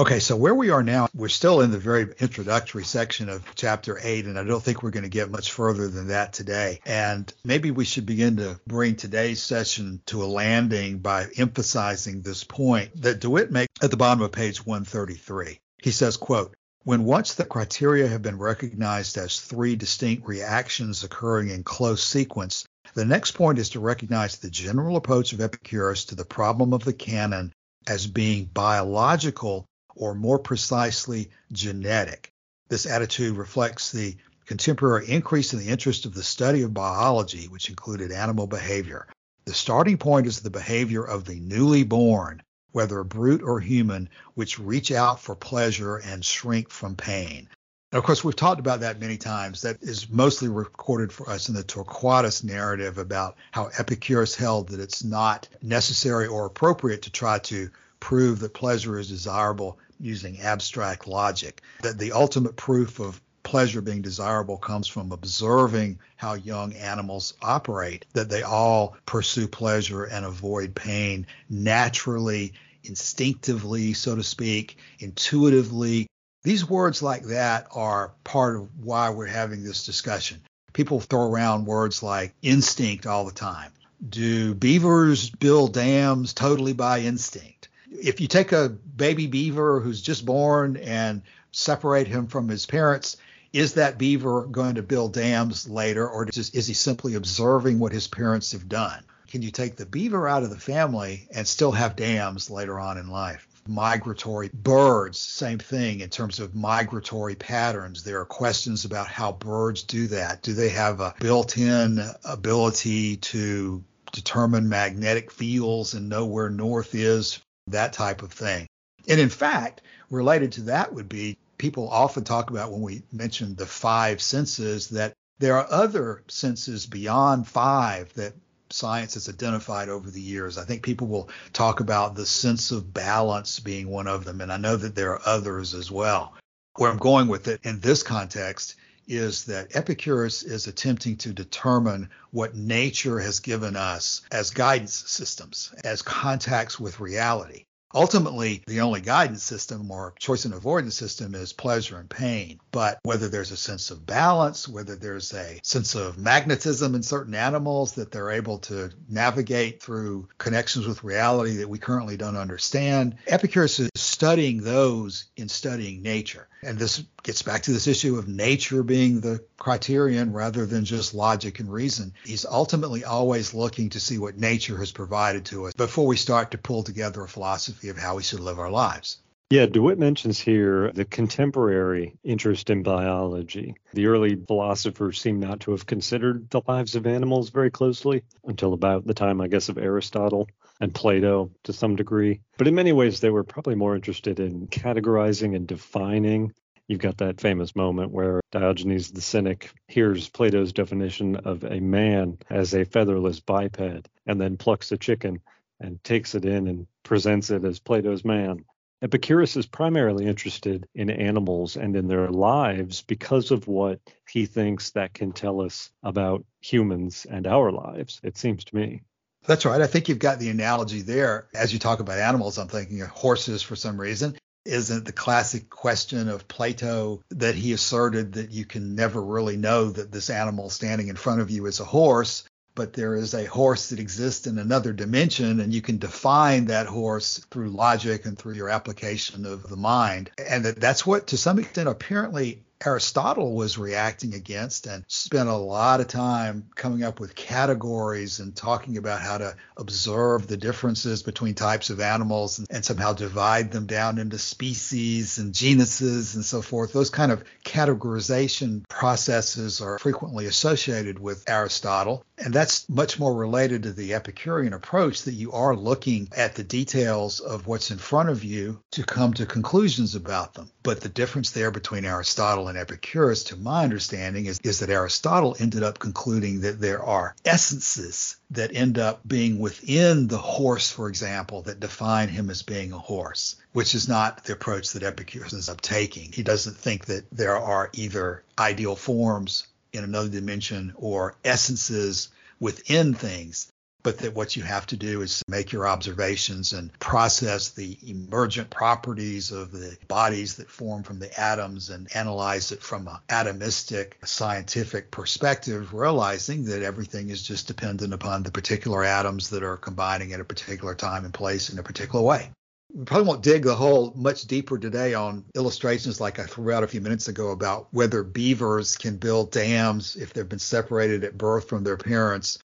Okay, 0.00 0.20
so 0.20 0.36
where 0.36 0.54
we 0.54 0.70
are 0.70 0.84
now, 0.84 1.08
we're 1.12 1.28
still 1.28 1.60
in 1.60 1.72
the 1.72 1.78
very 1.78 2.14
introductory 2.20 2.84
section 2.84 3.28
of 3.28 3.44
chapter 3.56 3.98
8, 4.00 4.26
and 4.26 4.38
I 4.38 4.44
don't 4.44 4.62
think 4.62 4.80
we're 4.80 4.92
going 4.92 5.02
to 5.02 5.08
get 5.08 5.28
much 5.28 5.50
further 5.50 5.88
than 5.88 6.06
that 6.06 6.32
today. 6.32 6.78
And 6.86 7.32
maybe 7.44 7.72
we 7.72 7.84
should 7.84 8.06
begin 8.06 8.36
to 8.36 8.60
bring 8.64 8.94
today's 8.94 9.42
session 9.42 10.00
to 10.06 10.22
a 10.22 10.26
landing 10.26 10.98
by 10.98 11.26
emphasizing 11.36 12.20
this 12.20 12.44
point 12.44 13.02
that 13.02 13.18
DeWitt 13.18 13.50
makes 13.50 13.74
at 13.82 13.90
the 13.90 13.96
bottom 13.96 14.22
of 14.22 14.30
page 14.30 14.64
133. 14.64 15.58
He 15.82 15.90
says, 15.90 16.16
quote, 16.16 16.54
when 16.84 17.02
once 17.02 17.34
the 17.34 17.44
criteria 17.44 18.06
have 18.06 18.22
been 18.22 18.38
recognized 18.38 19.18
as 19.18 19.40
three 19.40 19.74
distinct 19.74 20.28
reactions 20.28 21.02
occurring 21.02 21.50
in 21.50 21.64
close 21.64 22.04
sequence, 22.04 22.64
the 22.94 23.04
next 23.04 23.32
point 23.32 23.58
is 23.58 23.70
to 23.70 23.80
recognize 23.80 24.36
the 24.36 24.48
general 24.48 24.94
approach 24.94 25.32
of 25.32 25.40
Epicurus 25.40 26.04
to 26.04 26.14
the 26.14 26.24
problem 26.24 26.72
of 26.72 26.84
the 26.84 26.92
canon 26.92 27.52
as 27.88 28.06
being 28.06 28.44
biological 28.44 29.66
or 29.94 30.14
more 30.14 30.38
precisely 30.38 31.30
genetic. 31.52 32.32
This 32.68 32.86
attitude 32.86 33.36
reflects 33.36 33.90
the 33.90 34.16
contemporary 34.46 35.08
increase 35.08 35.52
in 35.52 35.58
the 35.58 35.68
interest 35.68 36.06
of 36.06 36.14
the 36.14 36.22
study 36.22 36.62
of 36.62 36.74
biology, 36.74 37.48
which 37.48 37.68
included 37.68 38.12
animal 38.12 38.46
behavior. 38.46 39.06
The 39.44 39.54
starting 39.54 39.98
point 39.98 40.26
is 40.26 40.40
the 40.40 40.50
behavior 40.50 41.04
of 41.04 41.24
the 41.24 41.40
newly 41.40 41.84
born, 41.84 42.42
whether 42.72 43.02
brute 43.04 43.42
or 43.42 43.60
human, 43.60 44.08
which 44.34 44.58
reach 44.58 44.92
out 44.92 45.20
for 45.20 45.34
pleasure 45.34 45.96
and 45.96 46.24
shrink 46.24 46.70
from 46.70 46.96
pain. 46.96 47.48
Of 47.92 48.04
course, 48.04 48.22
we've 48.22 48.36
talked 48.36 48.60
about 48.60 48.80
that 48.80 49.00
many 49.00 49.16
times. 49.16 49.62
That 49.62 49.82
is 49.82 50.10
mostly 50.10 50.48
recorded 50.48 51.10
for 51.10 51.30
us 51.30 51.48
in 51.48 51.54
the 51.54 51.64
Torquatus 51.64 52.44
narrative 52.44 52.98
about 52.98 53.36
how 53.50 53.70
Epicurus 53.78 54.34
held 54.34 54.68
that 54.68 54.80
it's 54.80 55.02
not 55.02 55.48
necessary 55.62 56.26
or 56.26 56.44
appropriate 56.44 57.02
to 57.02 57.10
try 57.10 57.38
to 57.38 57.70
prove 58.00 58.40
that 58.40 58.54
pleasure 58.54 58.98
is 58.98 59.08
desirable 59.08 59.78
using 60.00 60.40
abstract 60.40 61.06
logic. 61.06 61.62
That 61.82 61.98
the 61.98 62.12
ultimate 62.12 62.56
proof 62.56 63.00
of 63.00 63.20
pleasure 63.42 63.80
being 63.80 64.02
desirable 64.02 64.58
comes 64.58 64.86
from 64.86 65.10
observing 65.10 65.98
how 66.16 66.34
young 66.34 66.74
animals 66.74 67.34
operate, 67.40 68.04
that 68.12 68.28
they 68.28 68.42
all 68.42 68.96
pursue 69.06 69.48
pleasure 69.48 70.04
and 70.04 70.26
avoid 70.26 70.74
pain 70.74 71.26
naturally, 71.48 72.52
instinctively, 72.84 73.94
so 73.94 74.14
to 74.14 74.22
speak, 74.22 74.76
intuitively. 74.98 76.06
These 76.42 76.68
words 76.68 77.02
like 77.02 77.24
that 77.24 77.66
are 77.72 78.12
part 78.22 78.56
of 78.56 78.68
why 78.78 79.10
we're 79.10 79.26
having 79.26 79.64
this 79.64 79.86
discussion. 79.86 80.42
People 80.72 81.00
throw 81.00 81.30
around 81.30 81.64
words 81.64 82.02
like 82.02 82.34
instinct 82.42 83.06
all 83.06 83.24
the 83.24 83.32
time. 83.32 83.72
Do 84.06 84.54
beavers 84.54 85.30
build 85.30 85.74
dams 85.74 86.34
totally 86.34 86.72
by 86.72 87.00
instinct? 87.00 87.57
If 87.90 88.20
you 88.20 88.28
take 88.28 88.52
a 88.52 88.68
baby 88.68 89.26
beaver 89.26 89.80
who's 89.80 90.02
just 90.02 90.24
born 90.24 90.76
and 90.76 91.22
separate 91.52 92.06
him 92.06 92.26
from 92.26 92.48
his 92.48 92.66
parents, 92.66 93.16
is 93.52 93.74
that 93.74 93.98
beaver 93.98 94.42
going 94.42 94.74
to 94.74 94.82
build 94.82 95.14
dams 95.14 95.68
later, 95.68 96.08
or 96.08 96.26
just, 96.26 96.54
is 96.54 96.66
he 96.66 96.74
simply 96.74 97.14
observing 97.14 97.78
what 97.78 97.92
his 97.92 98.06
parents 98.06 98.52
have 98.52 98.68
done? 98.68 99.02
Can 99.28 99.42
you 99.42 99.50
take 99.50 99.76
the 99.76 99.86
beaver 99.86 100.28
out 100.28 100.42
of 100.42 100.50
the 100.50 100.58
family 100.58 101.28
and 101.34 101.46
still 101.46 101.72
have 101.72 101.96
dams 101.96 102.50
later 102.50 102.78
on 102.78 102.98
in 102.98 103.08
life? 103.08 103.46
Migratory 103.66 104.50
birds, 104.54 105.18
same 105.18 105.58
thing 105.58 106.00
in 106.00 106.08
terms 106.08 106.40
of 106.40 106.54
migratory 106.54 107.34
patterns. 107.34 108.02
There 108.02 108.20
are 108.20 108.24
questions 108.24 108.86
about 108.86 109.06
how 109.06 109.32
birds 109.32 109.82
do 109.82 110.06
that. 110.08 110.42
Do 110.42 110.54
they 110.54 110.70
have 110.70 111.00
a 111.00 111.14
built 111.20 111.58
in 111.58 112.00
ability 112.24 113.16
to 113.16 113.84
determine 114.12 114.70
magnetic 114.70 115.30
fields 115.30 115.92
and 115.92 116.08
know 116.08 116.24
where 116.24 116.48
north 116.48 116.94
is 116.94 117.40
that 117.70 117.92
type 117.92 118.22
of 118.22 118.32
thing. 118.32 118.66
And 119.08 119.20
in 119.20 119.30
fact, 119.30 119.82
related 120.10 120.52
to 120.52 120.62
that 120.62 120.92
would 120.92 121.08
be 121.08 121.38
people 121.56 121.88
often 121.88 122.24
talk 122.24 122.50
about 122.50 122.70
when 122.70 122.82
we 122.82 123.02
mention 123.12 123.54
the 123.54 123.66
five 123.66 124.20
senses 124.22 124.88
that 124.90 125.14
there 125.38 125.56
are 125.56 125.66
other 125.70 126.22
senses 126.28 126.86
beyond 126.86 127.46
five 127.46 128.12
that 128.14 128.34
science 128.70 129.14
has 129.14 129.28
identified 129.28 129.88
over 129.88 130.10
the 130.10 130.20
years. 130.20 130.58
I 130.58 130.64
think 130.64 130.82
people 130.82 131.06
will 131.06 131.30
talk 131.52 131.80
about 131.80 132.14
the 132.14 132.26
sense 132.26 132.70
of 132.70 132.92
balance 132.92 133.60
being 133.60 133.88
one 133.88 134.06
of 134.06 134.24
them, 134.24 134.40
and 134.40 134.52
I 134.52 134.56
know 134.56 134.76
that 134.76 134.94
there 134.94 135.12
are 135.12 135.22
others 135.24 135.74
as 135.74 135.90
well. 135.90 136.34
Where 136.76 136.90
I'm 136.90 136.98
going 136.98 137.28
with 137.28 137.48
it 137.48 137.60
in 137.64 137.80
this 137.80 138.02
context 138.02 138.76
is 139.08 139.44
that 139.44 139.74
Epicurus 139.74 140.42
is 140.42 140.66
attempting 140.66 141.16
to 141.16 141.32
determine 141.32 142.10
what 142.30 142.54
nature 142.54 143.18
has 143.18 143.40
given 143.40 143.74
us 143.76 144.22
as 144.30 144.50
guidance 144.50 144.94
systems, 144.94 145.74
as 145.84 146.02
contacts 146.02 146.78
with 146.78 147.00
reality. 147.00 147.64
Ultimately, 147.94 148.62
the 148.66 148.82
only 148.82 149.00
guidance 149.00 149.42
system 149.42 149.90
or 149.90 150.12
choice 150.18 150.44
and 150.44 150.52
avoidance 150.52 150.94
system 150.94 151.34
is 151.34 151.54
pleasure 151.54 151.98
and 151.98 152.08
pain. 152.08 152.60
But 152.70 152.98
whether 153.02 153.28
there's 153.28 153.50
a 153.50 153.56
sense 153.56 153.90
of 153.90 154.04
balance, 154.04 154.68
whether 154.68 154.94
there's 154.94 155.32
a 155.32 155.58
sense 155.62 155.94
of 155.94 156.18
magnetism 156.18 156.94
in 156.94 157.02
certain 157.02 157.34
animals 157.34 157.92
that 157.92 158.12
they're 158.12 158.30
able 158.30 158.58
to 158.58 158.90
navigate 159.08 159.82
through 159.82 160.28
connections 160.36 160.86
with 160.86 161.02
reality 161.02 161.56
that 161.56 161.68
we 161.68 161.78
currently 161.78 162.18
don't 162.18 162.36
understand, 162.36 163.16
Epicurus 163.26 163.80
is 163.80 163.90
studying 164.18 164.60
those 164.64 165.26
in 165.36 165.48
studying 165.48 166.02
nature. 166.02 166.48
And 166.64 166.76
this 166.76 167.04
gets 167.22 167.42
back 167.42 167.62
to 167.62 167.70
this 167.70 167.86
issue 167.86 168.18
of 168.18 168.26
nature 168.26 168.82
being 168.82 169.20
the 169.20 169.44
criterion 169.58 170.32
rather 170.32 170.66
than 170.66 170.84
just 170.84 171.14
logic 171.14 171.60
and 171.60 171.72
reason. 171.72 172.12
He's 172.24 172.44
ultimately 172.44 173.04
always 173.04 173.54
looking 173.54 173.90
to 173.90 174.00
see 174.00 174.18
what 174.18 174.36
nature 174.36 174.76
has 174.78 174.90
provided 174.90 175.44
to 175.46 175.66
us 175.66 175.74
before 175.74 176.08
we 176.08 176.16
start 176.16 176.50
to 176.50 176.58
pull 176.58 176.82
together 176.82 177.22
a 177.22 177.28
philosophy 177.28 177.90
of 177.90 177.96
how 177.96 178.16
we 178.16 178.24
should 178.24 178.40
live 178.40 178.58
our 178.58 178.72
lives. 178.72 179.18
Yeah, 179.50 179.66
DeWitt 179.66 180.00
mentions 180.00 180.40
here 180.40 180.90
the 180.90 181.04
contemporary 181.04 182.16
interest 182.24 182.70
in 182.70 182.82
biology. 182.82 183.76
The 183.94 184.06
early 184.06 184.34
philosophers 184.34 185.20
seem 185.20 185.38
not 185.38 185.60
to 185.60 185.70
have 185.70 185.86
considered 185.86 186.50
the 186.50 186.60
lives 186.66 186.96
of 186.96 187.06
animals 187.06 187.50
very 187.50 187.70
closely 187.70 188.24
until 188.44 188.72
about 188.72 189.06
the 189.06 189.14
time, 189.14 189.40
I 189.40 189.46
guess, 189.46 189.68
of 189.68 189.78
Aristotle 189.78 190.48
and 190.80 190.94
Plato 190.94 191.50
to 191.64 191.72
some 191.72 191.96
degree. 191.96 192.40
But 192.56 192.68
in 192.68 192.74
many 192.74 192.92
ways, 192.92 193.20
they 193.20 193.30
were 193.30 193.44
probably 193.44 193.74
more 193.74 193.94
interested 193.94 194.40
in 194.40 194.68
categorizing 194.68 195.56
and 195.56 195.66
defining. 195.66 196.52
You've 196.86 197.00
got 197.00 197.18
that 197.18 197.40
famous 197.40 197.76
moment 197.76 198.12
where 198.12 198.40
Diogenes 198.50 199.10
the 199.10 199.20
Cynic 199.20 199.70
hears 199.88 200.28
Plato's 200.28 200.72
definition 200.72 201.36
of 201.36 201.64
a 201.64 201.80
man 201.80 202.38
as 202.48 202.74
a 202.74 202.84
featherless 202.84 203.40
biped 203.40 204.08
and 204.26 204.40
then 204.40 204.56
plucks 204.56 204.92
a 204.92 204.96
chicken 204.96 205.40
and 205.80 206.02
takes 206.02 206.34
it 206.34 206.44
in 206.44 206.66
and 206.66 206.86
presents 207.02 207.50
it 207.50 207.64
as 207.64 207.78
Plato's 207.78 208.24
man. 208.24 208.64
Epicurus 209.00 209.56
is 209.56 209.66
primarily 209.66 210.26
interested 210.26 210.88
in 210.94 211.08
animals 211.08 211.76
and 211.76 211.94
in 211.94 212.08
their 212.08 212.30
lives 212.30 213.02
because 213.02 213.52
of 213.52 213.68
what 213.68 214.00
he 214.28 214.44
thinks 214.44 214.90
that 214.90 215.14
can 215.14 215.30
tell 215.30 215.60
us 215.60 215.90
about 216.02 216.44
humans 216.60 217.24
and 217.30 217.46
our 217.46 217.70
lives, 217.70 218.20
it 218.24 218.36
seems 218.36 218.64
to 218.64 218.74
me. 218.74 219.02
That's 219.46 219.64
right. 219.64 219.80
I 219.80 219.86
think 219.86 220.08
you've 220.08 220.18
got 220.18 220.38
the 220.38 220.50
analogy 220.50 221.02
there. 221.02 221.48
As 221.54 221.72
you 221.72 221.78
talk 221.78 222.00
about 222.00 222.18
animals, 222.18 222.58
I'm 222.58 222.68
thinking 222.68 223.00
of 223.00 223.08
horses 223.08 223.62
for 223.62 223.76
some 223.76 224.00
reason. 224.00 224.36
Isn't 224.64 225.06
the 225.06 225.12
classic 225.12 225.70
question 225.70 226.28
of 226.28 226.46
Plato 226.46 227.22
that 227.30 227.54
he 227.54 227.72
asserted 227.72 228.34
that 228.34 228.50
you 228.50 228.66
can 228.66 228.94
never 228.94 229.22
really 229.22 229.56
know 229.56 229.88
that 229.88 230.12
this 230.12 230.28
animal 230.28 230.68
standing 230.68 231.08
in 231.08 231.16
front 231.16 231.40
of 231.40 231.50
you 231.50 231.64
is 231.64 231.80
a 231.80 231.84
horse, 231.84 232.44
but 232.74 232.92
there 232.92 233.14
is 233.14 233.32
a 233.32 233.46
horse 233.46 233.88
that 233.88 233.98
exists 233.98 234.46
in 234.46 234.58
another 234.58 234.92
dimension, 234.92 235.60
and 235.60 235.72
you 235.72 235.80
can 235.80 235.96
define 235.98 236.66
that 236.66 236.86
horse 236.86 237.38
through 237.50 237.70
logic 237.70 238.26
and 238.26 238.38
through 238.38 238.54
your 238.54 238.68
application 238.68 239.46
of 239.46 239.68
the 239.68 239.76
mind. 239.76 240.30
And 240.38 240.64
that, 240.64 240.78
that's 240.78 241.06
what, 241.06 241.28
to 241.28 241.38
some 241.38 241.58
extent, 241.58 241.88
apparently 241.88 242.62
Aristotle 242.84 243.54
was 243.54 243.76
reacting 243.76 244.34
against 244.34 244.86
and 244.86 245.04
spent 245.08 245.48
a 245.48 245.56
lot 245.56 246.00
of 246.00 246.06
time 246.06 246.68
coming 246.76 247.02
up 247.02 247.18
with 247.18 247.34
categories 247.34 248.38
and 248.38 248.54
talking 248.54 248.96
about 248.96 249.20
how 249.20 249.38
to 249.38 249.56
observe 249.76 250.46
the 250.46 250.56
differences 250.56 251.22
between 251.24 251.54
types 251.54 251.90
of 251.90 252.00
animals 252.00 252.58
and, 252.58 252.68
and, 252.70 252.84
somehow 252.84 253.12
divide 253.12 253.72
them 253.72 253.86
down 253.86 254.18
into 254.18 254.38
species 254.38 255.38
and 255.38 255.54
genuses 255.54 256.36
and 256.36 256.44
so 256.44 256.62
forth. 256.62 256.92
Those 256.92 257.10
kind 257.10 257.32
of 257.32 257.44
categorization 257.64 258.88
processes 258.88 259.80
are 259.80 259.98
frequently 259.98 260.46
associated 260.46 261.18
with 261.18 261.44
Aristotle. 261.48 262.24
And 262.38 262.54
that's 262.54 262.88
much 262.88 263.18
more 263.18 263.34
related 263.34 263.82
to 263.82 263.92
the 263.92 264.14
Epicurean 264.14 264.72
approach 264.72 265.22
that 265.22 265.34
you 265.34 265.52
are 265.52 265.74
looking 265.74 266.28
at 266.36 266.54
the 266.54 266.62
details 266.62 267.40
of 267.40 267.66
what's 267.66 267.90
in 267.90 267.98
front 267.98 268.28
of 268.28 268.44
you 268.44 268.80
to 268.92 269.02
come 269.02 269.34
to 269.34 269.46
conclusions 269.46 270.14
about 270.14 270.54
them. 270.54 270.70
But 270.84 271.00
the 271.00 271.08
difference 271.08 271.50
there 271.50 271.72
between 271.72 272.04
Aristotle 272.04 272.67
and 272.68 272.78
Epicurus, 272.78 273.44
to 273.44 273.56
my 273.56 273.84
understanding, 273.84 274.46
is, 274.46 274.60
is 274.62 274.80
that 274.80 274.90
Aristotle 274.90 275.56
ended 275.58 275.82
up 275.82 275.98
concluding 275.98 276.60
that 276.60 276.80
there 276.80 277.02
are 277.02 277.34
essences 277.44 278.36
that 278.50 278.74
end 278.74 278.98
up 278.98 279.26
being 279.26 279.58
within 279.58 280.28
the 280.28 280.38
horse, 280.38 280.90
for 280.90 281.08
example, 281.08 281.62
that 281.62 281.80
define 281.80 282.28
him 282.28 282.50
as 282.50 282.62
being 282.62 282.92
a 282.92 282.98
horse, 282.98 283.56
which 283.72 283.94
is 283.94 284.08
not 284.08 284.44
the 284.44 284.52
approach 284.52 284.92
that 284.92 285.02
Epicurus 285.02 285.52
is 285.52 285.68
up 285.68 285.80
taking. 285.80 286.32
He 286.32 286.42
doesn't 286.42 286.76
think 286.76 287.06
that 287.06 287.24
there 287.30 287.56
are 287.56 287.90
either 287.92 288.42
ideal 288.58 288.96
forms 288.96 289.66
in 289.92 290.04
another 290.04 290.28
dimension 290.28 290.92
or 290.96 291.36
essences 291.44 292.28
within 292.60 293.14
things 293.14 293.72
but 294.02 294.18
that 294.18 294.34
what 294.34 294.56
you 294.56 294.62
have 294.62 294.86
to 294.86 294.96
do 294.96 295.22
is 295.22 295.42
make 295.48 295.72
your 295.72 295.88
observations 295.88 296.72
and 296.72 296.96
process 296.98 297.70
the 297.70 297.98
emergent 298.06 298.70
properties 298.70 299.50
of 299.50 299.72
the 299.72 299.96
bodies 300.06 300.56
that 300.56 300.70
form 300.70 301.02
from 301.02 301.18
the 301.18 301.40
atoms 301.40 301.90
and 301.90 302.08
analyze 302.14 302.72
it 302.72 302.82
from 302.82 303.08
an 303.08 303.16
atomistic 303.28 304.12
scientific 304.24 305.10
perspective, 305.10 305.92
realizing 305.92 306.64
that 306.64 306.82
everything 306.82 307.30
is 307.30 307.42
just 307.42 307.66
dependent 307.66 308.14
upon 308.14 308.42
the 308.42 308.52
particular 308.52 309.04
atoms 309.04 309.50
that 309.50 309.62
are 309.62 309.76
combining 309.76 310.32
at 310.32 310.40
a 310.40 310.44
particular 310.44 310.94
time 310.94 311.24
and 311.24 311.34
place 311.34 311.70
in 311.70 311.78
a 311.78 311.82
particular 311.82 312.24
way. 312.24 312.50
We 312.94 313.04
probably 313.04 313.28
won't 313.28 313.42
dig 313.42 313.64
the 313.64 313.74
hole 313.74 314.14
much 314.16 314.46
deeper 314.46 314.78
today 314.78 315.12
on 315.12 315.44
illustrations 315.54 316.20
like 316.20 316.38
I 316.38 316.44
threw 316.44 316.72
out 316.72 316.84
a 316.84 316.88
few 316.88 317.02
minutes 317.02 317.28
ago 317.28 317.50
about 317.50 317.88
whether 317.90 318.22
beavers 318.22 318.96
can 318.96 319.18
build 319.18 319.50
dams 319.50 320.16
if 320.16 320.32
they've 320.32 320.48
been 320.48 320.58
separated 320.58 321.24
at 321.24 321.36
birth 321.36 321.68
from 321.68 321.84
their 321.84 321.98
parents 321.98 322.58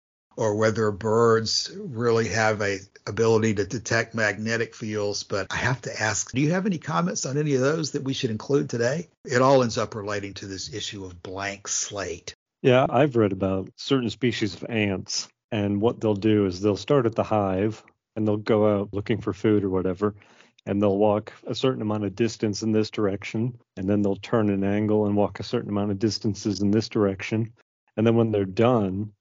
or 0.41 0.55
whether 0.55 0.91
birds 0.91 1.71
really 1.77 2.29
have 2.29 2.63
a 2.63 2.79
ability 3.07 3.55
to 3.55 3.67
detect 3.67 4.15
magnetic 4.15 4.75
fields. 4.75 5.23
But 5.23 5.49
I 5.51 5.57
have 5.57 5.83
to 5.83 6.01
ask, 6.01 6.33
do 6.33 6.41
you 6.41 6.53
have 6.53 6.65
any 6.65 6.79
comments 6.79 7.27
on 7.27 7.37
any 7.37 7.55
of 7.55 7.61
those 7.61 7.91
that 7.91 8.05
we 8.05 8.15
should 8.15 8.31
include 8.31 8.71
today? 8.71 9.09
It 9.27 9.43
all 9.43 9.63
ends 9.63 9.77
up 9.77 9.95
relating 9.95 10.33
to 10.35 10.47
this 10.47 10.73
issue 10.73 11.05
of 11.05 11.23
blank 11.23 11.69
slate. 11.69 12.35
Yeah, 12.63 12.87
I've 12.89 13.17
read 13.17 13.33
about 13.33 13.69
certain 13.77 14.09
species 14.09 14.55
of 14.55 14.65
ants, 14.71 15.29
and 15.53 15.79
what 15.79 16.01
they'll 16.01 16.15
do 16.15 16.47
is 16.47 16.63
they'll 16.63 16.77
start 16.77 17.05
at 17.05 17.15
the 17.15 17.23
hive 17.23 17.83
and 18.17 18.27
they'll 18.27 18.39
go 18.39 18.81
out 18.81 18.95
looking 18.95 19.21
for 19.21 19.35
food 19.35 19.63
or 19.63 19.71
whatever. 19.71 20.15
And 20.65 20.81
they'll 20.81 20.97
walk 20.97 21.33
a 21.47 21.55
certain 21.55 21.83
amount 21.83 22.05
of 22.05 22.15
distance 22.15 22.63
in 22.63 22.73
this 22.73 22.91
direction, 22.91 23.59
and 23.77 23.89
then 23.89 24.01
they'll 24.01 24.17
turn 24.17 24.49
an 24.49 24.65
angle 24.65 25.07
and 25.07 25.17
walk 25.17 25.41
a 25.41 25.43
certain 25.43 25.71
amount 25.71 25.91
of 25.91 25.99
distances 25.99 26.61
in 26.61 26.71
this 26.71 26.89
direction. 26.89 27.53
And 27.97 28.07
then 28.07 28.15
when 28.15 28.31
they're 28.31 28.45
done, 28.45 29.13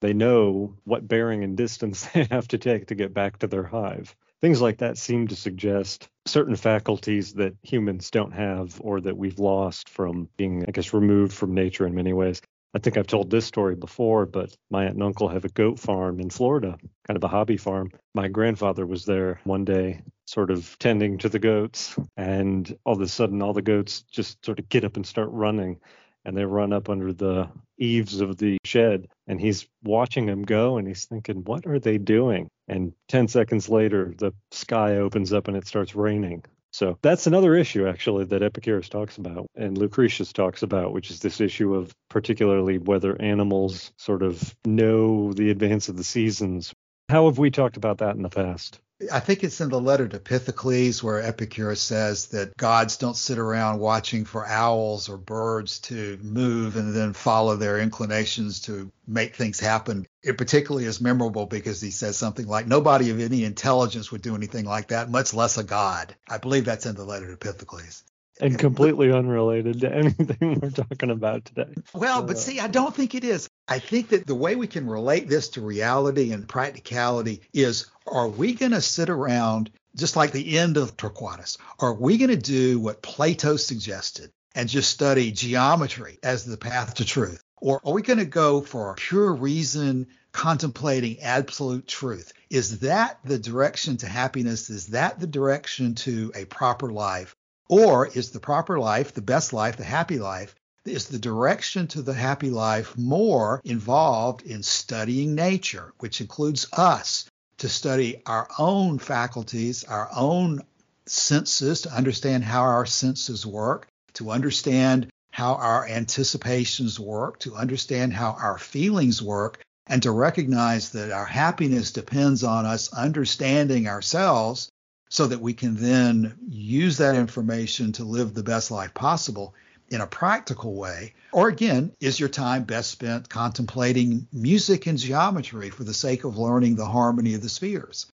they 0.00 0.12
know 0.12 0.76
what 0.84 1.08
bearing 1.08 1.44
and 1.44 1.56
distance 1.56 2.06
they 2.14 2.24
have 2.30 2.48
to 2.48 2.58
take 2.58 2.86
to 2.86 2.94
get 2.94 3.14
back 3.14 3.38
to 3.38 3.46
their 3.46 3.64
hive. 3.64 4.14
Things 4.40 4.60
like 4.60 4.78
that 4.78 4.96
seem 4.96 5.26
to 5.28 5.36
suggest 5.36 6.08
certain 6.26 6.54
faculties 6.54 7.34
that 7.34 7.56
humans 7.62 8.10
don't 8.10 8.32
have 8.32 8.80
or 8.80 9.00
that 9.00 9.16
we've 9.16 9.40
lost 9.40 9.88
from 9.88 10.28
being, 10.36 10.64
I 10.68 10.70
guess, 10.70 10.94
removed 10.94 11.32
from 11.32 11.54
nature 11.54 11.86
in 11.86 11.94
many 11.94 12.12
ways. 12.12 12.40
I 12.74 12.78
think 12.78 12.96
I've 12.96 13.06
told 13.06 13.30
this 13.30 13.46
story 13.46 13.74
before, 13.74 14.26
but 14.26 14.54
my 14.70 14.84
aunt 14.84 14.94
and 14.94 15.02
uncle 15.02 15.28
have 15.28 15.44
a 15.44 15.48
goat 15.48 15.80
farm 15.80 16.20
in 16.20 16.30
Florida, 16.30 16.78
kind 17.06 17.16
of 17.16 17.24
a 17.24 17.28
hobby 17.28 17.56
farm. 17.56 17.90
My 18.14 18.28
grandfather 18.28 18.86
was 18.86 19.06
there 19.06 19.40
one 19.44 19.64
day, 19.64 20.02
sort 20.26 20.50
of 20.50 20.78
tending 20.78 21.18
to 21.18 21.30
the 21.30 21.38
goats, 21.38 21.96
and 22.16 22.76
all 22.84 22.94
of 22.94 23.00
a 23.00 23.08
sudden, 23.08 23.42
all 23.42 23.54
the 23.54 23.62
goats 23.62 24.02
just 24.02 24.44
sort 24.44 24.58
of 24.58 24.68
get 24.68 24.84
up 24.84 24.96
and 24.96 25.06
start 25.06 25.30
running 25.32 25.80
and 26.28 26.36
they 26.36 26.44
run 26.44 26.74
up 26.74 26.90
under 26.90 27.10
the 27.10 27.48
eaves 27.78 28.20
of 28.20 28.36
the 28.36 28.58
shed 28.62 29.08
and 29.26 29.40
he's 29.40 29.66
watching 29.82 30.26
them 30.26 30.42
go 30.42 30.76
and 30.76 30.86
he's 30.86 31.06
thinking 31.06 31.42
what 31.44 31.66
are 31.66 31.78
they 31.78 31.96
doing? 31.96 32.48
And 32.68 32.92
10 33.08 33.28
seconds 33.28 33.70
later 33.70 34.12
the 34.18 34.32
sky 34.50 34.96
opens 34.96 35.32
up 35.32 35.48
and 35.48 35.56
it 35.56 35.66
starts 35.66 35.94
raining. 35.94 36.44
So 36.70 36.98
that's 37.00 37.26
another 37.26 37.54
issue 37.54 37.88
actually 37.88 38.26
that 38.26 38.42
epicurus 38.42 38.90
talks 38.90 39.16
about 39.16 39.46
and 39.56 39.78
lucretius 39.78 40.34
talks 40.34 40.62
about 40.62 40.92
which 40.92 41.10
is 41.10 41.20
this 41.20 41.40
issue 41.40 41.74
of 41.74 41.94
particularly 42.10 42.76
whether 42.76 43.20
animals 43.22 43.90
sort 43.96 44.22
of 44.22 44.54
know 44.66 45.32
the 45.32 45.50
advance 45.50 45.88
of 45.88 45.96
the 45.96 46.04
seasons. 46.04 46.74
How 47.08 47.24
have 47.24 47.38
we 47.38 47.50
talked 47.50 47.78
about 47.78 47.98
that 47.98 48.16
in 48.16 48.22
the 48.22 48.28
past 48.28 48.80
I 49.12 49.20
think 49.20 49.44
it's 49.44 49.60
in 49.60 49.68
the 49.68 49.80
letter 49.80 50.08
to 50.08 50.18
Pythocles 50.18 51.04
where 51.04 51.22
Epicurus 51.22 51.80
says 51.80 52.26
that 52.26 52.56
gods 52.56 52.96
don't 52.96 53.16
sit 53.16 53.38
around 53.38 53.78
watching 53.78 54.24
for 54.24 54.44
owls 54.44 55.08
or 55.08 55.16
birds 55.16 55.78
to 55.80 56.18
move 56.20 56.76
and 56.76 56.94
then 56.94 57.12
follow 57.12 57.54
their 57.54 57.78
inclinations 57.78 58.60
to 58.62 58.90
make 59.06 59.36
things 59.36 59.60
happen. 59.60 60.06
It 60.24 60.36
particularly 60.36 60.84
is 60.84 61.00
memorable 61.00 61.46
because 61.46 61.80
he 61.80 61.92
says 61.92 62.16
something 62.16 62.48
like, 62.48 62.66
Nobody 62.66 63.10
of 63.10 63.20
any 63.20 63.44
intelligence 63.44 64.10
would 64.10 64.22
do 64.22 64.34
anything 64.34 64.64
like 64.64 64.88
that, 64.88 65.10
much 65.10 65.32
less 65.32 65.58
a 65.58 65.64
god. 65.64 66.16
I 66.28 66.38
believe 66.38 66.64
that's 66.64 66.86
in 66.86 66.96
the 66.96 67.04
letter 67.04 67.30
to 67.30 67.36
Pythocles 67.36 68.02
and 68.40 68.58
completely 68.58 69.12
unrelated 69.12 69.80
to 69.80 69.94
anything 69.94 70.60
we're 70.60 70.70
talking 70.70 71.10
about 71.10 71.44
today. 71.44 71.74
Well, 71.92 72.22
but 72.22 72.38
see, 72.38 72.60
I 72.60 72.68
don't 72.68 72.94
think 72.94 73.14
it 73.14 73.24
is. 73.24 73.48
I 73.66 73.78
think 73.78 74.08
that 74.08 74.26
the 74.26 74.34
way 74.34 74.56
we 74.56 74.66
can 74.66 74.86
relate 74.86 75.28
this 75.28 75.50
to 75.50 75.60
reality 75.60 76.32
and 76.32 76.48
practicality 76.48 77.42
is 77.52 77.86
are 78.06 78.28
we 78.28 78.54
going 78.54 78.72
to 78.72 78.80
sit 78.80 79.10
around 79.10 79.70
just 79.96 80.16
like 80.16 80.32
the 80.32 80.58
end 80.58 80.76
of 80.76 80.96
Torquatus? 80.96 81.58
Are 81.80 81.94
we 81.94 82.18
going 82.18 82.30
to 82.30 82.36
do 82.36 82.78
what 82.80 83.02
Plato 83.02 83.56
suggested 83.56 84.30
and 84.54 84.68
just 84.68 84.90
study 84.90 85.32
geometry 85.32 86.18
as 86.22 86.44
the 86.44 86.56
path 86.56 86.94
to 86.94 87.04
truth? 87.04 87.42
Or 87.60 87.80
are 87.84 87.92
we 87.92 88.02
going 88.02 88.18
to 88.18 88.24
go 88.24 88.60
for 88.60 88.94
pure 88.94 89.34
reason, 89.34 90.06
contemplating 90.32 91.20
absolute 91.20 91.86
truth? 91.88 92.32
Is 92.50 92.80
that 92.80 93.18
the 93.24 93.38
direction 93.38 93.96
to 93.98 94.06
happiness? 94.06 94.70
Is 94.70 94.88
that 94.88 95.18
the 95.18 95.26
direction 95.26 95.94
to 95.96 96.32
a 96.34 96.44
proper 96.44 96.92
life? 96.92 97.34
Or 97.68 98.06
is 98.06 98.30
the 98.30 98.40
proper 98.40 98.78
life, 98.78 99.12
the 99.12 99.20
best 99.20 99.52
life, 99.52 99.76
the 99.76 99.84
happy 99.84 100.18
life, 100.18 100.54
is 100.86 101.06
the 101.06 101.18
direction 101.18 101.86
to 101.88 102.00
the 102.00 102.14
happy 102.14 102.50
life 102.50 102.96
more 102.96 103.60
involved 103.64 104.42
in 104.42 104.62
studying 104.62 105.34
nature, 105.34 105.92
which 105.98 106.20
includes 106.22 106.66
us, 106.72 107.26
to 107.58 107.68
study 107.68 108.22
our 108.24 108.48
own 108.58 108.98
faculties, 108.98 109.84
our 109.84 110.08
own 110.14 110.62
senses, 111.06 111.82
to 111.82 111.92
understand 111.92 112.44
how 112.44 112.62
our 112.62 112.86
senses 112.86 113.44
work, 113.44 113.86
to 114.14 114.30
understand 114.30 115.10
how 115.30 115.54
our 115.54 115.86
anticipations 115.86 116.98
work, 116.98 117.38
to 117.40 117.54
understand 117.54 118.14
how 118.14 118.30
our 118.40 118.58
feelings 118.58 119.22
work, 119.22 119.60
and 119.86 120.02
to 120.02 120.10
recognize 120.10 120.90
that 120.90 121.10
our 121.10 121.26
happiness 121.26 121.92
depends 121.92 122.42
on 122.42 122.64
us 122.64 122.92
understanding 122.92 123.88
ourselves 123.88 124.70
so 125.08 125.26
that 125.26 125.40
we 125.40 125.54
can 125.54 125.76
then 125.76 126.36
use 126.48 126.98
that 126.98 127.16
information 127.16 127.92
to 127.92 128.04
live 128.04 128.34
the 128.34 128.42
best 128.42 128.70
life 128.70 128.94
possible 128.94 129.54
in 129.90 130.00
a 130.00 130.06
practical 130.06 130.74
way? 130.74 131.14
Or 131.32 131.48
again, 131.48 131.92
is 132.00 132.20
your 132.20 132.28
time 132.28 132.64
best 132.64 132.90
spent 132.90 133.28
contemplating 133.28 134.26
music 134.32 134.86
and 134.86 134.98
geometry 134.98 135.70
for 135.70 135.84
the 135.84 135.94
sake 135.94 136.24
of 136.24 136.38
learning 136.38 136.76
the 136.76 136.86
harmony 136.86 137.34
of 137.34 137.42
the 137.42 137.48
spheres? 137.48 138.06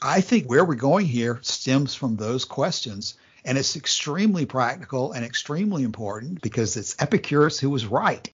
I 0.00 0.20
think 0.20 0.46
where 0.46 0.64
we're 0.64 0.74
going 0.74 1.06
here 1.06 1.38
stems 1.42 1.94
from 1.94 2.16
those 2.16 2.44
questions. 2.44 3.14
And 3.44 3.56
it's 3.56 3.76
extremely 3.76 4.44
practical 4.44 5.12
and 5.12 5.24
extremely 5.24 5.84
important 5.84 6.42
because 6.42 6.76
it's 6.76 6.96
Epicurus 6.98 7.60
who 7.60 7.70
was 7.70 7.86
right. 7.86 8.28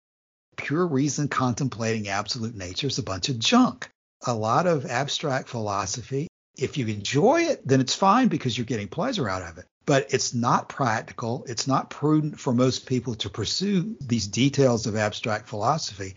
Pure 0.56 0.86
reason 0.86 1.28
contemplating 1.28 2.08
absolute 2.08 2.54
nature 2.54 2.86
is 2.86 2.98
a 2.98 3.02
bunch 3.02 3.28
of 3.28 3.38
junk. 3.38 3.90
A 4.26 4.34
lot 4.34 4.66
of 4.66 4.86
abstract 4.86 5.48
philosophy 5.48 6.28
if 6.62 6.78
you 6.78 6.86
enjoy 6.86 7.42
it, 7.42 7.66
then 7.66 7.80
it's 7.80 7.94
fine 7.94 8.28
because 8.28 8.56
you're 8.56 8.64
getting 8.64 8.88
pleasure 8.88 9.28
out 9.28 9.42
of 9.42 9.58
it. 9.58 9.66
But 9.84 10.14
it's 10.14 10.32
not 10.32 10.68
practical. 10.68 11.44
It's 11.48 11.66
not 11.66 11.90
prudent 11.90 12.38
for 12.38 12.54
most 12.54 12.86
people 12.86 13.16
to 13.16 13.28
pursue 13.28 13.96
these 14.00 14.28
details 14.28 14.86
of 14.86 14.94
abstract 14.94 15.48
philosophy. 15.48 16.14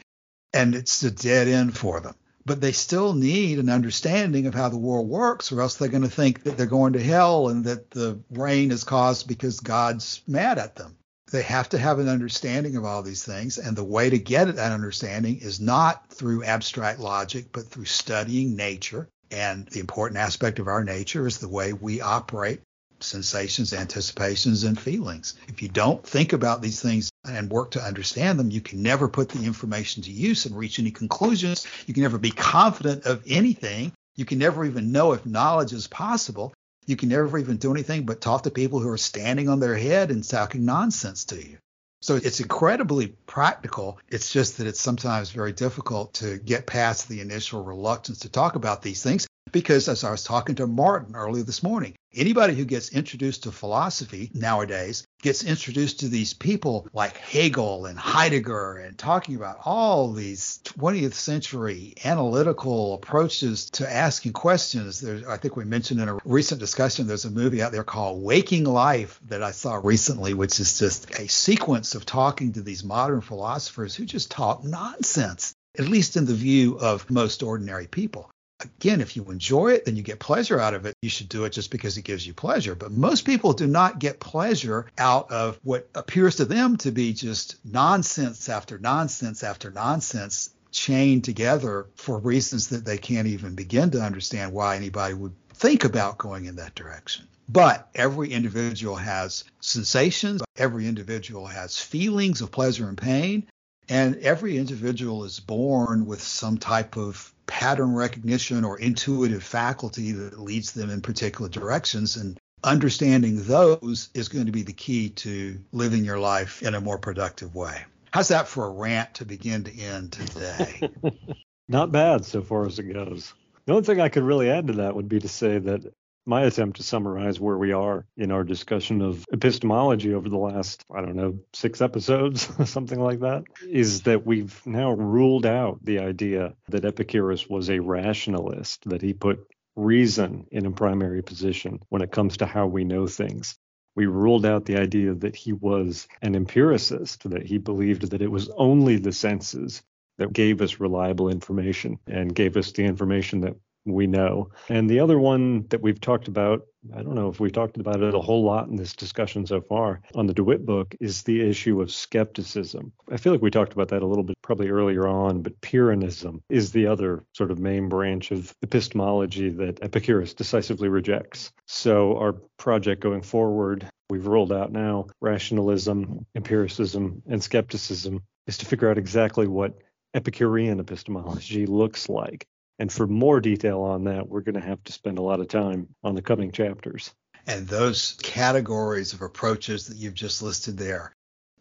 And 0.53 0.75
it's 0.75 1.01
a 1.01 1.09
dead 1.09 1.47
end 1.47 1.75
for 1.75 1.99
them. 1.99 2.13
But 2.45 2.61
they 2.61 2.73
still 2.73 3.15
need 3.15 3.57
an 3.57 3.69
understanding 3.69 4.45
of 4.45 4.53
how 4.53 4.69
the 4.69 4.77
world 4.77 5.09
works, 5.09 5.51
or 5.51 5.61
else 5.61 5.77
they're 5.77 5.89
going 5.89 6.03
to 6.03 6.09
think 6.09 6.43
that 6.43 6.57
they're 6.57 6.67
going 6.67 6.93
to 6.93 7.01
hell 7.01 7.49
and 7.49 7.65
that 7.65 7.89
the 7.89 8.19
rain 8.29 8.69
is 8.69 8.83
caused 8.83 9.27
because 9.27 9.59
God's 9.59 10.21
mad 10.27 10.59
at 10.59 10.75
them. 10.75 10.95
They 11.31 11.41
have 11.41 11.69
to 11.69 11.79
have 11.79 11.97
an 11.97 12.07
understanding 12.07 12.75
of 12.75 12.85
all 12.85 13.01
these 13.01 13.23
things. 13.23 13.57
And 13.57 13.75
the 13.75 13.83
way 13.83 14.11
to 14.11 14.19
get 14.19 14.45
that 14.55 14.71
understanding 14.71 15.39
is 15.39 15.59
not 15.59 16.07
through 16.11 16.43
abstract 16.43 16.99
logic, 16.99 17.47
but 17.51 17.65
through 17.65 17.85
studying 17.85 18.55
nature 18.55 19.09
and 19.32 19.67
the 19.67 19.80
important 19.80 20.19
aspect 20.19 20.59
of 20.59 20.67
our 20.67 20.84
nature 20.84 21.28
is 21.28 21.39
the 21.39 21.49
way 21.49 21.73
we 21.73 22.01
operate 22.01 22.61
sensations, 22.99 23.73
anticipations, 23.73 24.63
and 24.63 24.80
feelings. 24.80 25.36
If 25.47 25.61
you 25.61 25.69
don't 25.69 26.05
think 26.05 26.34
about 26.34 26.61
these 26.61 26.82
things 26.82 27.11
and 27.28 27.49
work 27.49 27.71
to 27.71 27.84
understand 27.84 28.39
them, 28.39 28.51
you 28.51 28.61
can 28.61 28.82
never 28.82 29.07
put 29.07 29.30
the 29.30 29.43
information 29.43 30.03
to 30.03 30.11
use 30.11 30.45
and 30.45 30.57
reach 30.57 30.80
any 30.80 30.91
conclusions. 30.91 31.67
You 31.86 31.93
can 31.93 32.03
never 32.03 32.17
be 32.17 32.32
confident 32.32 33.05
of 33.05 33.23
anything. 33.28 33.91
You 34.15 34.26
can 34.26 34.39
never 34.39 34.65
even 34.65 34.91
know 34.91 35.11
if 35.11 35.26
knowledge 35.26 35.73
is 35.73 35.88
possible. 35.88 36.53
You 36.86 36.95
can 36.95 37.09
never 37.09 37.38
even 37.38 37.57
do 37.57 37.71
anything 37.71 38.05
but 38.05 38.21
talk 38.21 38.43
to 38.43 38.51
people 38.51 38.80
who 38.80 38.89
are 38.89 38.97
standing 38.97 39.49
on 39.49 39.59
their 39.59 39.76
head 39.76 40.11
and 40.11 40.23
talking 40.23 40.65
nonsense 40.65 41.26
to 41.26 41.36
you. 41.36 41.57
So 42.06 42.18
it's 42.18 42.39
incredibly 42.39 43.16
practical. 43.26 43.97
It's 44.10 44.32
just 44.32 44.60
that 44.60 44.68
it's 44.68 44.80
sometimes 44.80 45.32
very 45.32 45.53
difficult 45.53 46.14
to 46.16 46.38
get 46.38 46.68
past 46.68 47.10
the 47.10 47.20
initial 47.20 47.64
reluctance 47.64 48.20
to 48.20 48.30
talk 48.30 48.53
about 48.53 48.84
these 48.84 49.01
things 49.01 49.26
because 49.56 49.88
as 49.88 50.03
I 50.03 50.12
was 50.12 50.26
talking 50.26 50.56
to 50.56 50.68
Martin 50.68 51.16
earlier 51.16 51.45
this 51.45 51.64
morning, 51.64 51.95
anybody 52.14 52.56
who 52.56 52.66
gets 52.66 52.91
introduced 52.91 53.43
to 53.43 53.53
philosophy 53.53 54.30
nowadays 54.34 55.08
gets 55.22 55.45
introduced 55.45 56.01
to 56.01 56.10
these 56.10 56.34
people 56.34 56.89
like 56.91 57.16
Hegel 57.16 57.86
and 57.86 57.97
Heidegger 57.97 58.76
and 58.80 58.97
talking 58.97 59.38
about 59.38 59.60
all 59.64 60.12
these 60.12 60.60
20th 60.66 61.14
century 61.14 61.93
analytical 62.03 62.95
approaches 62.95 63.70
to 63.70 63.89
asking 63.89 64.34
questions. 64.34 64.99
There's, 64.99 65.26
I 65.26 65.38
think 65.38 65.56
we 65.56 65.64
mentioned 65.64 66.01
in 66.01 66.10
a 66.10 66.20
recent 66.26 66.60
discussion, 66.60 67.08
there's 67.08 67.24
a 67.24 67.32
movie 67.32 67.62
out 67.62 67.72
there 67.72 67.86
called 67.86 68.22
Waking 68.22 68.66
Life 68.66 69.22
that 69.28 69.41
I 69.41 69.51
saw 69.51 69.80
recently, 69.82 70.34
which 70.34 70.60
is 70.60 70.78
just 70.80 71.18
a 71.18 71.30
sequence 71.30 71.95
of 71.95 72.06
talking 72.06 72.51
to 72.51 72.62
these 72.62 72.84
modern 72.84 73.22
philosophers 73.22 73.95
who 73.95 74.03
just 74.03 74.32
talk 74.32 74.66
nonsense, 74.66 75.53
at 75.80 75.88
least 75.88 76.18
in 76.18 76.26
the 76.26 76.34
view 76.34 76.78
of 76.78 77.10
most 77.10 77.41
ordinary 77.41 77.88
people. 77.88 78.30
Again, 78.60 79.01
if 79.01 79.16
you 79.16 79.24
enjoy 79.26 79.74
it, 79.74 79.86
then 79.86 79.95
you 79.95 80.03
get 80.03 80.20
pleasure 80.20 80.60
out 80.60 80.74
of 80.74 80.86
it. 80.86 80.95
You 81.01 81.10
should 81.10 81.30
do 81.30 81.45
it 81.45 81.51
just 81.51 81.72
because 81.72 81.97
it 81.97 82.03
gives 82.03 82.26
you 82.26 82.34
pleasure. 82.34 82.76
But 82.76 82.91
most 82.91 83.26
people 83.26 83.53
do 83.53 83.68
not 83.68 83.99
get 83.99 84.20
pleasure 84.20 84.88
out 84.97 85.32
of 85.32 85.60
what 85.64 85.89
appears 85.95 86.38
to 86.38 86.45
them 86.45 86.78
to 86.78 86.91
be 86.91 87.14
just 87.14 87.58
nonsense 87.66 88.49
after 88.49 88.78
nonsense 88.78 89.43
after 89.43 89.72
nonsense 89.72 90.51
chained 90.72 91.24
together 91.24 91.88
for 91.95 92.20
reasons 92.20 92.70
that 92.70 92.86
they 92.86 92.97
can't 92.97 93.28
even 93.28 93.56
begin 93.56 93.91
to 93.91 94.01
understand 94.01 94.51
why 94.51 94.76
anybody 94.76 95.14
would 95.14 95.34
think 95.53 95.86
about 95.86 96.18
going 96.18 96.45
in 96.45 96.58
that 96.58 96.76
direction. 96.76 97.28
But 97.47 97.88
every 97.93 98.32
individual 98.32 98.95
has 98.95 99.43
sensations, 99.60 100.41
every 100.58 100.88
individual 100.88 101.45
has 101.45 101.80
feelings 101.80 102.41
of 102.41 102.51
pleasure 102.51 102.89
and 102.89 102.97
pain, 102.97 103.47
and 103.89 104.17
every 104.17 104.57
individual 104.57 105.23
is 105.23 105.39
born 105.39 106.05
with 106.05 106.21
some 106.21 106.57
type 106.57 106.97
of 106.97 107.33
pattern 107.47 107.93
recognition 107.93 108.63
or 108.63 108.79
intuitive 108.79 109.43
faculty 109.43 110.11
that 110.11 110.39
leads 110.39 110.71
them 110.71 110.89
in 110.89 111.01
particular 111.01 111.49
directions. 111.49 112.17
And 112.17 112.39
understanding 112.63 113.43
those 113.43 114.09
is 114.13 114.29
going 114.29 114.47
to 114.47 114.51
be 114.51 114.63
the 114.63 114.73
key 114.73 115.09
to 115.09 115.59
living 115.71 116.03
your 116.03 116.19
life 116.19 116.63
in 116.63 116.73
a 116.73 116.81
more 116.81 116.97
productive 116.97 117.53
way. 117.53 117.83
How's 118.11 118.29
that 118.29 118.47
for 118.47 118.65
a 118.65 118.71
rant 118.71 119.15
to 119.15 119.25
begin 119.25 119.63
to 119.65 119.79
end 119.79 120.13
today? 120.13 120.89
Not 121.67 121.91
bad 121.91 122.25
so 122.25 122.41
far 122.41 122.65
as 122.65 122.79
it 122.79 122.93
goes. 122.93 123.33
The 123.65 123.73
only 123.73 123.86
thing 123.86 123.99
I 123.99 124.09
could 124.09 124.23
really 124.23 124.49
add 124.49 124.67
to 124.67 124.73
that 124.73 124.95
would 124.95 125.09
be 125.09 125.19
to 125.19 125.27
say 125.27 125.57
that 125.57 125.93
my 126.26 126.43
attempt 126.43 126.78
to 126.78 126.84
summarize 126.84 127.39
where 127.39 127.57
we 127.57 127.71
are 127.71 128.05
in 128.17 128.32
our 128.32 128.43
discussion 128.43 129.01
of 129.01 129.26
epistemology 129.32 130.13
over 130.13 130.28
the 130.28 130.38
last, 130.38 130.84
I 130.93 131.01
don't 131.01 131.15
know, 131.15 131.39
six 131.53 131.82
episodes, 131.82 132.49
something 132.69 132.99
like 132.99 133.19
that, 133.19 133.43
is 133.67 134.03
that 134.03 134.26
we've 134.26 134.59
now 134.65 134.91
ruled 134.91 135.45
out 135.45 135.80
the 135.84 135.99
idea 135.99 136.53
that 136.69 136.86
Epicurus 136.86 137.47
was 137.47 137.69
a 137.69 137.80
rationalist, 137.80 138.89
that 138.89 139.01
he 139.01 139.13
put 139.13 139.47
reason 139.76 140.47
in 140.51 140.65
a 140.65 140.71
primary 140.71 141.21
position 141.21 141.80
when 141.89 142.01
it 142.01 142.11
comes 142.11 142.38
to 142.38 142.45
how 142.45 142.65
we 142.65 142.84
know 142.84 143.07
things. 143.07 143.57
We 143.95 144.07
ruled 144.07 144.45
out 144.45 144.65
the 144.65 144.78
idea 144.78 145.13
that 145.13 145.36
he 145.36 145.53
was 145.53 146.07
an 146.21 146.36
empiricist, 146.36 147.30
that 147.30 147.45
he 147.45 147.57
believed 147.57 148.11
that 148.11 148.21
it 148.21 148.32
was 148.32 148.49
only 148.57 148.97
the 148.97 149.13
senses 149.13 149.84
that 150.17 150.34
gave 150.34 150.61
us 150.61 150.80
reliable 150.80 151.30
information 151.30 151.99
and 152.07 152.34
gave 152.34 152.57
us 152.57 152.71
the 152.71 152.84
information 152.84 153.41
that 153.41 153.55
we 153.86 154.07
know. 154.07 154.49
And 154.69 154.89
the 154.89 154.99
other 154.99 155.19
one 155.19 155.67
that 155.69 155.81
we've 155.81 156.01
talked 156.01 156.27
about, 156.27 156.65
I 156.93 157.01
don't 157.01 157.15
know 157.15 157.29
if 157.29 157.39
we've 157.39 157.51
talked 157.51 157.77
about 157.77 158.01
it 158.01 158.13
a 158.13 158.19
whole 158.19 158.43
lot 158.43 158.67
in 158.67 158.75
this 158.75 158.93
discussion 158.93 159.45
so 159.45 159.61
far 159.61 160.01
on 160.15 160.27
the 160.27 160.33
DeWitt 160.33 160.65
book, 160.65 160.95
is 160.99 161.23
the 161.23 161.47
issue 161.47 161.81
of 161.81 161.91
skepticism. 161.91 162.91
I 163.11 163.17
feel 163.17 163.31
like 163.31 163.41
we 163.41 163.51
talked 163.51 163.73
about 163.73 163.89
that 163.89 164.03
a 164.03 164.07
little 164.07 164.23
bit 164.23 164.38
probably 164.41 164.69
earlier 164.69 165.07
on, 165.07 165.41
but 165.41 165.59
Pyrrhonism 165.61 166.41
is 166.49 166.71
the 166.71 166.88
other 166.88 167.23
sort 167.33 167.51
of 167.51 167.59
main 167.59 167.89
branch 167.89 168.31
of 168.31 168.53
epistemology 168.61 169.49
that 169.49 169.81
Epicurus 169.81 170.33
decisively 170.33 170.89
rejects. 170.89 171.51
So 171.67 172.17
our 172.17 172.33
project 172.57 173.01
going 173.01 173.21
forward, 173.21 173.88
we've 174.09 174.27
rolled 174.27 174.51
out 174.51 174.71
now 174.71 175.07
rationalism, 175.21 176.25
empiricism, 176.36 177.21
and 177.27 177.41
skepticism 177.41 178.23
is 178.47 178.57
to 178.59 178.65
figure 178.65 178.89
out 178.89 178.97
exactly 178.97 179.47
what 179.47 179.79
Epicurean 180.13 180.79
epistemology 180.79 181.65
looks 181.65 182.07
like. 182.07 182.47
And 182.80 182.91
for 182.91 183.07
more 183.07 183.39
detail 183.39 183.82
on 183.82 184.03
that, 184.05 184.28
we're 184.28 184.41
going 184.41 184.59
to 184.59 184.67
have 184.67 184.84
to 184.84 184.91
spend 184.91 185.17
a 185.17 185.21
lot 185.21 185.39
of 185.39 185.47
time 185.47 185.88
on 186.03 186.15
the 186.15 186.21
coming 186.21 186.51
chapters. 186.51 187.13
And 187.47 187.67
those 187.67 188.17
categories 188.23 189.13
of 189.13 189.21
approaches 189.21 189.88
that 189.88 189.97
you've 189.97 190.13
just 190.13 190.41
listed 190.41 190.78
there, 190.78 191.13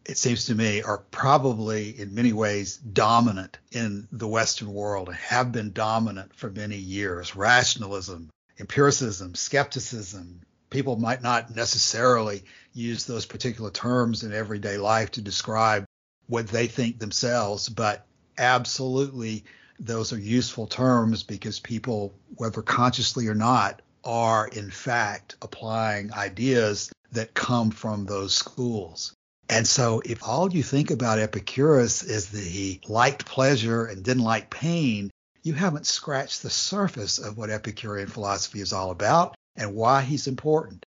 it 0.06 0.18
seems 0.18 0.46
to 0.46 0.54
me, 0.54 0.82
are 0.82 0.98
probably 0.98 1.98
in 1.98 2.14
many 2.14 2.32
ways 2.32 2.76
dominant 2.78 3.58
in 3.70 4.08
the 4.10 4.28
Western 4.28 4.72
world 4.72 5.08
and 5.08 5.16
have 5.16 5.52
been 5.52 5.72
dominant 5.72 6.34
for 6.34 6.50
many 6.50 6.76
years. 6.76 7.36
Rationalism, 7.36 8.30
empiricism, 8.58 9.34
skepticism. 9.34 10.40
People 10.70 10.96
might 10.96 11.22
not 11.22 11.54
necessarily 11.54 12.44
use 12.72 13.04
those 13.04 13.26
particular 13.26 13.70
terms 13.70 14.24
in 14.24 14.32
everyday 14.32 14.78
life 14.78 15.12
to 15.12 15.22
describe 15.22 15.84
what 16.26 16.48
they 16.48 16.66
think 16.66 16.98
themselves, 16.98 17.68
but 17.68 18.06
absolutely 18.38 19.44
those 19.78 20.12
are 20.12 20.18
useful 20.18 20.66
terms 20.66 21.22
because 21.22 21.60
people, 21.60 22.14
whether 22.36 22.62
consciously 22.62 23.28
or 23.28 23.34
not, 23.34 23.82
are 24.04 24.48
in 24.48 24.70
fact 24.70 25.36
applying 25.42 26.12
ideas 26.12 26.92
that 27.12 27.34
come 27.34 27.70
from 27.70 28.04
those 28.04 28.34
schools. 28.34 29.14
And 29.48 29.66
so, 29.66 30.00
if 30.04 30.22
all 30.22 30.52
you 30.52 30.62
think 30.62 30.90
about 30.90 31.18
Epicurus 31.18 32.02
is 32.02 32.30
that 32.30 32.44
he 32.44 32.80
liked 32.88 33.26
pleasure 33.26 33.84
and 33.84 34.02
didn't 34.02 34.24
like 34.24 34.50
pain, 34.50 35.10
you 35.42 35.52
haven't 35.52 35.86
scratched 35.86 36.42
the 36.42 36.50
surface 36.50 37.18
of 37.18 37.36
what 37.36 37.50
Epicurean 37.50 38.08
philosophy 38.08 38.60
is 38.60 38.72
all 38.72 38.90
about 38.90 39.34
and 39.56 39.74
why 39.74 40.02
he's 40.02 40.26
important. 40.26 40.84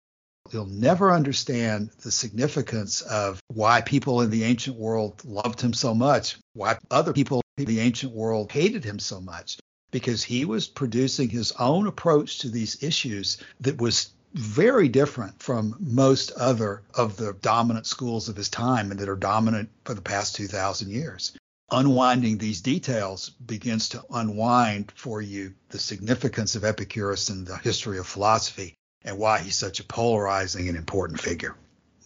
You'll 0.51 0.65
never 0.65 1.13
understand 1.13 1.89
the 2.01 2.11
significance 2.11 3.01
of 3.01 3.39
why 3.47 3.79
people 3.81 4.21
in 4.21 4.29
the 4.29 4.43
ancient 4.43 4.75
world 4.75 5.23
loved 5.23 5.61
him 5.61 5.73
so 5.73 5.95
much, 5.95 6.37
why 6.53 6.77
other 6.91 7.13
people 7.13 7.41
in 7.57 7.65
the 7.65 7.79
ancient 7.79 8.11
world 8.11 8.51
hated 8.51 8.83
him 8.83 8.99
so 8.99 9.21
much, 9.21 9.57
because 9.89 10.21
he 10.23 10.43
was 10.43 10.67
producing 10.67 11.29
his 11.29 11.53
own 11.53 11.87
approach 11.87 12.39
to 12.39 12.49
these 12.49 12.83
issues 12.83 13.37
that 13.61 13.79
was 13.79 14.11
very 14.33 14.89
different 14.89 15.41
from 15.41 15.77
most 15.79 16.31
other 16.31 16.83
of 16.93 17.15
the 17.15 17.33
dominant 17.41 17.87
schools 17.87 18.27
of 18.27 18.35
his 18.35 18.49
time 18.49 18.91
and 18.91 18.99
that 18.99 19.09
are 19.09 19.15
dominant 19.15 19.69
for 19.85 19.93
the 19.93 20.01
past 20.01 20.35
2,000 20.35 20.91
years. 20.91 21.31
Unwinding 21.71 22.37
these 22.37 22.61
details 22.61 23.29
begins 23.29 23.89
to 23.89 24.03
unwind 24.11 24.91
for 24.93 25.21
you 25.21 25.53
the 25.69 25.79
significance 25.79 26.55
of 26.55 26.65
Epicurus 26.65 27.29
in 27.29 27.45
the 27.45 27.57
history 27.57 27.97
of 27.97 28.05
philosophy 28.05 28.75
and 29.03 29.17
why 29.17 29.39
he's 29.39 29.57
such 29.57 29.79
a 29.79 29.83
polarizing 29.83 30.67
and 30.67 30.77
important 30.77 31.19
figure. 31.19 31.55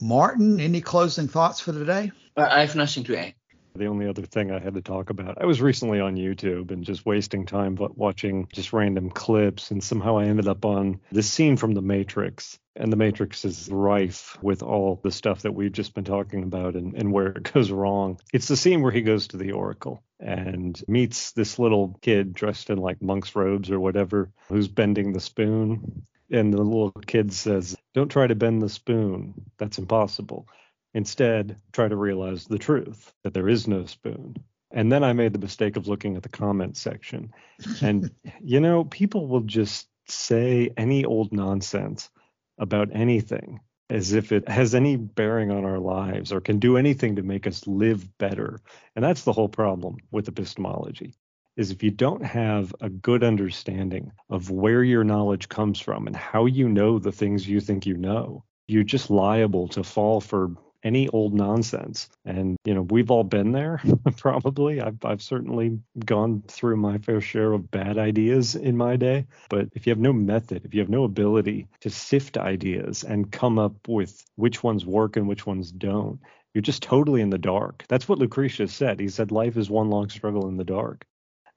Martin, 0.02 0.60
any 0.60 0.82
closing 0.82 1.28
thoughts 1.28 1.60
for 1.60 1.72
today? 1.72 2.12
I 2.36 2.62
have 2.62 2.76
nothing 2.76 3.04
to 3.06 3.18
add. 3.18 3.34
The 3.76 3.88
only 3.88 4.08
other 4.08 4.24
thing 4.24 4.52
I 4.52 4.60
had 4.60 4.74
to 4.74 4.82
talk 4.82 5.12
about, 5.12 5.40
I 5.40 5.46
was 5.46 5.62
recently 5.62 6.00
on 6.00 6.16
YouTube 6.16 6.72
and 6.72 6.84
just 6.84 7.06
wasting 7.06 7.46
time 7.46 7.78
watching 7.80 8.48
just 8.52 8.74
random 8.74 9.12
clips, 9.12 9.70
and 9.70 9.84
somehow 9.84 10.18
I 10.18 10.26
ended 10.26 10.48
up 10.48 10.66
on 10.66 11.00
this 11.12 11.32
scene 11.32 11.58
from 11.58 11.74
The 11.74 11.82
Matrix. 11.82 12.58
And 12.76 12.92
The 12.92 12.98
Matrix 12.98 13.46
is 13.46 13.70
rife 13.70 14.38
with 14.42 14.64
all 14.64 15.00
the 15.04 15.12
stuff 15.12 15.44
that 15.44 15.54
we've 15.54 15.72
just 15.72 15.94
been 15.94 16.04
talking 16.04 16.44
about 16.44 16.76
and, 16.76 16.96
and 16.96 17.12
where 17.12 17.28
it 17.28 17.52
goes 17.54 17.72
wrong. 17.72 18.20
It's 18.34 18.48
the 18.48 18.58
scene 18.58 18.82
where 18.82 18.92
he 18.92 19.02
goes 19.02 19.28
to 19.30 19.38
the 19.38 19.52
Oracle 19.52 20.04
and 20.20 20.80
meets 20.88 21.32
this 21.34 21.60
little 21.60 22.00
kid 22.02 22.34
dressed 22.34 22.70
in 22.72 22.80
like 22.80 23.02
monk's 23.02 23.36
robes 23.36 23.70
or 23.70 23.80
whatever 23.80 24.32
who's 24.50 24.68
bending 24.68 25.14
the 25.14 25.20
spoon 25.20 26.08
and 26.32 26.54
the 26.54 26.58
little 26.58 26.92
kid 26.92 27.34
says, 27.34 27.76
Don't 27.94 28.10
try 28.10 28.28
to 28.28 28.36
bend 28.36 28.62
the 28.62 28.70
spoon. 28.70 29.34
That's 29.58 29.78
impossible. 29.78 30.48
Instead, 30.94 31.58
try 31.72 31.88
to 31.88 31.96
realize 31.96 32.46
the 32.46 32.58
truth 32.58 33.14
that 33.24 33.34
there 33.34 33.50
is 33.50 33.68
no 33.68 33.86
spoon. 33.86 34.36
And 34.72 34.92
then 34.92 35.04
I 35.04 35.14
made 35.14 35.34
the 35.34 35.40
mistake 35.40 35.78
of 35.78 35.88
looking 35.88 36.16
at 36.18 36.24
the 36.24 36.30
comment 36.30 36.76
section. 36.76 37.34
And, 37.82 38.12
you 38.42 38.60
know, 38.60 38.84
people 38.84 39.28
will 39.28 39.42
just 39.42 39.88
say 40.08 40.72
any 40.78 41.06
old 41.06 41.32
nonsense 41.32 42.10
about 42.58 42.90
anything 42.94 43.60
as 43.90 44.14
if 44.14 44.32
it 44.32 44.50
has 44.50 44.76
any 44.76 44.98
bearing 44.98 45.52
on 45.52 45.64
our 45.64 45.80
lives 45.80 46.34
or 46.34 46.42
can 46.42 46.60
do 46.60 46.76
anything 46.76 47.16
to 47.16 47.24
make 47.24 47.48
us 47.48 47.66
live 47.68 48.18
better. 48.18 48.60
And 48.96 49.06
that's 49.06 49.24
the 49.24 49.32
whole 49.32 49.48
problem 49.48 49.98
with 50.12 50.28
epistemology 50.28 51.14
is 51.58 51.72
if 51.72 51.84
you 51.84 51.92
don't 51.92 52.24
have 52.24 52.74
a 52.80 52.90
good 52.90 53.24
understanding 53.24 54.12
of 54.30 54.52
where 54.52 54.84
your 54.84 55.04
knowledge 55.04 55.50
comes 55.50 55.80
from 55.80 56.08
and 56.08 56.16
how 56.16 56.46
you 56.46 56.70
know 56.70 57.00
the 57.00 57.12
things 57.12 57.48
you 57.48 57.60
think 57.60 57.86
you 57.86 57.98
know, 57.98 58.44
you're 58.68 58.84
just 58.84 59.10
liable 59.10 59.68
to 59.70 59.84
fall 59.84 60.22
for 60.22 60.52
any 60.84 61.10
old 61.10 61.34
nonsense. 61.34 62.08
And 62.24 62.58
you 62.64 62.74
know, 62.74 62.84
we've 62.84 63.12
all 63.12 63.24
been 63.24 63.52
there 63.52 63.82
probably. 64.18 64.80
I've 64.80 65.04
I've 65.04 65.22
certainly 65.22 65.80
gone 66.06 66.44
through 66.48 66.78
my 66.78 67.00
fair 67.00 67.20
share 67.20 67.52
of 67.54 67.72
bad 67.72 67.98
ideas 67.98 68.56
in 68.56 68.78
my 68.78 68.96
day, 68.96 69.26
but 69.50 69.70
if 69.74 69.88
you 69.88 69.92
have 69.92 70.00
no 70.00 70.14
method, 70.14 70.64
if 70.66 70.74
you 70.74 70.82
have 70.82 70.90
no 70.90 71.04
ability 71.04 71.68
to 71.82 71.90
sift 71.90 72.38
ideas 72.38 73.04
and 73.04 73.32
come 73.32 73.58
up 73.58 73.88
with 73.88 74.24
which 74.36 74.64
ones 74.64 74.86
work 74.86 75.18
and 75.18 75.28
which 75.28 75.46
ones 75.46 75.72
don't, 75.72 76.20
you're 76.54 76.62
just 76.62 76.84
totally 76.84 77.22
in 77.22 77.32
the 77.32 77.38
dark. 77.38 77.84
That's 77.90 78.08
what 78.08 78.20
Lucretius 78.20 78.74
said. 78.74 79.00
He 79.00 79.10
said 79.10 79.32
life 79.32 79.58
is 79.58 79.70
one 79.70 79.90
long 79.90 80.10
struggle 80.10 80.48
in 80.48 80.58
the 80.58 80.64
dark. 80.64 81.06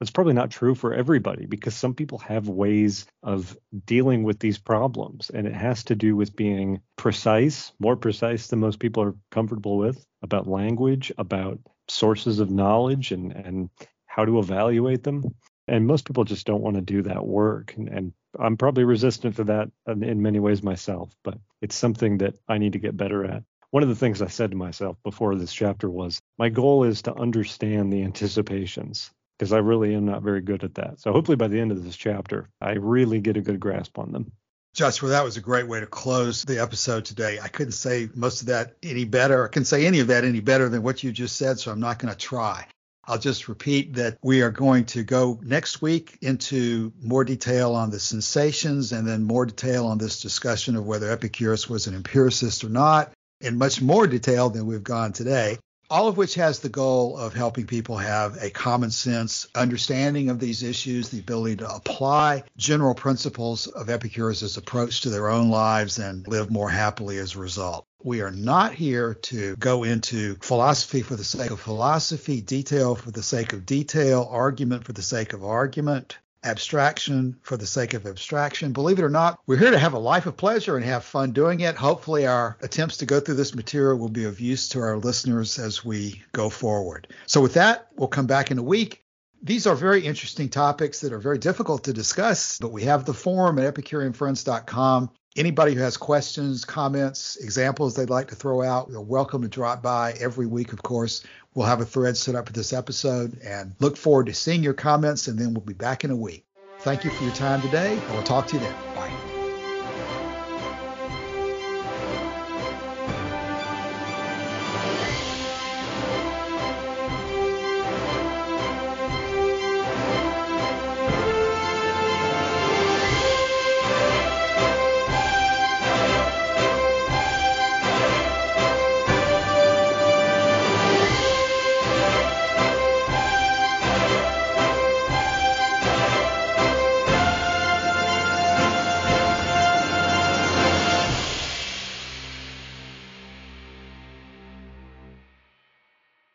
That's 0.01 0.09
probably 0.09 0.33
not 0.33 0.49
true 0.49 0.73
for 0.73 0.95
everybody 0.95 1.45
because 1.45 1.75
some 1.75 1.93
people 1.93 2.17
have 2.17 2.49
ways 2.49 3.05
of 3.21 3.55
dealing 3.85 4.23
with 4.23 4.39
these 4.39 4.57
problems. 4.57 5.29
And 5.29 5.45
it 5.45 5.53
has 5.53 5.83
to 5.85 5.95
do 5.95 6.15
with 6.15 6.35
being 6.35 6.81
precise, 6.95 7.71
more 7.79 7.95
precise 7.95 8.47
than 8.47 8.61
most 8.61 8.79
people 8.79 9.03
are 9.03 9.15
comfortable 9.29 9.77
with, 9.77 10.03
about 10.23 10.47
language, 10.47 11.11
about 11.19 11.59
sources 11.87 12.39
of 12.39 12.49
knowledge 12.49 13.11
and, 13.11 13.31
and 13.31 13.69
how 14.07 14.25
to 14.25 14.39
evaluate 14.39 15.03
them. 15.03 15.35
And 15.67 15.85
most 15.85 16.05
people 16.05 16.23
just 16.23 16.47
don't 16.47 16.63
want 16.63 16.77
to 16.77 16.81
do 16.81 17.03
that 17.03 17.23
work. 17.23 17.75
And, 17.77 17.87
and 17.87 18.13
I'm 18.39 18.57
probably 18.57 18.85
resistant 18.85 19.35
to 19.35 19.43
that 19.43 19.69
in 19.87 20.23
many 20.23 20.39
ways 20.39 20.63
myself, 20.63 21.15
but 21.23 21.37
it's 21.61 21.75
something 21.75 22.17
that 22.17 22.33
I 22.47 22.57
need 22.57 22.73
to 22.73 22.79
get 22.79 22.97
better 22.97 23.23
at. 23.23 23.43
One 23.69 23.83
of 23.83 23.89
the 23.89 23.95
things 23.95 24.23
I 24.23 24.29
said 24.29 24.49
to 24.49 24.57
myself 24.57 24.97
before 25.03 25.35
this 25.35 25.53
chapter 25.53 25.91
was 25.91 26.19
my 26.39 26.49
goal 26.49 26.85
is 26.85 27.03
to 27.03 27.13
understand 27.13 27.93
the 27.93 28.01
anticipations 28.01 29.11
because 29.41 29.53
I 29.53 29.57
really 29.57 29.95
am 29.95 30.05
not 30.05 30.21
very 30.21 30.41
good 30.41 30.63
at 30.63 30.75
that. 30.75 30.99
So 30.99 31.11
hopefully 31.11 31.35
by 31.35 31.47
the 31.47 31.59
end 31.59 31.71
of 31.71 31.83
this 31.83 31.95
chapter, 31.95 32.47
I 32.61 32.73
really 32.73 33.19
get 33.21 33.37
a 33.37 33.41
good 33.41 33.59
grasp 33.59 33.97
on 33.97 34.11
them. 34.11 34.31
Joshua, 34.75 35.09
that 35.09 35.23
was 35.23 35.35
a 35.35 35.41
great 35.41 35.67
way 35.67 35.79
to 35.79 35.87
close 35.87 36.43
the 36.43 36.61
episode 36.61 37.05
today. 37.05 37.39
I 37.41 37.47
couldn't 37.47 37.71
say 37.71 38.07
most 38.13 38.41
of 38.41 38.47
that 38.49 38.75
any 38.83 39.03
better. 39.03 39.43
I 39.43 39.47
can't 39.47 39.65
say 39.65 39.87
any 39.87 39.99
of 39.99 40.07
that 40.07 40.25
any 40.25 40.41
better 40.41 40.69
than 40.69 40.83
what 40.83 41.01
you 41.01 41.11
just 41.11 41.37
said, 41.37 41.57
so 41.57 41.71
I'm 41.71 41.79
not 41.79 41.97
going 41.97 42.13
to 42.13 42.19
try. 42.19 42.67
I'll 43.05 43.17
just 43.17 43.47
repeat 43.47 43.95
that 43.95 44.19
we 44.21 44.43
are 44.43 44.51
going 44.51 44.85
to 44.85 45.01
go 45.01 45.39
next 45.41 45.81
week 45.81 46.19
into 46.21 46.93
more 47.01 47.23
detail 47.23 47.73
on 47.73 47.89
the 47.89 47.99
sensations 47.99 48.91
and 48.91 49.07
then 49.07 49.23
more 49.23 49.47
detail 49.47 49.87
on 49.87 49.97
this 49.97 50.21
discussion 50.21 50.75
of 50.75 50.85
whether 50.85 51.09
Epicurus 51.09 51.67
was 51.67 51.87
an 51.87 51.95
empiricist 51.95 52.63
or 52.63 52.69
not, 52.69 53.11
in 53.39 53.57
much 53.57 53.81
more 53.81 54.05
detail 54.05 54.51
than 54.51 54.67
we've 54.67 54.83
gone 54.83 55.13
today 55.13 55.57
all 55.91 56.07
of 56.07 56.15
which 56.15 56.35
has 56.35 56.59
the 56.59 56.69
goal 56.69 57.17
of 57.17 57.33
helping 57.33 57.67
people 57.67 57.97
have 57.97 58.41
a 58.41 58.49
common 58.49 58.89
sense 58.89 59.45
understanding 59.53 60.29
of 60.29 60.39
these 60.39 60.63
issues, 60.63 61.09
the 61.09 61.19
ability 61.19 61.57
to 61.57 61.69
apply 61.69 62.41
general 62.55 62.95
principles 62.95 63.67
of 63.67 63.89
Epicurus' 63.89 64.55
approach 64.55 65.01
to 65.01 65.09
their 65.09 65.27
own 65.27 65.49
lives 65.49 65.99
and 65.99 66.25
live 66.29 66.49
more 66.49 66.69
happily 66.69 67.17
as 67.17 67.35
a 67.35 67.39
result. 67.39 67.85
We 68.01 68.21
are 68.21 68.31
not 68.31 68.73
here 68.73 69.15
to 69.15 69.57
go 69.57 69.83
into 69.83 70.35
philosophy 70.41 71.01
for 71.01 71.17
the 71.17 71.25
sake 71.25 71.51
of 71.51 71.59
philosophy, 71.59 72.39
detail 72.39 72.95
for 72.95 73.11
the 73.11 73.21
sake 73.21 73.51
of 73.51 73.65
detail, 73.65 74.27
argument 74.31 74.85
for 74.85 74.93
the 74.93 75.01
sake 75.03 75.33
of 75.33 75.43
argument 75.43 76.17
abstraction 76.43 77.37
for 77.43 77.57
the 77.57 77.65
sake 77.65 77.93
of 77.93 78.05
abstraction. 78.05 78.73
Believe 78.73 78.99
it 78.99 79.03
or 79.03 79.09
not, 79.09 79.39
we're 79.45 79.57
here 79.57 79.71
to 79.71 79.79
have 79.79 79.93
a 79.93 79.99
life 79.99 80.25
of 80.25 80.37
pleasure 80.37 80.75
and 80.75 80.85
have 80.85 81.03
fun 81.03 81.31
doing 81.31 81.59
it. 81.59 81.75
Hopefully, 81.75 82.25
our 82.25 82.57
attempts 82.61 82.97
to 82.97 83.05
go 83.05 83.19
through 83.19 83.35
this 83.35 83.55
material 83.55 83.97
will 83.97 84.09
be 84.09 84.25
of 84.25 84.39
use 84.39 84.69
to 84.69 84.79
our 84.79 84.97
listeners 84.97 85.59
as 85.59 85.85
we 85.85 86.21
go 86.31 86.49
forward. 86.49 87.07
So, 87.25 87.41
with 87.41 87.53
that, 87.55 87.87
we'll 87.95 88.07
come 88.07 88.27
back 88.27 88.51
in 88.51 88.57
a 88.57 88.63
week. 88.63 89.03
These 89.43 89.65
are 89.65 89.75
very 89.75 90.05
interesting 90.05 90.49
topics 90.49 91.01
that 91.01 91.13
are 91.13 91.19
very 91.19 91.39
difficult 91.39 91.85
to 91.85 91.93
discuss, 91.93 92.59
but 92.59 92.71
we 92.71 92.83
have 92.83 93.05
the 93.05 93.13
forum 93.13 93.57
at 93.57 93.73
EpicureanFriends.com. 93.73 95.09
Anybody 95.35 95.73
who 95.73 95.79
has 95.79 95.95
questions, 95.95 96.65
comments, 96.65 97.37
examples 97.37 97.95
they'd 97.95 98.09
like 98.09 98.27
to 98.27 98.35
throw 98.35 98.61
out, 98.61 98.89
you're 98.91 99.01
welcome 99.01 99.41
to 99.41 99.47
drop 99.47 99.81
by 99.81 100.11
every 100.19 100.45
week, 100.45 100.73
of 100.73 100.83
course. 100.83 101.23
We'll 101.53 101.67
have 101.67 101.81
a 101.81 101.85
thread 101.85 102.15
set 102.15 102.35
up 102.35 102.47
for 102.47 102.53
this 102.53 102.71
episode 102.73 103.39
and 103.43 103.75
look 103.79 103.97
forward 103.97 104.27
to 104.27 104.33
seeing 104.33 104.63
your 104.63 104.73
comments, 104.73 105.27
and 105.27 105.37
then 105.37 105.53
we'll 105.53 105.65
be 105.65 105.73
back 105.73 106.03
in 106.03 106.11
a 106.11 106.15
week. 106.15 106.45
Thank 106.79 107.03
you 107.03 107.11
for 107.11 107.23
your 107.23 107.33
time 107.33 107.61
today, 107.61 107.93
and 107.93 108.11
we'll 108.11 108.23
talk 108.23 108.47
to 108.47 108.55
you 108.55 108.61
then. 108.61 108.75
Bye. 108.95 109.30